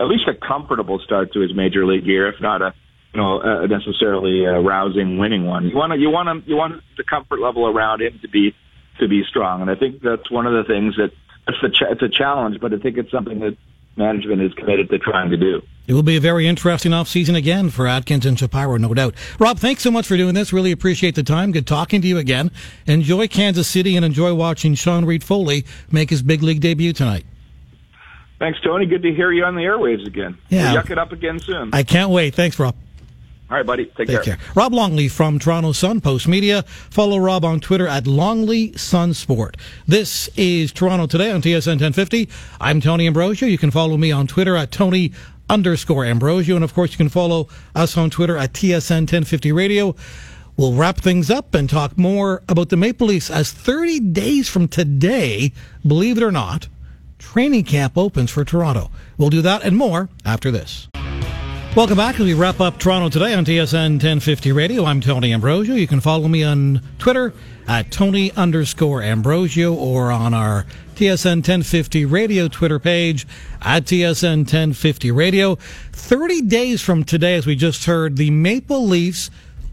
at 0.03 0.09
least 0.09 0.25
a 0.29 0.35
comfortable 0.35 0.99
start 0.99 1.33
to 1.33 1.41
his 1.41 1.55
major 1.55 1.87
league 1.87 2.05
year, 2.05 2.29
if 2.29 2.41
not 2.41 2.61
a 2.61 2.75
you 3.15 3.21
know 3.21 3.41
a 3.41 3.69
necessarily 3.69 4.45
a 4.45 4.61
rousing 4.61 5.19
winning 5.19 5.47
one. 5.47 5.69
You 5.69 5.77
want 5.77 5.93
to 5.93 5.99
you 5.99 6.11
want 6.11 6.45
to 6.45 6.49
you 6.49 6.57
want 6.57 6.83
the 6.97 7.05
comfort 7.05 7.41
level 7.41 7.67
around 7.67 8.03
him 8.03 8.19
to 8.23 8.29
be 8.29 8.55
to 8.99 9.09
be 9.09 9.23
strong, 9.29 9.63
and 9.63 9.71
I 9.71 9.75
think 9.75 10.03
that's 10.03 10.31
one 10.31 10.47
of 10.47 10.53
the 10.53 10.65
things 10.65 10.97
that 10.97 11.13
it's 11.47 11.63
a 11.63 11.69
ch- 11.71 11.91
it's 11.91 12.03
a 12.03 12.09
challenge, 12.09 12.61
but 12.61 12.73
I 12.73 12.79
think 12.79 12.99
it's 12.99 13.11
something 13.11 13.41
that 13.41 13.57
management 13.97 14.41
is 14.43 14.53
committed 14.55 14.89
to 14.91 14.99
trying 14.99 15.31
to 15.31 15.37
do. 15.37 15.63
It 15.87 15.95
will 15.95 16.03
be 16.03 16.17
a 16.17 16.21
very 16.21 16.47
interesting 16.47 16.93
offseason 16.93 17.37
again 17.37 17.69
for 17.69 17.87
Atkins 17.87 18.25
and 18.25 18.39
Shapiro, 18.39 18.77
no 18.77 18.95
doubt. 18.95 19.15
Rob, 19.39 19.59
thanks 19.59 19.83
so 19.83 19.91
much 19.91 20.07
for 20.07 20.17
doing 20.17 20.35
this. 20.35 20.53
Really 20.53 20.73
appreciate 20.73 21.15
the 21.15 21.23
time. 21.23 21.53
Good 21.53 21.67
talking 21.67 22.01
to 22.01 22.09
you 22.09 22.19
again. 22.19 22.51
Enjoy 22.87 23.27
Kansas 23.27 23.69
City 23.69 23.97
and 23.97 24.05
enjoy 24.05 24.33
watching 24.33 24.75
Sean 24.75 25.05
Reid-Foley 25.05 25.67
make 25.91 26.11
his 26.11 26.23
big 26.23 26.43
league 26.43 26.61
debut 26.61 26.93
tonight. 26.93 27.27
Thanks, 28.43 28.59
Tony. 28.61 28.87
Good 28.87 29.03
to 29.03 29.15
hear 29.15 29.31
you 29.31 29.45
on 29.45 29.55
the 29.55 29.61
airwaves 29.61 30.05
again. 30.05 30.37
Yeah. 30.49 30.73
We'll 30.73 30.83
yuck 30.83 30.91
it 30.91 30.99
up 30.99 31.13
again 31.13 31.39
soon. 31.39 31.71
I 31.73 31.85
can't 31.85 32.11
wait. 32.11 32.35
Thanks, 32.35 32.59
Rob. 32.59 32.75
All 33.49 33.57
right, 33.57 33.65
buddy. 33.65 33.85
Take, 33.85 34.09
Take 34.09 34.09
care. 34.09 34.23
care. 34.25 34.39
Rob 34.57 34.75
Longley 34.75 35.07
from 35.07 35.39
Toronto 35.39 35.71
Sun 35.71 36.01
Post 36.01 36.27
Media. 36.27 36.65
Follow 36.91 37.19
Rob 37.19 37.45
on 37.45 37.61
Twitter 37.61 37.87
at 37.87 38.09
Longley 38.09 38.73
Sun 38.73 39.15
Sport. 39.15 39.57
This 39.87 40.29
is 40.37 40.73
Toronto 40.73 41.07
Today 41.07 41.31
on 41.31 41.41
TSN 41.41 41.79
1050. 41.79 42.29
I'm 42.61 42.81
Tony 42.81 43.07
Ambrosio. 43.07 43.47
You 43.47 43.59
can 43.59 43.71
follow 43.71 43.97
me 43.97 44.11
on 44.11 44.27
Twitter 44.27 44.57
at 44.57 44.73
Tony 44.73 45.13
underscore 45.49 46.05
Ambrosio. 46.05 46.57
And 46.57 46.65
of 46.65 46.75
course, 46.75 46.91
you 46.91 46.97
can 46.97 47.11
follow 47.11 47.47
us 47.77 47.97
on 47.97 48.11
Twitter 48.11 48.37
at 48.37 48.55
TSN 48.55 49.03
1050 49.03 49.53
Radio. 49.53 49.95
We'll 50.57 50.73
wrap 50.75 50.97
things 50.97 51.31
up 51.31 51.55
and 51.55 51.71
talk 51.71 51.97
more 51.97 52.43
about 52.49 52.71
the 52.71 52.77
Maple 52.77 53.07
Leafs 53.07 53.31
as 53.31 53.53
30 53.53 54.01
days 54.01 54.49
from 54.49 54.67
today, 54.67 55.53
believe 55.87 56.19
it 56.19 56.25
or 56.25 56.33
not, 56.33 56.67
training 57.23 57.65
camp 57.65 57.97
opens 57.97 58.31
for 58.31 58.45
Toronto. 58.45 58.91
We'll 59.17 59.31
do 59.31 59.43
that 59.43 59.63
and 59.63 59.77
more 59.77 60.09
after 60.25 60.51
this. 60.51 60.89
Welcome 61.75 61.97
back 61.97 62.17
as 62.17 62.27
we 62.27 62.35
wrap 62.35 62.61
up 62.61 62.79
Toronto 62.79 63.09
today 63.09 63.33
on 63.33 63.47
TSN 63.47 63.93
1050 63.93 64.53
Radio. 64.53 64.85
I'm 64.85 65.01
Tony 65.01 65.33
Ambrosio. 65.33 65.75
You 65.75 65.87
can 65.87 66.01
follow 66.01 66.29
me 66.29 66.43
on 66.43 66.83
Twitter 66.99 67.33
at 67.67 67.91
Tony 67.91 68.31
underscore 68.33 69.03
Ambrosio 69.03 69.73
or 69.73 70.11
on 70.11 70.35
our 70.35 70.67
TSN 70.97 71.37
1050 71.37 72.05
Radio 72.05 72.49
Twitter 72.49 72.79
page 72.79 73.27
at 73.63 73.85
TSN 73.85 74.41
1050 74.41 75.11
Radio. 75.13 75.55
30 75.93 76.43
days 76.43 76.83
from 76.83 77.05
today, 77.05 77.37
as 77.37 77.47
we 77.47 77.57
just 77.57 77.87
heard, 77.87 78.17
the 78.17 78.31
Maple 78.31 78.87
Leafs 78.87 79.31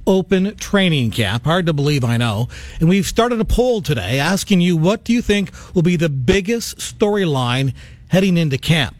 open 0.10 0.56
training 0.56 1.12
camp. 1.12 1.46
Hard 1.46 1.68
to 1.68 1.74
believe, 1.74 2.04
I 2.04 2.18
know. 2.18 2.50
And 2.80 2.90
we've 2.90 3.06
started 3.06 3.40
a 3.40 3.46
poll 3.46 3.82
today 3.82 4.20
asking 4.20 4.60
you 4.60 4.76
what 4.76 5.04
do 5.04 5.14
you 5.14 5.22
think 5.22 5.52
will 5.76 5.84
be 5.84 5.96
the 5.96 6.10
biggest 6.10 6.80
storyline 6.80 7.76
heading 8.10 8.36
into 8.36 8.58
camp? 8.58 8.96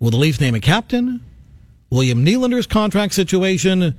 Will 0.00 0.10
the 0.10 0.16
Leafs 0.16 0.40
name 0.40 0.56
a 0.56 0.60
captain? 0.60 1.24
William 1.88 2.26
Nylander's 2.26 2.66
contract 2.66 3.14
situation? 3.14 3.94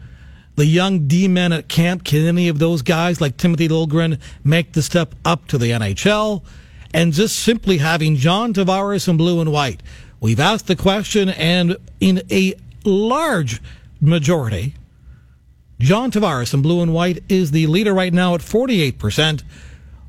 The 0.55 0.65
young 0.65 1.07
D 1.07 1.29
men 1.29 1.53
at 1.53 1.69
camp, 1.69 2.03
can 2.03 2.25
any 2.25 2.49
of 2.49 2.59
those 2.59 2.81
guys 2.81 3.21
like 3.21 3.37
Timothy 3.37 3.69
Liljegren 3.69 4.19
make 4.43 4.73
the 4.73 4.81
step 4.81 5.15
up 5.23 5.47
to 5.47 5.57
the 5.57 5.71
NHL? 5.71 6.43
And 6.93 7.13
just 7.13 7.39
simply 7.39 7.77
having 7.77 8.17
John 8.17 8.53
Tavares 8.53 9.07
in 9.07 9.15
blue 9.15 9.39
and 9.39 9.51
white. 9.53 9.81
We've 10.19 10.39
asked 10.39 10.67
the 10.67 10.75
question, 10.75 11.29
and 11.29 11.77
in 11.99 12.23
a 12.29 12.55
large 12.83 13.61
majority, 14.01 14.75
John 15.79 16.09
Tavares 16.09 16.53
in 16.53 16.61
blue 16.61 16.81
and 16.81 16.93
white 16.93 17.23
is 17.27 17.51
the 17.51 17.67
leader 17.67 17.93
right 17.93 18.13
now 18.13 18.33
at 18.35 18.41
48%. 18.41 19.43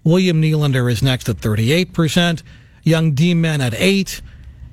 William 0.04 0.40
Nylander 0.40 0.90
is 0.90 1.02
next 1.02 1.28
at 1.28 1.36
38%. 1.36 2.42
Young 2.84 3.12
D-Men 3.12 3.60
at 3.60 3.74
8 3.74 4.22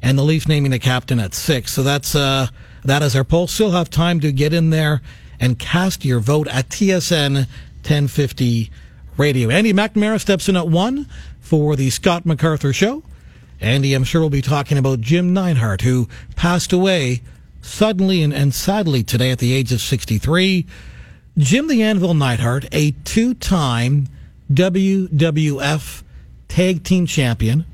and 0.04 0.18
the 0.18 0.24
Leafs 0.24 0.48
naming 0.48 0.72
the 0.72 0.80
captain 0.80 1.20
at 1.20 1.34
6. 1.34 1.72
So 1.72 1.82
that's 1.82 2.14
uh, 2.14 2.48
that 2.84 3.02
is 3.02 3.16
our 3.16 3.24
poll. 3.24 3.48
Still 3.48 3.72
have 3.72 3.90
time 3.90 4.20
to 4.20 4.32
get 4.32 4.54
in 4.54 4.70
there 4.70 5.02
and 5.40 5.58
cast 5.58 6.06
your 6.06 6.20
vote 6.20 6.48
at 6.48 6.70
TSN 6.70 7.48
1050 7.82 8.70
Radio. 9.18 9.50
Andy 9.50 9.74
McNamara 9.74 10.20
steps 10.22 10.48
in 10.48 10.56
at 10.56 10.68
1 10.68 11.08
for 11.40 11.76
the 11.76 11.90
Scott 11.90 12.26
MacArthur 12.26 12.74
show. 12.74 13.04
Andy, 13.60 13.94
I'm 13.94 14.04
sure, 14.04 14.22
will 14.22 14.30
be 14.30 14.42
talking 14.42 14.78
about 14.78 15.02
Jim 15.02 15.34
Neidhart, 15.34 15.82
who 15.82 16.08
passed 16.36 16.74
away 16.74 17.22
suddenly 17.64 18.22
and, 18.22 18.34
and 18.34 18.54
sadly 18.54 19.04
today 19.04 19.32
at 19.32 19.40
the 19.40 19.54
age 19.54 19.72
of 19.72 19.82
63. 19.82 20.68
Jim 21.38 21.68
the 21.68 21.82
Anvil 21.82 22.14
Neidhart, 22.14 22.68
a 22.72 22.92
two 23.04 23.34
time 23.34 24.08
WWF 24.52 26.04
Tag 26.48 26.84
Team 26.84 27.08
Champion, 27.08 27.66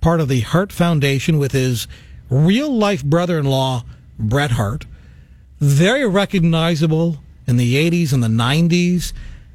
part 0.00 0.20
of 0.20 0.28
the 0.28 0.40
Hart 0.40 0.72
Foundation 0.72 1.38
with 1.38 1.52
his 1.52 1.86
real 2.28 2.72
life 2.72 3.04
brother 3.04 3.38
in 3.38 3.46
law, 3.46 3.84
Bret 4.18 4.52
Hart. 4.52 4.86
Very 5.60 6.06
recognizable 6.06 7.18
in 7.46 7.56
the 7.56 7.90
80s 7.90 8.12
and 8.12 8.22
the 8.22 8.28
90s. 8.28 9.12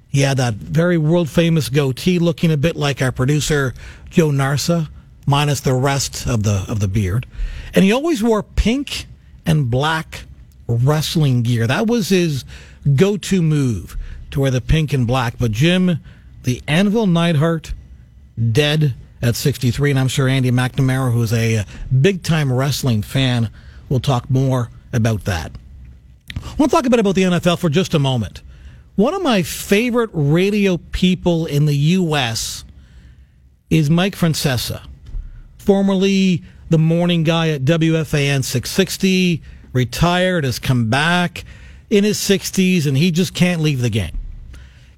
He 0.08 0.22
had 0.22 0.38
that 0.38 0.56
very 0.56 0.98
world 0.98 1.30
famous 1.30 1.70
goatee 1.70 2.20
looking 2.20 2.52
a 2.52 2.58
bit 2.58 2.76
like 2.76 3.02
our 3.02 3.12
producer, 3.12 3.74
Joe 4.10 4.30
Narsa, 4.30 4.89
minus 5.26 5.60
the 5.62 5.74
rest 5.74 6.28
of 6.28 6.44
the, 6.44 6.65
of 6.67 6.80
the 6.80 6.88
beard. 6.88 7.26
And 7.74 7.84
he 7.84 7.91
always 7.91 8.24
wore 8.24 8.44
pink 8.44 9.08
and 9.45 9.69
black 9.69 10.25
wrestling 10.67 11.41
gear. 11.43 11.67
That 11.67 11.88
was 11.88 12.10
his 12.10 12.45
go 12.95 13.17
to 13.17 13.41
move 13.41 13.97
to 14.32 14.39
wear 14.39 14.51
the 14.51 14.62
pink 14.62 14.93
and 14.93 15.06
black. 15.06 15.36
But 15.38 15.51
Jim, 15.51 15.99
the 16.43 16.62
Anvil 16.67 17.08
Neidhart, 17.08 17.73
dead 18.51 18.95
at 19.21 19.36
63. 19.36 19.91
And 19.91 19.99
I'm 19.99 20.08
sure 20.08 20.27
Andy 20.27 20.51
McNamara, 20.51 21.12
who's 21.12 21.34
a 21.34 21.58
uh, 21.58 21.63
big 22.01 22.23
time 22.23 22.51
wrestling 22.51 23.01
fan, 23.01 23.49
will 23.89 23.99
talk 23.99 24.30
more 24.30 24.69
about 24.93 25.25
that. 25.25 25.51
I 26.36 26.54
want 26.58 26.71
to 26.71 26.77
talk 26.77 26.86
a 26.86 26.89
bit 26.89 26.99
about 26.99 27.15
the 27.15 27.23
NFL 27.23 27.60
for 27.60 27.69
just 27.69 27.93
a 27.93 27.99
moment. 27.99 28.41
One 28.95 29.13
of 29.13 29.21
my 29.21 29.41
favorite 29.41 30.10
radio 30.13 30.77
people 30.77 31.45
in 31.45 31.65
the 31.65 31.75
U.S. 31.75 32.65
is 33.69 33.89
Mike 33.89 34.15
Francesa, 34.15 34.82
formerly 35.58 36.43
the 36.72 36.78
morning 36.78 37.24
guy 37.24 37.50
at 37.50 37.66
WFAN 37.66 38.44
660, 38.44 39.42
retired, 39.74 40.46
has 40.46 40.58
come 40.58 40.90
back 40.90 41.44
in 41.90 42.06
his 42.06 42.18
60s, 42.18 42.88
and 42.88 42.98
he 42.98 43.12
just 43.12 43.36
can't 43.36 43.62
leave 43.62 43.82
the 43.82 43.90
game. 43.90 44.18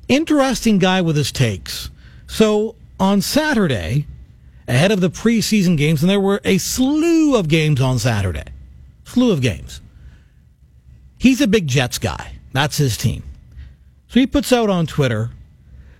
Interesting 0.08 0.78
guy 0.78 1.02
with 1.02 1.16
his 1.16 1.32
takes. 1.32 1.90
So 2.28 2.76
on 3.00 3.22
Saturday, 3.22 4.06
ahead 4.68 4.92
of 4.92 5.02
the 5.02 5.10
preseason 5.10 5.76
games, 5.76 6.04
and 6.04 6.10
there 6.10 6.20
were 6.20 6.42
a 6.46 6.60
slew 6.60 7.36
of 7.36 7.48
games 7.48 7.82
on 7.82 7.98
Saturday, 7.98 8.46
slew 9.04 9.32
of 9.32 9.42
games. 9.42 9.82
He's 11.18 11.42
a 11.42 11.48
big 11.48 11.68
Jets 11.68 11.98
guy. 11.98 12.34
That's 12.52 12.78
his 12.78 12.98
team. 12.98 13.24
So 14.10 14.20
he 14.20 14.28
puts 14.28 14.54
out 14.54 14.70
on 14.70 14.86
Twitter 14.86 15.32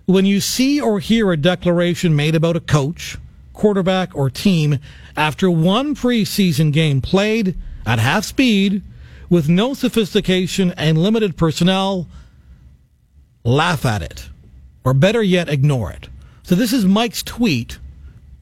when 0.06 0.24
you 0.24 0.40
see 0.40 0.80
or 0.80 1.00
hear 1.00 1.32
a 1.32 1.36
declaration 1.36 2.14
made 2.14 2.36
about 2.36 2.54
a 2.54 2.60
coach, 2.60 3.18
quarterback, 3.54 4.14
or 4.14 4.28
team 4.28 4.78
after 5.16 5.50
one 5.50 5.94
preseason 5.94 6.72
game 6.72 7.00
played 7.00 7.56
at 7.86 7.98
half 7.98 8.24
speed 8.24 8.82
with 9.30 9.48
no 9.48 9.72
sophistication 9.74 10.72
and 10.76 10.98
limited 10.98 11.36
personnel, 11.36 12.06
laugh 13.44 13.84
at 13.86 14.02
it. 14.02 14.28
Or 14.84 14.92
better 14.92 15.22
yet, 15.22 15.48
ignore 15.48 15.90
it. 15.90 16.08
So 16.42 16.54
this 16.54 16.72
is 16.72 16.84
Mike's 16.84 17.22
tweet 17.22 17.78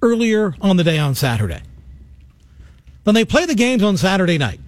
earlier 0.02 0.54
on 0.60 0.76
the 0.76 0.84
day 0.84 0.98
on 0.98 1.14
Saturday. 1.14 1.62
Then 3.04 3.14
they 3.14 3.24
play 3.24 3.46
the 3.46 3.54
games 3.54 3.82
on 3.82 3.96
Saturday 3.96 4.38
night. 4.38 4.60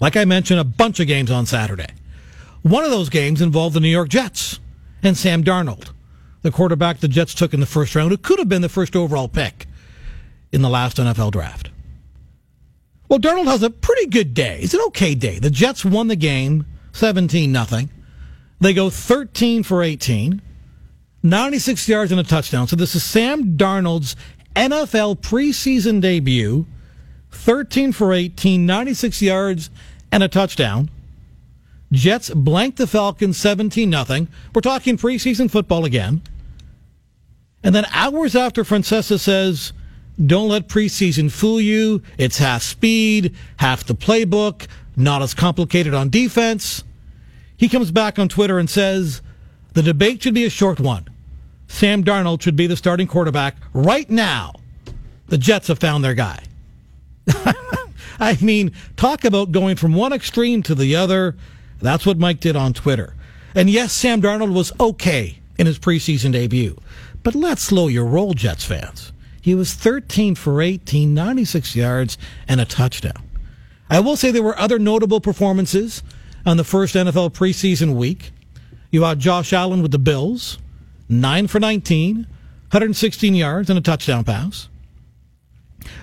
Like 0.00 0.16
I 0.16 0.24
mentioned, 0.24 0.60
a 0.60 0.64
bunch 0.64 1.00
of 1.00 1.06
games 1.06 1.30
on 1.30 1.46
Saturday. 1.46 1.88
One 2.62 2.84
of 2.84 2.90
those 2.90 3.10
games 3.10 3.42
involved 3.42 3.76
the 3.76 3.80
New 3.80 3.88
York 3.88 4.08
Jets 4.08 4.58
and 5.02 5.16
Sam 5.16 5.44
Darnold, 5.44 5.90
the 6.44 6.50
quarterback 6.50 7.00
the 7.00 7.08
Jets 7.08 7.32
took 7.32 7.54
in 7.54 7.60
the 7.60 7.66
first 7.66 7.94
round, 7.94 8.10
who 8.10 8.18
could 8.18 8.38
have 8.38 8.50
been 8.50 8.60
the 8.60 8.68
first 8.68 8.94
overall 8.94 9.28
pick 9.28 9.66
in 10.52 10.60
the 10.60 10.68
last 10.68 10.98
NFL 10.98 11.32
draft. 11.32 11.70
Well, 13.08 13.18
Darnold 13.18 13.46
has 13.46 13.62
a 13.62 13.70
pretty 13.70 14.06
good 14.06 14.34
day. 14.34 14.58
It's 14.60 14.74
an 14.74 14.82
okay 14.88 15.14
day. 15.14 15.38
The 15.38 15.48
Jets 15.48 15.86
won 15.86 16.08
the 16.08 16.16
game 16.16 16.66
17 16.92 17.50
nothing. 17.50 17.88
They 18.60 18.74
go 18.74 18.90
13 18.90 19.62
for 19.62 19.82
18, 19.82 20.42
96 21.22 21.88
yards 21.88 22.12
and 22.12 22.20
a 22.20 22.24
touchdown. 22.24 22.68
So 22.68 22.76
this 22.76 22.94
is 22.94 23.02
Sam 23.02 23.56
Darnold's 23.56 24.14
NFL 24.54 25.22
preseason 25.22 26.02
debut. 26.02 26.66
13 27.30 27.92
for 27.92 28.12
18, 28.12 28.66
96 28.66 29.22
yards 29.22 29.70
and 30.12 30.22
a 30.22 30.28
touchdown. 30.28 30.90
Jets 31.90 32.28
blanked 32.28 32.76
the 32.76 32.86
Falcons 32.86 33.38
17 33.38 33.88
nothing. 33.88 34.28
We're 34.54 34.60
talking 34.60 34.98
preseason 34.98 35.50
football 35.50 35.86
again. 35.86 36.20
And 37.64 37.74
then 37.74 37.86
hours 37.92 38.36
after 38.36 38.62
Francesa 38.62 39.18
says, 39.18 39.72
don't 40.24 40.48
let 40.48 40.68
preseason 40.68 41.32
fool 41.32 41.60
you. 41.60 42.02
It's 42.18 42.38
half 42.38 42.62
speed, 42.62 43.34
half 43.56 43.84
the 43.84 43.94
playbook, 43.94 44.68
not 44.96 45.22
as 45.22 45.34
complicated 45.34 45.94
on 45.94 46.10
defense. 46.10 46.84
He 47.56 47.68
comes 47.68 47.90
back 47.90 48.18
on 48.18 48.28
Twitter 48.28 48.58
and 48.58 48.68
says, 48.68 49.22
the 49.72 49.82
debate 49.82 50.22
should 50.22 50.34
be 50.34 50.44
a 50.44 50.50
short 50.50 50.78
one. 50.78 51.08
Sam 51.66 52.04
Darnold 52.04 52.42
should 52.42 52.54
be 52.54 52.66
the 52.66 52.76
starting 52.76 53.06
quarterback 53.06 53.56
right 53.72 54.08
now. 54.08 54.52
The 55.28 55.38
Jets 55.38 55.68
have 55.68 55.78
found 55.78 56.04
their 56.04 56.14
guy. 56.14 56.44
I 58.20 58.36
mean, 58.40 58.72
talk 58.96 59.24
about 59.24 59.50
going 59.50 59.76
from 59.76 59.94
one 59.94 60.12
extreme 60.12 60.62
to 60.64 60.74
the 60.74 60.94
other. 60.94 61.34
That's 61.80 62.06
what 62.06 62.18
Mike 62.18 62.40
did 62.40 62.54
on 62.54 62.74
Twitter. 62.74 63.14
And 63.54 63.70
yes, 63.70 63.92
Sam 63.92 64.20
Darnold 64.20 64.52
was 64.52 64.72
okay 64.78 65.38
in 65.58 65.66
his 65.66 65.78
preseason 65.78 66.32
debut. 66.32 66.76
But 67.24 67.34
let's 67.34 67.62
slow 67.62 67.88
your 67.88 68.04
roll, 68.04 68.34
Jets 68.34 68.64
fans. 68.64 69.12
He 69.40 69.54
was 69.54 69.74
13 69.74 70.36
for 70.36 70.62
18, 70.62 71.12
96 71.12 71.74
yards, 71.74 72.16
and 72.46 72.60
a 72.60 72.64
touchdown. 72.64 73.28
I 73.90 74.00
will 74.00 74.16
say 74.16 74.30
there 74.30 74.42
were 74.42 74.58
other 74.58 74.78
notable 74.78 75.20
performances 75.20 76.02
on 76.46 76.56
the 76.56 76.64
first 76.64 76.94
NFL 76.94 77.30
preseason 77.30 77.94
week. 77.96 78.30
You 78.90 79.02
had 79.02 79.18
Josh 79.18 79.52
Allen 79.52 79.82
with 79.82 79.90
the 79.90 79.98
Bills, 79.98 80.58
9 81.08 81.46
for 81.48 81.58
19, 81.58 82.16
116 82.16 83.34
yards, 83.34 83.68
and 83.68 83.78
a 83.78 83.82
touchdown 83.82 84.24
pass. 84.24 84.68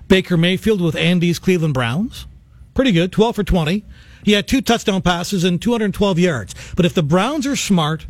Baker 0.07 0.37
Mayfield 0.37 0.81
with 0.81 0.95
Andy's 0.95 1.39
Cleveland 1.39 1.73
Browns. 1.73 2.27
Pretty 2.73 2.91
good, 2.91 3.11
12 3.11 3.35
for 3.35 3.43
20. 3.43 3.83
He 4.23 4.33
had 4.33 4.47
two 4.47 4.61
touchdown 4.61 5.01
passes 5.01 5.43
and 5.43 5.61
212 5.61 6.19
yards. 6.19 6.55
But 6.75 6.85
if 6.85 6.93
the 6.93 7.03
Browns 7.03 7.47
are 7.47 7.55
smart, 7.55 8.05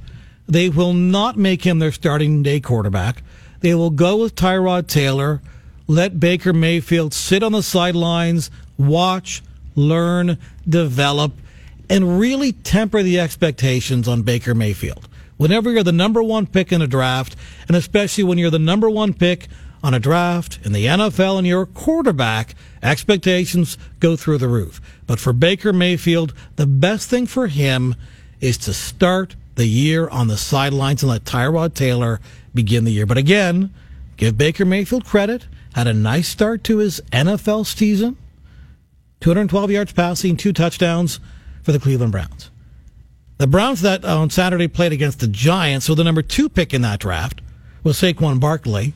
they 0.48 0.70
will 0.70 0.94
not 0.94 1.38
make 1.38 1.64
him 1.64 1.80
their 1.80 1.92
starting 1.92 2.44
day 2.44 2.60
quarterback. 2.60 3.24
They 3.62 3.76
will 3.76 3.90
go 3.90 4.18
with 4.18 4.36
Tyrod 4.36 4.88
Taylor, 4.88 5.42
let 5.88 6.20
Baker 6.20 6.54
Mayfield 6.54 7.14
sit 7.14 7.44
on 7.44 7.52
the 7.52 7.64
sidelines, 7.64 8.50
watch, 8.78 9.42
learn, 9.76 10.38
develop, 10.68 11.34
and 11.90 12.20
really 12.20 12.54
temper 12.54 13.04
the 13.04 13.20
expectations 13.20 14.08
on 14.08 14.24
Baker 14.24 14.56
Mayfield. 14.56 15.08
Whenever 15.38 15.72
you're 15.72 15.84
the 15.84 15.92
number 15.92 16.22
one 16.22 16.46
pick 16.46 16.72
in 16.72 16.82
a 16.82 16.88
draft, 16.88 17.36
and 17.68 17.76
especially 17.76 18.24
when 18.24 18.38
you're 18.38 18.50
the 18.50 18.60
number 18.60 18.90
one 18.90 19.14
pick 19.14 19.48
on 19.84 19.94
a 19.94 20.00
draft 20.00 20.60
in 20.64 20.72
the 20.72 20.86
NFL 20.86 21.38
and 21.38 21.48
you're 21.48 21.64
a 21.64 21.68
quarterback, 21.68 22.56
expectations 22.84 23.78
go 24.00 24.16
through 24.16 24.38
the 24.38 24.48
roof. 24.48 24.80
But 25.08 25.20
for 25.20 25.34
Baker 25.34 25.74
Mayfield, 25.74 26.34
the 26.56 26.68
best 26.68 27.10
thing 27.10 27.26
for 27.26 27.48
him 27.48 27.96
is 28.40 28.58
to 28.60 28.74
start 28.74 29.36
the 29.56 29.66
year 29.66 30.08
on 30.10 30.28
the 30.28 30.38
sidelines 30.38 31.04
and 31.04 31.10
let 31.10 31.24
Tyrod 31.24 31.74
Taylor 31.74 32.20
begin 32.54 32.84
the 32.84 32.92
year. 32.92 33.06
But 33.06 33.18
again, 33.18 33.74
give 34.18 34.38
Baker 34.38 34.66
Mayfield 34.66 35.06
credit. 35.06 35.48
Had 35.74 35.88
a 35.88 35.94
nice 35.94 36.28
start 36.28 36.64
to 36.66 36.78
his 36.78 37.02
NFL 37.12 37.66
season. 37.66 38.18
212 39.22 39.72
yards 39.72 39.94
passing, 39.94 40.36
two 40.36 40.52
touchdowns 40.52 41.20
for 41.64 41.72
the 41.72 41.80
Cleveland 41.80 42.12
Browns. 42.12 42.50
The 43.38 43.48
Browns 43.48 43.82
that 43.82 44.04
uh, 44.04 44.20
on 44.20 44.30
Saturday 44.30 44.68
played 44.68 44.94
against 44.94 45.20
the 45.20 45.28
Giants, 45.28 45.86
so 45.86 45.96
the 45.96 46.04
number 46.04 46.22
two 46.22 46.50
pick 46.50 46.74
in 46.74 46.82
that 46.82 47.00
draft 47.00 47.42
was 47.84 47.98
Saquon 47.98 48.40
Barkley. 48.40 48.94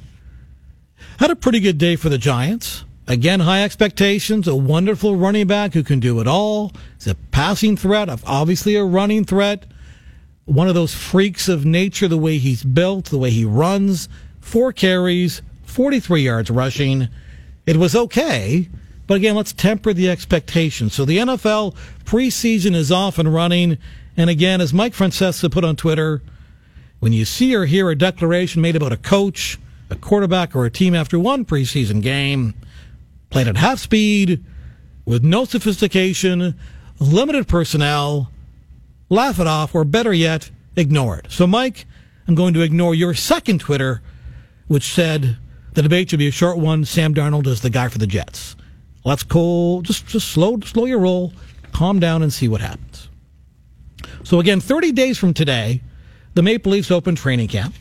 Had 1.20 1.32
a 1.32 1.36
pretty 1.36 1.60
good 1.60 1.78
day 1.78 1.96
for 1.96 2.10
the 2.10 2.18
Giants. 2.18 2.84
Again, 3.08 3.40
high 3.40 3.64
expectations, 3.64 4.48
a 4.48 4.56
wonderful 4.56 5.16
running 5.16 5.48
back 5.48 5.74
who 5.74 5.84
can 5.84 6.00
do 6.00 6.20
it 6.20 6.28
all. 6.28 6.72
He's 6.98 7.08
a 7.08 7.16
passing 7.16 7.78
threat, 7.78 8.10
obviously 8.26 8.76
a 8.76 8.84
running 8.84 9.26
threat. 9.26 9.66
One 10.46 10.68
of 10.68 10.76
those 10.76 10.94
freaks 10.94 11.50
of 11.50 11.66
nature, 11.66 12.08
the 12.08 12.18
way 12.18 12.38
he's 12.38 12.64
built, 12.64 13.06
the 13.06 13.18
way 13.18 13.32
he 13.32 13.46
runs. 13.46 14.08
Four 14.42 14.72
carries, 14.72 15.42
43 15.66 16.22
yards 16.22 16.50
rushing. 16.50 17.10
It 17.66 17.78
was 17.78 17.96
okay, 17.96 18.70
but 19.08 19.16
again, 19.16 19.36
let's 19.36 19.54
temper 19.54 19.92
the 19.92 20.10
expectations. 20.10 20.94
So 20.94 21.04
the 21.04 21.18
NFL 21.18 21.76
preseason 22.04 22.76
is 22.76 22.92
off 22.92 23.18
and 23.18 23.34
running. 23.34 23.78
And 24.16 24.30
again, 24.30 24.62
as 24.62 24.74
Mike 24.74 24.94
Francesa 24.94 25.52
put 25.52 25.64
on 25.64 25.76
Twitter, 25.76 26.22
when 27.00 27.12
you 27.12 27.26
see 27.26 27.56
or 27.56 27.66
hear 27.66 27.90
a 27.90 27.96
declaration 27.96 28.62
made 28.62 28.76
about 28.76 28.92
a 28.92 28.98
coach, 28.98 29.60
a 29.90 29.96
quarterback 29.96 30.56
or 30.56 30.66
a 30.66 30.72
team 30.72 30.96
after 30.96 31.20
one 31.20 31.46
preseason 31.46 32.02
game, 32.02 32.54
played 33.30 33.48
at 33.48 33.58
half 33.58 33.80
speed, 33.80 34.44
with 35.06 35.24
no 35.24 35.46
sophistication, 35.46 36.56
limited 37.00 37.48
personnel, 37.48 38.32
laugh 39.10 39.40
it 39.40 39.48
off, 39.48 39.76
or 39.76 39.84
better 39.84 40.14
yet, 40.14 40.50
ignore 40.76 41.18
it. 41.18 41.28
So, 41.30 41.48
Mike, 41.48 41.86
I'm 42.28 42.36
going 42.36 42.54
to 42.54 42.62
ignore 42.62 42.96
your 42.96 43.14
second 43.14 43.60
Twitter, 43.60 44.02
which 44.68 44.94
said 44.94 45.38
the 45.74 45.82
debate 45.82 46.10
should 46.10 46.20
be 46.20 46.28
a 46.28 46.32
short 46.32 46.58
one. 46.58 46.86
Sam 46.86 47.14
Darnold 47.14 47.48
is 47.48 47.62
the 47.62 47.70
guy 47.70 47.88
for 47.88 47.98
the 47.98 48.08
Jets. 48.08 48.56
Let's 49.04 49.24
cool, 49.24 49.82
just 49.82 50.08
just 50.08 50.30
slow 50.30 50.60
slow 50.62 50.86
your 50.86 51.00
roll, 51.00 51.34
calm 51.72 52.00
down, 52.00 52.24
and 52.24 52.34
see 52.34 52.48
what 52.48 52.62
happens. 52.62 53.10
So 54.24 54.40
again, 54.40 54.60
30 54.60 54.92
days 54.94 55.18
from 55.20 55.34
today, 55.34 55.82
the 56.34 56.42
Maple 56.42 56.72
Leafs 56.72 56.90
open 56.90 57.16
training 57.16 57.48
camp. 57.48 57.76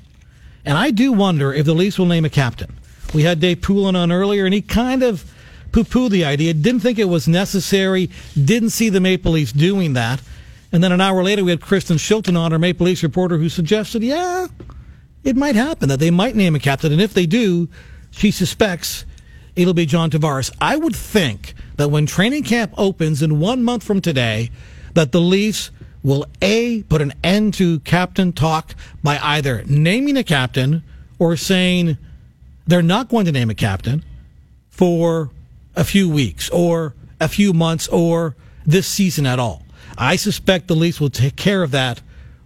And 0.66 0.77
I 0.77 0.91
do 0.91 1.12
wonder 1.12 1.53
if 1.53 1.64
the 1.64 1.75
Leafs 1.75 1.99
will 1.99 2.07
name 2.07 2.25
a 2.25 2.31
captain. 2.31 2.79
We 3.14 3.22
had 3.22 3.41
Dave 3.41 3.62
Poulin 3.62 3.97
on 3.97 4.12
earlier, 4.12 4.45
and 4.45 4.53
he 4.53 4.61
kind 4.61 5.03
of 5.03 5.25
poo 5.72 5.85
pooed 5.85 6.11
the 6.11 6.25
idea, 6.25 6.53
didn't 6.55 6.81
think 6.81 6.99
it 6.99 7.09
was 7.09 7.29
necessary, 7.29 8.11
didn't 8.43 8.70
see 8.70 8.89
the 8.89 9.01
Maple 9.01 9.33
Leafs 9.33 9.53
doing 9.53 9.95
that. 9.95 10.20
And 10.75 10.83
then 10.83 10.91
an 10.91 11.01
hour 11.01 11.22
later, 11.22 11.45
we 11.45 11.53
had 11.53 11.61
Kristen 11.61 11.99
Shilton 11.99 12.37
on, 12.37 12.53
our 12.53 12.59
Maple 12.59 12.87
Leafs 12.87 13.05
reporter, 13.05 13.39
who 13.39 13.49
suggested, 13.49 14.03
yeah, 14.03 14.49
it 15.22 15.37
might 15.37 15.55
happen 15.55 15.89
that 15.89 16.01
they 16.01 16.11
might 16.11 16.35
name 16.35 16.57
a 16.57 16.59
captain. 16.59 16.91
And 16.91 17.01
if 17.01 17.14
they 17.14 17.27
do, 17.27 17.68
she 18.11 18.33
suspects 18.33 19.05
it'll 19.55 19.72
be 19.72 19.87
John 19.87 20.11
Tavares. 20.11 20.53
I 20.61 20.75
would 20.75 20.97
think 20.97 21.55
that 21.77 21.93
when 21.93 22.07
training 22.07 22.43
camp 22.43 22.75
opens 22.77 23.22
in 23.22 23.39
one 23.39 23.62
month 23.62 23.85
from 23.85 24.01
today, 24.01 24.51
that 24.95 25.12
the 25.12 25.20
Leafs 25.20 25.70
will 26.03 26.27
A, 26.43 26.83
put 26.83 27.01
an 27.01 27.12
end 27.22 27.55
to 27.55 27.79
captain 27.81 28.33
talk 28.33 28.75
by 29.01 29.20
either 29.22 29.62
naming 29.68 30.16
a 30.16 30.25
captain 30.25 30.83
or 31.20 31.37
saying 31.37 31.99
they're 32.66 32.83
not 32.83 33.09
going 33.09 33.27
to 33.27 33.33
name 33.33 33.49
a 33.49 33.55
captain 33.55 34.05
for 34.70 35.31
a 35.77 35.85
few 35.85 36.11
weeks 36.11 36.51
or 36.51 36.97
a 37.20 37.29
few 37.29 37.53
months 37.53 37.87
or 37.87 38.35
this 38.66 38.89
season 38.89 39.25
at 39.25 39.39
all. 39.39 39.64
I 39.97 40.16
suspect 40.16 40.68
the 40.68 40.76
Leafs 40.76 41.01
will 41.01 41.11
take 41.11 41.36
care 41.36 41.62
of 41.62 41.70
that 41.72 42.01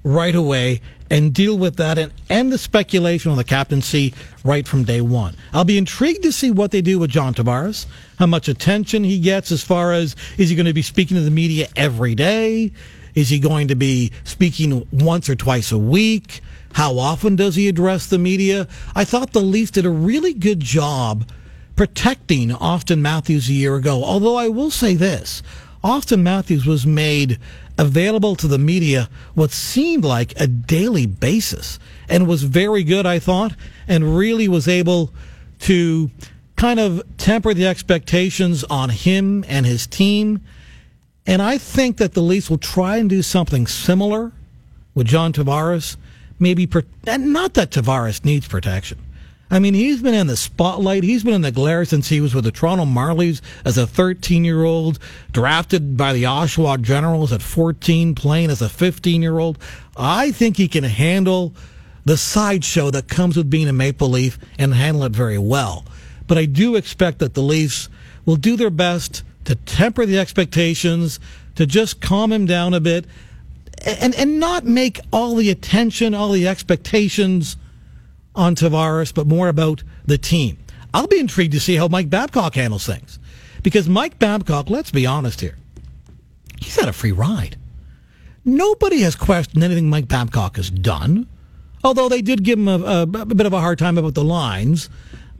right 0.05 0.34
away 0.34 0.80
and 1.11 1.34
deal 1.34 1.57
with 1.57 1.76
that 1.76 1.99
and 1.99 2.12
end 2.28 2.53
the 2.53 2.59
speculation 2.59 3.30
on 3.30 3.36
the 3.36 3.44
captaincy 3.44 4.14
right 4.44 4.66
from 4.66 4.84
day 4.84 5.01
one. 5.01 5.34
I'll 5.53 5.64
be 5.64 5.78
intrigued 5.78 6.22
to 6.22 6.32
see 6.32 6.51
what 6.51 6.70
they 6.70 6.82
do 6.82 6.99
with 6.99 7.11
John 7.11 7.34
Tavares, 7.34 7.86
how 8.18 8.26
much 8.26 8.49
attention 8.49 9.05
he 9.05 9.18
gets 9.18 9.51
as 9.51 9.62
far 9.62 9.92
as 9.92 10.16
is 10.36 10.51
he 10.51 10.57
going 10.57 10.66
to 10.66 10.74
be 10.74 10.82
speaking 10.82 11.16
to 11.16 11.22
the 11.22 11.30
media 11.30 11.68
every 11.76 12.14
day? 12.14 12.72
Is 13.14 13.30
he 13.30 13.38
going 13.38 13.68
to 13.68 13.74
be 13.74 14.12
speaking 14.24 14.86
once 14.92 15.28
or 15.28 15.34
twice 15.34 15.72
a 15.72 15.78
week? 15.78 16.40
How 16.74 16.99
often 16.99 17.36
does 17.36 17.57
he 17.57 17.68
address 17.68 18.07
the 18.07 18.18
media? 18.18 18.68
I 18.94 19.05
thought 19.05 19.32
the 19.32 19.40
Leafs 19.40 19.72
did 19.72 19.86
a 19.86 19.90
really 19.90 20.34
good 20.34 20.61
job 20.61 21.28
protecting 21.74 22.51
Auston 22.51 23.01
Matthews 23.01 23.49
a 23.49 23.55
year 23.55 23.76
ago. 23.76 24.05
Although 24.05 24.36
I 24.36 24.49
will 24.49 24.70
say 24.70 24.94
this 24.94 25.42
Auston 25.83 26.22
Matthews 26.22 26.66
was 26.66 26.87
made 26.87 27.39
available 27.76 28.35
to 28.37 28.49
the 28.49 28.59
media 28.59 29.09
what 29.35 29.51
seemed 29.53 30.05
like 30.05 30.39
a 30.41 30.47
daily 30.47 31.07
basis 31.07 31.79
and 32.09 32.26
was 32.26 32.43
very 32.43 32.83
good, 32.83 33.07
I 33.07 33.18
thought, 33.18 33.55
and 33.87 34.16
really 34.16 34.49
was 34.49 34.66
able 34.66 35.12
to 35.61 36.11
kind 36.57 36.81
of 36.81 37.03
temper 37.16 37.55
the 37.55 37.66
expectations 37.66 38.64
on 38.64 38.91
him 38.91 39.45
and 39.49 39.64
his 39.64 39.87
team 39.87 40.41
and 41.29 41.43
I 41.43 41.59
think 41.59 41.99
that 41.99 42.14
the 42.14 42.22
Leafs 42.22 42.49
will 42.49 42.57
try 42.57 42.97
and 42.97 43.11
do 43.11 43.20
something 43.20 43.66
similar 43.66 44.33
with 44.95 45.07
John 45.07 45.35
Tavares. 45.35 45.99
Maybe, 46.39 46.66
not 47.07 47.53
that 47.53 47.70
Tavares 47.70 48.24
needs 48.24 48.49
protection. 48.49 48.99
I 49.51 49.59
mean, 49.59 49.72
he's 49.74 50.03
been 50.03 50.14
in 50.14 50.26
the 50.26 50.36
spotlight. 50.36 51.05
He's 51.05 51.24
been 51.24 51.34
in 51.34 51.40
the 51.40 51.51
glare 51.51 51.84
since 51.84 52.09
he 52.09 52.20
was 52.20 52.34
with 52.34 52.44
the 52.44 52.51
Toronto 52.51 52.84
Marlies 52.84 53.40
as 53.64 53.78
a 53.78 53.86
13 53.86 54.44
year 54.44 54.62
old, 54.62 54.99
drafted 55.32 55.96
by 55.96 56.12
the 56.12 56.24
Oshawa 56.24 56.82
Generals 56.82 57.32
at 57.32 57.40
14, 57.40 58.14
playing 58.14 58.51
as 58.51 58.61
a 58.61 58.68
15 58.68 59.22
year 59.22 59.38
old. 59.38 59.59
I 59.96 60.32
think 60.32 60.57
he 60.57 60.68
can 60.68 60.84
handle 60.84 61.55
the 62.05 62.16
sideshow 62.16 62.90
that 62.90 63.09
comes 63.09 63.36
with 63.36 63.49
being 63.49 63.68
a 63.68 63.72
Maple 63.72 64.11
Leaf 64.11 64.38
and 64.59 64.74
handle 64.74 65.05
it 65.05 65.12
very 65.12 65.38
well. 65.38 65.84
But 66.26 66.36
I 66.36 66.44
do 66.44 66.76
expect 66.76 67.18
that 67.20 67.34
the 67.34 67.42
Leafs 67.42 67.88
will 68.26 68.36
do 68.36 68.57
their 68.57 68.70
best 68.70 69.22
to 69.44 69.55
temper 69.55 70.05
the 70.05 70.18
expectations, 70.18 71.18
to 71.55 71.64
just 71.64 72.03
calm 72.03 72.32
him 72.32 72.44
down 72.44 72.74
a 72.74 72.80
bit, 72.80 73.07
and, 73.86 74.14
and 74.14 74.38
not 74.38 74.66
make 74.66 75.01
all 75.11 75.36
the 75.36 75.51
attention, 75.51 76.14
all 76.14 76.32
the 76.32 76.46
expectations 76.46 77.57
on 78.35 78.55
Tavares, 78.55 79.12
but 79.12 79.26
more 79.26 79.49
about 79.49 79.83
the 80.05 80.18
team. 80.18 80.59
I'll 80.95 81.07
be 81.07 81.18
intrigued 81.18 81.53
to 81.53 81.61
see 81.61 81.76
how 81.76 81.89
Mike 81.89 82.11
Babcock 82.11 82.55
handles 82.55 82.87
things. 82.87 83.18
Because 83.62 83.89
Mike 83.89 84.18
Babcock, 84.18 84.70
let's 84.70 84.91
be 84.91 85.07
honest 85.07 85.41
here, 85.41 85.57
he's 86.61 86.76
had 86.76 86.89
a 86.89 86.93
free 86.93 87.12
ride. 87.12 87.57
Nobody 88.45 89.01
has 89.01 89.14
questioned 89.14 89.62
anything 89.62 89.91
Mike 89.91 90.09
Babcock 90.09 90.57
has 90.57 90.70
done, 90.70 91.26
although 91.85 92.09
they 92.09 92.22
did 92.22 92.45
give 92.45 92.59
him 92.59 92.68
a, 92.68 92.79
a, 92.79 93.03
a 93.03 93.07
bit 93.07 93.47
of 93.47 93.53
a 93.53 93.61
hard 93.61 93.79
time 93.79 93.99
about 93.99 94.14
the 94.14 94.24
lines. 94.24 94.89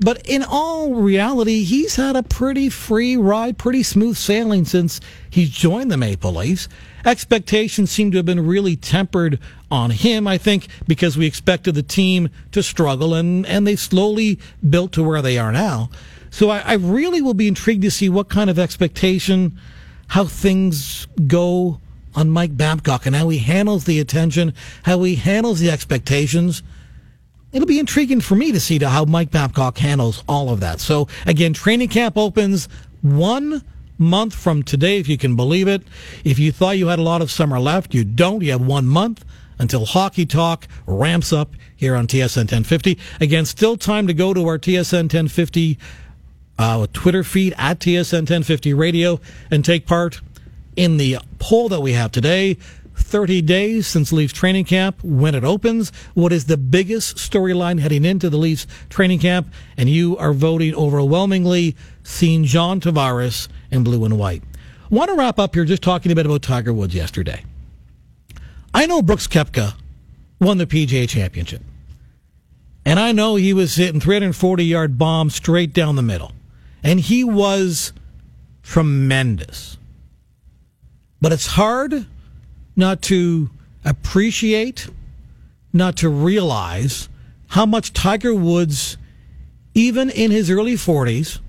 But 0.01 0.25
in 0.27 0.45
all 0.45 0.95
reality, 0.95 1.65
he's 1.65 1.97
had 1.97 2.15
a 2.15 2.23
pretty 2.23 2.69
free 2.69 3.17
ride, 3.17 3.59
pretty 3.59 3.83
smooth 3.83 4.17
sailing 4.17 4.65
since 4.65 5.01
he's 5.29 5.51
joined 5.51 5.91
the 5.91 5.97
Maple 5.97 6.33
Leafs. 6.33 6.69
Expectations 7.05 7.91
seem 7.91 8.13
to 8.13 8.19
have 8.19 8.27
been 8.27 8.47
really 8.47 8.77
tempered 8.77 9.41
on 9.71 9.91
him, 9.91 10.29
I 10.29 10.39
think, 10.39 10.69
because 10.87 11.17
we 11.17 11.27
expected 11.27 11.75
the 11.75 11.83
team 11.83 12.31
to 12.53 12.63
struggle 12.63 13.15
and, 13.15 13.45
and 13.47 13.67
they 13.67 13.77
slowly 13.77 14.39
built 14.69 14.93
to 14.93 15.03
where 15.03 15.23
they 15.23 15.37
are 15.37 15.51
now. 15.51 15.91
So 16.31 16.51
I, 16.51 16.61
I 16.61 16.75
really 16.75 17.21
will 17.21 17.35
be 17.35 17.49
intrigued 17.49 17.83
to 17.83 17.91
see 17.91 18.09
what 18.09 18.29
kind 18.29 18.51
of 18.51 18.59
expectation, 18.59 19.59
how 20.09 20.25
things 20.27 21.09
go 21.27 21.81
on 22.15 22.31
Mike 22.31 22.57
Babcock 22.57 23.07
and 23.07 23.17
how 23.17 23.29
he 23.31 23.39
handles 23.39 23.85
the 23.85 23.99
attention, 23.99 24.55
how 24.85 25.03
he 25.03 25.17
handles 25.17 25.61
the 25.61 25.71
expectations 25.71 26.63
it'll 27.53 27.67
be 27.67 27.79
intriguing 27.79 28.21
for 28.21 28.35
me 28.35 28.53
to 28.53 28.61
see 28.61 28.79
to 28.79 28.89
how 28.89 29.05
Mike 29.05 29.31
Babcock 29.31 29.79
handles 29.79 30.23
all 30.29 30.51
of 30.51 30.61
that. 30.61 30.81
So 30.81 31.09
again, 31.27 31.53
training 31.53 31.89
camp 31.89 32.17
opens 32.17 32.69
one 33.03 33.63
month 33.99 34.35
from 34.35 34.63
today, 34.63 34.99
if 34.99 35.09
you 35.09 35.19
can 35.19 35.37
believe 35.37 35.69
it. 35.69 35.83
If 36.25 36.39
you 36.39 36.53
thought 36.53 36.79
you 36.79 36.89
had 36.89 36.99
a 36.99 37.03
lot 37.03 37.23
of 37.23 37.31
summer 37.31 37.59
left, 37.59 37.95
you 37.95 38.05
don't. 38.05 38.43
You 38.43 38.53
have 38.53 38.65
one 38.65 38.87
month 38.87 39.25
until 39.59 39.85
Hockey 39.85 40.25
Talk 40.25 40.69
ramps 40.87 41.33
up 41.33 41.53
here 41.75 41.97
on 41.97 42.07
TSN 42.07 42.51
1050. 42.51 42.99
Again, 43.21 43.45
still 43.45 43.77
time 43.77 44.07
to 44.07 44.15
go 44.15 44.33
to 44.33 44.47
our 44.47 44.59
TSN 44.59 45.05
1050 45.05 45.79
uh, 46.59 46.87
Twitter 46.93 47.25
feed 47.25 47.55
at 47.57 47.79
TSN 47.81 48.21
1050 48.21 48.75
Radio 48.75 49.21
and 49.51 49.65
take 49.65 49.87
part 49.87 50.21
in 50.77 50.97
the 50.97 51.19
poll 51.39 51.69
that 51.69 51.81
we 51.81 51.93
have 51.93 52.13
today. 52.13 52.57
30 52.99 53.43
days 53.43 53.87
since 53.87 54.13
Leafs 54.13 54.33
training 54.33 54.65
camp 54.65 55.03
when 55.03 55.35
it 55.35 55.45
opens. 55.45 55.91
What 56.15 56.33
is 56.33 56.45
the 56.45 56.57
biggest 56.57 57.17
storyline 57.17 57.81
heading 57.81 58.05
into 58.05 58.29
the 58.29 58.37
Leafs 58.37 58.67
training 58.91 59.21
camp? 59.21 59.53
And 59.77 59.89
you 59.89 60.17
are 60.19 60.33
voting 60.33 60.75
overwhelmingly 60.75 61.77
seeing 62.03 62.45
John 62.45 62.81
Tavares 62.81 63.49
in 63.71 63.85
blue 63.85 64.05
and 64.05 64.19
white. 64.19 64.43
Want 64.91 65.11
to 65.11 65.17
wrap 65.17 65.39
up 65.39 65.55
here 65.55 65.65
just 65.65 65.83
talking 65.83 66.13
a 66.13 66.15
bit 66.15 66.27
about 66.27 66.43
Tiger 66.43 66.73
Woods 66.73 66.95
yesterday. 66.95 67.45
I 68.75 68.87
know 68.87 69.03
Brooks 69.03 69.27
Koepka 69.27 69.75
won 70.41 70.59
the 70.59 70.67
PGA 70.67 71.09
championship. 71.09 71.63
And 72.85 72.99
I 72.99 73.13
know 73.13 73.37
he 73.37 73.53
was 73.53 73.75
hitting 73.75 74.01
340 74.01 74.65
yard 74.65 74.99
bombs 74.99 75.35
straight 75.35 75.73
down 75.73 75.97
the 75.97 76.03
middle. 76.03 76.33
And 76.83 77.01
he 77.01 77.25
was 77.25 77.93
tremendous. 78.63 79.77
But 81.21 81.33
it's 81.33 81.47
hard 81.47 82.07
not 82.79 83.03
to 83.03 83.51
appreciate, 83.85 84.89
not 85.73 85.97
to 85.97 86.09
realize 86.09 87.09
how 87.49 87.67
much 87.67 87.93
Tiger 87.93 88.33
Woods, 88.33 88.97
even 89.75 90.09
in 90.11 90.31
his 90.31 90.49
early 90.49 90.75
40s, 90.75 91.41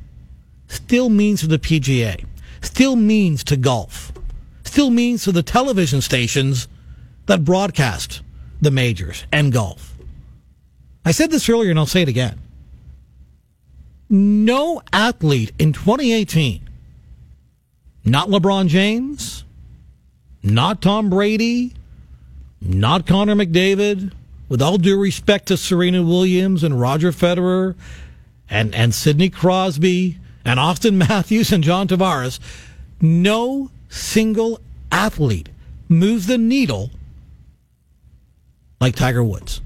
still 0.68 1.10
means 1.10 1.42
to 1.42 1.48
the 1.48 1.60
PGA, 1.60 2.26
still 2.62 2.96
means 2.96 3.44
to 3.44 3.56
golf, 3.56 4.12
still 4.64 4.90
means 4.90 5.24
to 5.24 5.32
the 5.32 5.44
television 5.44 6.02
stations 6.02 6.68
that 7.28 7.46
broadcast 7.46 8.22
the 8.60 8.72
majors 8.72 9.26
and 9.32 9.54
golf. 9.54 9.96
I 11.06 11.12
said 11.12 11.30
this 11.30 11.48
earlier 11.48 11.70
and 11.70 11.78
I'll 11.78 11.86
say 11.86 12.02
it 12.02 12.10
again. 12.10 12.40
No 14.10 14.82
athlete 14.92 15.52
in 15.60 15.74
2018, 15.74 16.68
not 18.04 18.30
LeBron 18.30 18.68
James, 18.68 19.44
not 20.42 20.82
Tom 20.82 21.10
Brady, 21.10 21.74
not 22.62 23.06
Connor 23.06 23.36
McDavid. 23.36 24.14
With 24.48 24.64
all 24.64 24.80
due 24.80 25.00
respect 25.00 25.48
to 25.50 25.58
Serena 25.58 26.02
Williams 26.02 26.64
and 26.64 26.80
Roger 26.82 27.12
Federer 27.12 27.76
and, 28.50 28.74
and 28.74 28.96
Sidney 28.96 29.30
Crosby 29.30 30.18
and 30.44 30.60
Auston 30.60 30.94
Matthews 31.10 31.52
and 31.52 31.64
John 31.64 31.88
Tavares, 31.88 32.40
no 33.00 33.70
single 33.90 34.60
athlete 34.92 35.50
moves 35.88 36.26
the 36.26 36.38
needle 36.38 36.90
like 38.82 38.96
Tiger 38.96 39.24
Woods. 39.24 39.62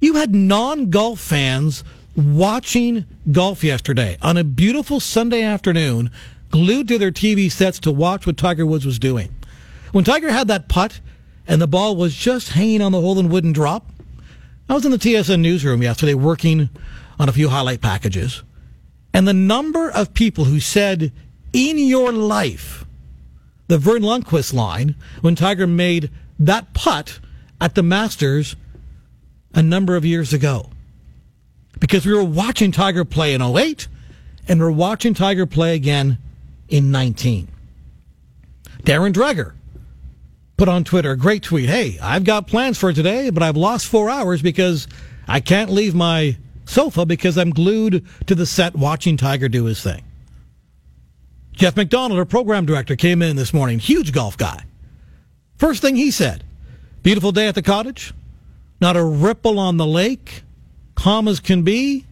You 0.00 0.14
had 0.14 0.34
non 0.34 0.90
golf 0.90 1.20
fans 1.20 1.84
watching 2.16 3.06
golf 3.30 3.62
yesterday 3.62 4.18
on 4.20 4.36
a 4.36 4.44
beautiful 4.44 5.00
Sunday 5.00 5.42
afternoon, 5.42 6.10
glued 6.50 6.88
to 6.88 6.98
their 6.98 7.12
TV 7.12 7.50
sets 7.50 7.78
to 7.80 7.92
watch 7.92 8.26
what 8.26 8.36
Tiger 8.36 8.66
Woods 8.66 8.84
was 8.84 8.98
doing. 8.98 9.34
When 9.92 10.04
Tiger 10.04 10.32
had 10.32 10.48
that 10.48 10.68
putt 10.68 11.00
and 11.46 11.60
the 11.60 11.66
ball 11.66 11.96
was 11.96 12.14
just 12.14 12.50
hanging 12.50 12.80
on 12.80 12.92
the 12.92 13.00
hole 13.00 13.18
and 13.18 13.30
wouldn't 13.30 13.54
drop, 13.54 13.90
I 14.68 14.74
was 14.74 14.86
in 14.86 14.90
the 14.90 14.98
TSN 14.98 15.40
newsroom 15.40 15.82
yesterday 15.82 16.14
working 16.14 16.70
on 17.20 17.28
a 17.28 17.32
few 17.32 17.50
highlight 17.50 17.82
packages. 17.82 18.42
And 19.12 19.28
the 19.28 19.34
number 19.34 19.90
of 19.90 20.14
people 20.14 20.46
who 20.46 20.60
said, 20.60 21.12
in 21.52 21.76
your 21.76 22.10
life, 22.10 22.86
the 23.68 23.76
Verne 23.76 24.02
Lundquist 24.02 24.54
line, 24.54 24.96
when 25.20 25.34
Tiger 25.34 25.66
made 25.66 26.10
that 26.38 26.72
putt 26.72 27.20
at 27.60 27.74
the 27.74 27.82
Masters 27.82 28.56
a 29.54 29.62
number 29.62 29.96
of 29.96 30.06
years 30.06 30.32
ago. 30.32 30.70
Because 31.78 32.06
we 32.06 32.14
were 32.14 32.24
watching 32.24 32.72
Tiger 32.72 33.04
play 33.04 33.34
in 33.34 33.42
08 33.42 33.88
and 34.48 34.58
we're 34.58 34.70
watching 34.70 35.12
Tiger 35.12 35.44
play 35.44 35.74
again 35.74 36.16
in 36.68 36.90
19. 36.90 37.48
Darren 38.84 39.12
Dreger 39.12 39.52
put 40.62 40.68
on 40.68 40.84
Twitter 40.84 41.10
a 41.10 41.16
great 41.16 41.42
tweet. 41.42 41.68
Hey, 41.68 41.98
I've 42.00 42.22
got 42.22 42.46
plans 42.46 42.78
for 42.78 42.92
today, 42.92 43.30
but 43.30 43.42
I've 43.42 43.56
lost 43.56 43.88
four 43.88 44.08
hours 44.08 44.42
because 44.42 44.86
I 45.26 45.40
can't 45.40 45.70
leave 45.70 45.92
my 45.92 46.36
sofa 46.66 47.04
because 47.04 47.36
I'm 47.36 47.50
glued 47.50 48.06
to 48.28 48.36
the 48.36 48.46
set 48.46 48.76
watching 48.76 49.16
Tiger 49.16 49.48
do 49.48 49.64
his 49.64 49.82
thing. 49.82 50.04
Jeff 51.50 51.74
McDonald, 51.74 52.16
our 52.16 52.24
program 52.24 52.64
director, 52.64 52.94
came 52.94 53.22
in 53.22 53.34
this 53.34 53.52
morning, 53.52 53.80
huge 53.80 54.12
golf 54.12 54.36
guy. 54.36 54.62
First 55.56 55.82
thing 55.82 55.96
he 55.96 56.12
said, 56.12 56.44
beautiful 57.02 57.32
day 57.32 57.48
at 57.48 57.56
the 57.56 57.62
cottage, 57.62 58.14
not 58.80 58.96
a 58.96 59.02
ripple 59.02 59.58
on 59.58 59.78
the 59.78 59.86
lake, 59.86 60.44
calm 60.94 61.26
as 61.26 61.40
can 61.40 61.64
be, 61.64 62.06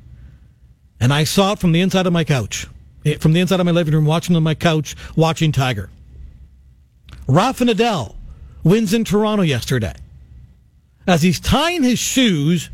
and 0.99 1.13
I 1.13 1.23
saw 1.23 1.53
it 1.53 1.61
from 1.61 1.71
the 1.71 1.83
inside 1.83 2.09
of 2.09 2.13
my 2.13 2.25
couch, 2.25 2.67
eh, 3.05 3.17
from 3.19 3.33
the 3.33 3.39
inside 3.39 3.61
of 3.61 3.67
my 3.67 3.71
living 3.71 3.95
room, 3.95 4.07
watching 4.07 4.35
on 4.35 4.43
my 4.43 4.57
couch, 4.57 4.97
watching 5.15 5.53
Tiger. 5.53 5.89
Rafa 7.29 7.65
Nadal, 7.65 8.17
wins 8.63 8.93
in 8.93 9.05
Toronto 9.05 9.43
yesterday. 9.43 9.95
As 11.07 11.23
he's 11.23 11.41
tying 11.41 11.83
his 11.83 11.99
shoes, 11.99 12.71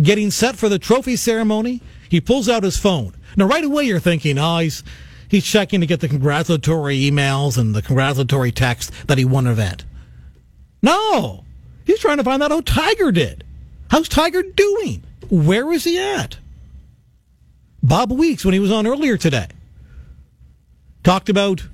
getting 0.00 0.30
set 0.30 0.56
for 0.56 0.68
the 0.68 0.78
trophy 0.78 1.16
ceremony, 1.16 1.80
he 2.08 2.20
pulls 2.20 2.48
out 2.48 2.62
his 2.62 2.76
phone. 2.76 3.14
Now, 3.36 3.46
right 3.46 3.64
away, 3.64 3.84
you're 3.84 4.00
thinking, 4.00 4.38
oh, 4.38 4.58
he's, 4.58 4.82
he's 5.28 5.44
checking 5.44 5.80
to 5.80 5.86
get 5.86 6.00
the 6.00 6.08
congratulatory 6.08 6.98
emails 6.98 7.56
and 7.56 7.74
the 7.74 7.82
congratulatory 7.82 8.52
text 8.52 8.92
that 9.06 9.18
he 9.18 9.24
won 9.24 9.46
an 9.46 9.52
event. 9.52 9.84
No, 10.82 11.44
he's 11.84 12.00
trying 12.00 12.16
to 12.16 12.24
find 12.24 12.42
out 12.42 12.50
how 12.50 12.60
Tiger 12.62 13.12
did. 13.12 13.44
How's 13.90 14.08
Tiger 14.08 14.42
doing? 14.42 15.04
Where 15.28 15.72
is 15.72 15.84
he 15.84 15.98
at? 15.98 16.38
Bob 17.82 18.12
Weeks, 18.12 18.44
when 18.44 18.54
he 18.54 18.60
was 18.60 18.72
on 18.72 18.86
earlier 18.86 19.16
today, 19.16 19.46
talked 21.02 21.28
about 21.28 21.66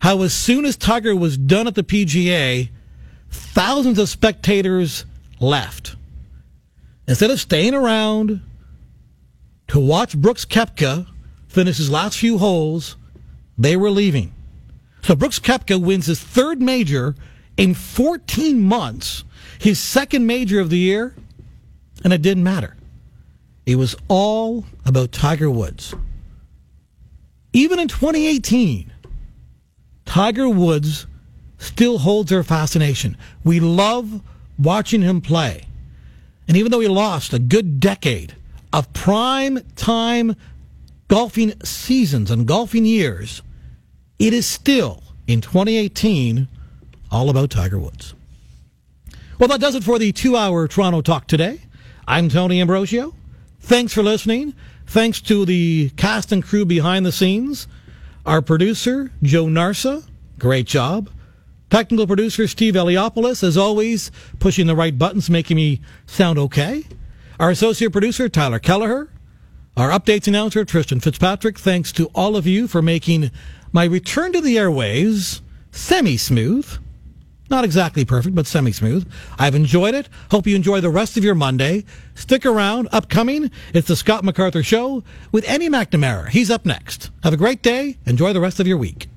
how 0.00 0.22
as 0.22 0.32
soon 0.32 0.64
as 0.64 0.76
Tiger 0.76 1.14
was 1.14 1.36
done 1.36 1.66
at 1.66 1.74
the 1.74 1.82
PGA, 1.82 2.70
thousands 3.32 3.98
of 3.98 4.08
spectators 4.08 5.04
left. 5.40 5.96
Instead 7.08 7.30
of 7.30 7.40
staying 7.40 7.74
around 7.74 8.40
to 9.68 9.80
watch 9.80 10.16
Brooks 10.16 10.44
Koepka 10.44 11.06
finish 11.48 11.78
his 11.78 11.90
last 11.90 12.18
few 12.18 12.38
holes, 12.38 12.96
they 13.58 13.76
were 13.76 13.90
leaving. 13.90 14.32
So 15.02 15.16
Brooks 15.16 15.40
Koepka 15.40 15.80
wins 15.80 16.06
his 16.06 16.20
third 16.20 16.62
major 16.62 17.14
in 17.56 17.74
14 17.74 18.60
months, 18.60 19.24
his 19.58 19.78
second 19.80 20.26
major 20.26 20.60
of 20.60 20.70
the 20.70 20.78
year, 20.78 21.14
and 22.04 22.12
it 22.12 22.22
didn't 22.22 22.44
matter. 22.44 22.76
it 23.64 23.76
was 23.76 23.94
all 24.08 24.64
about 24.84 25.12
Tiger 25.12 25.50
Woods. 25.50 25.94
Even 27.52 27.78
in 27.78 27.86
2018, 27.88 28.92
Tiger 30.04 30.48
Woods 30.48 31.06
still 31.62 31.98
holds 31.98 32.32
our 32.32 32.42
fascination. 32.42 33.16
We 33.44 33.60
love 33.60 34.20
watching 34.58 35.02
him 35.02 35.20
play. 35.20 35.66
And 36.48 36.56
even 36.56 36.70
though 36.70 36.80
he 36.80 36.88
lost 36.88 37.32
a 37.32 37.38
good 37.38 37.80
decade 37.80 38.34
of 38.72 38.92
prime 38.92 39.60
time 39.76 40.34
golfing 41.08 41.52
seasons 41.62 42.30
and 42.30 42.46
golfing 42.46 42.84
years, 42.84 43.42
it 44.18 44.32
is 44.32 44.46
still 44.46 45.02
in 45.26 45.40
2018 45.40 46.48
all 47.10 47.30
about 47.30 47.50
Tiger 47.50 47.78
Woods. 47.78 48.14
Well, 49.38 49.48
that 49.48 49.60
does 49.60 49.74
it 49.74 49.84
for 49.84 49.98
the 49.98 50.12
two 50.12 50.36
hour 50.36 50.68
Toronto 50.68 51.00
Talk 51.00 51.26
today. 51.26 51.60
I'm 52.06 52.28
Tony 52.28 52.60
Ambrosio. 52.60 53.14
Thanks 53.60 53.92
for 53.92 54.02
listening. 54.02 54.54
Thanks 54.86 55.20
to 55.22 55.44
the 55.44 55.90
cast 55.96 56.32
and 56.32 56.42
crew 56.42 56.64
behind 56.64 57.06
the 57.06 57.12
scenes. 57.12 57.66
Our 58.26 58.42
producer, 58.42 59.10
Joe 59.22 59.46
Narsa, 59.46 60.04
great 60.38 60.66
job. 60.66 61.10
Technical 61.72 62.06
producer 62.06 62.46
Steve 62.46 62.74
Eliopoulos, 62.74 63.42
as 63.42 63.56
always, 63.56 64.10
pushing 64.38 64.66
the 64.66 64.76
right 64.76 64.98
buttons, 64.98 65.30
making 65.30 65.56
me 65.56 65.80
sound 66.04 66.38
okay. 66.38 66.84
Our 67.40 67.48
associate 67.48 67.92
producer, 67.92 68.28
Tyler 68.28 68.58
Kelleher. 68.58 69.08
Our 69.74 69.88
updates 69.88 70.28
announcer, 70.28 70.66
Tristan 70.66 71.00
Fitzpatrick. 71.00 71.58
Thanks 71.58 71.90
to 71.92 72.10
all 72.14 72.36
of 72.36 72.46
you 72.46 72.68
for 72.68 72.82
making 72.82 73.30
my 73.72 73.84
return 73.84 74.34
to 74.34 74.42
the 74.42 74.58
airways 74.58 75.40
semi 75.70 76.18
smooth. 76.18 76.68
Not 77.48 77.64
exactly 77.64 78.04
perfect, 78.04 78.34
but 78.34 78.46
semi 78.46 78.72
smooth. 78.72 79.10
I've 79.38 79.54
enjoyed 79.54 79.94
it. 79.94 80.10
Hope 80.30 80.46
you 80.46 80.54
enjoy 80.54 80.82
the 80.82 80.90
rest 80.90 81.16
of 81.16 81.24
your 81.24 81.34
Monday. 81.34 81.86
Stick 82.14 82.44
around. 82.44 82.90
Upcoming, 82.92 83.50
it's 83.72 83.88
the 83.88 83.96
Scott 83.96 84.24
MacArthur 84.24 84.62
Show 84.62 85.04
with 85.32 85.48
Andy 85.48 85.70
McNamara. 85.70 86.28
He's 86.28 86.50
up 86.50 86.66
next. 86.66 87.10
Have 87.22 87.32
a 87.32 87.38
great 87.38 87.62
day. 87.62 87.96
Enjoy 88.04 88.34
the 88.34 88.40
rest 88.40 88.60
of 88.60 88.66
your 88.66 88.76
week. 88.76 89.08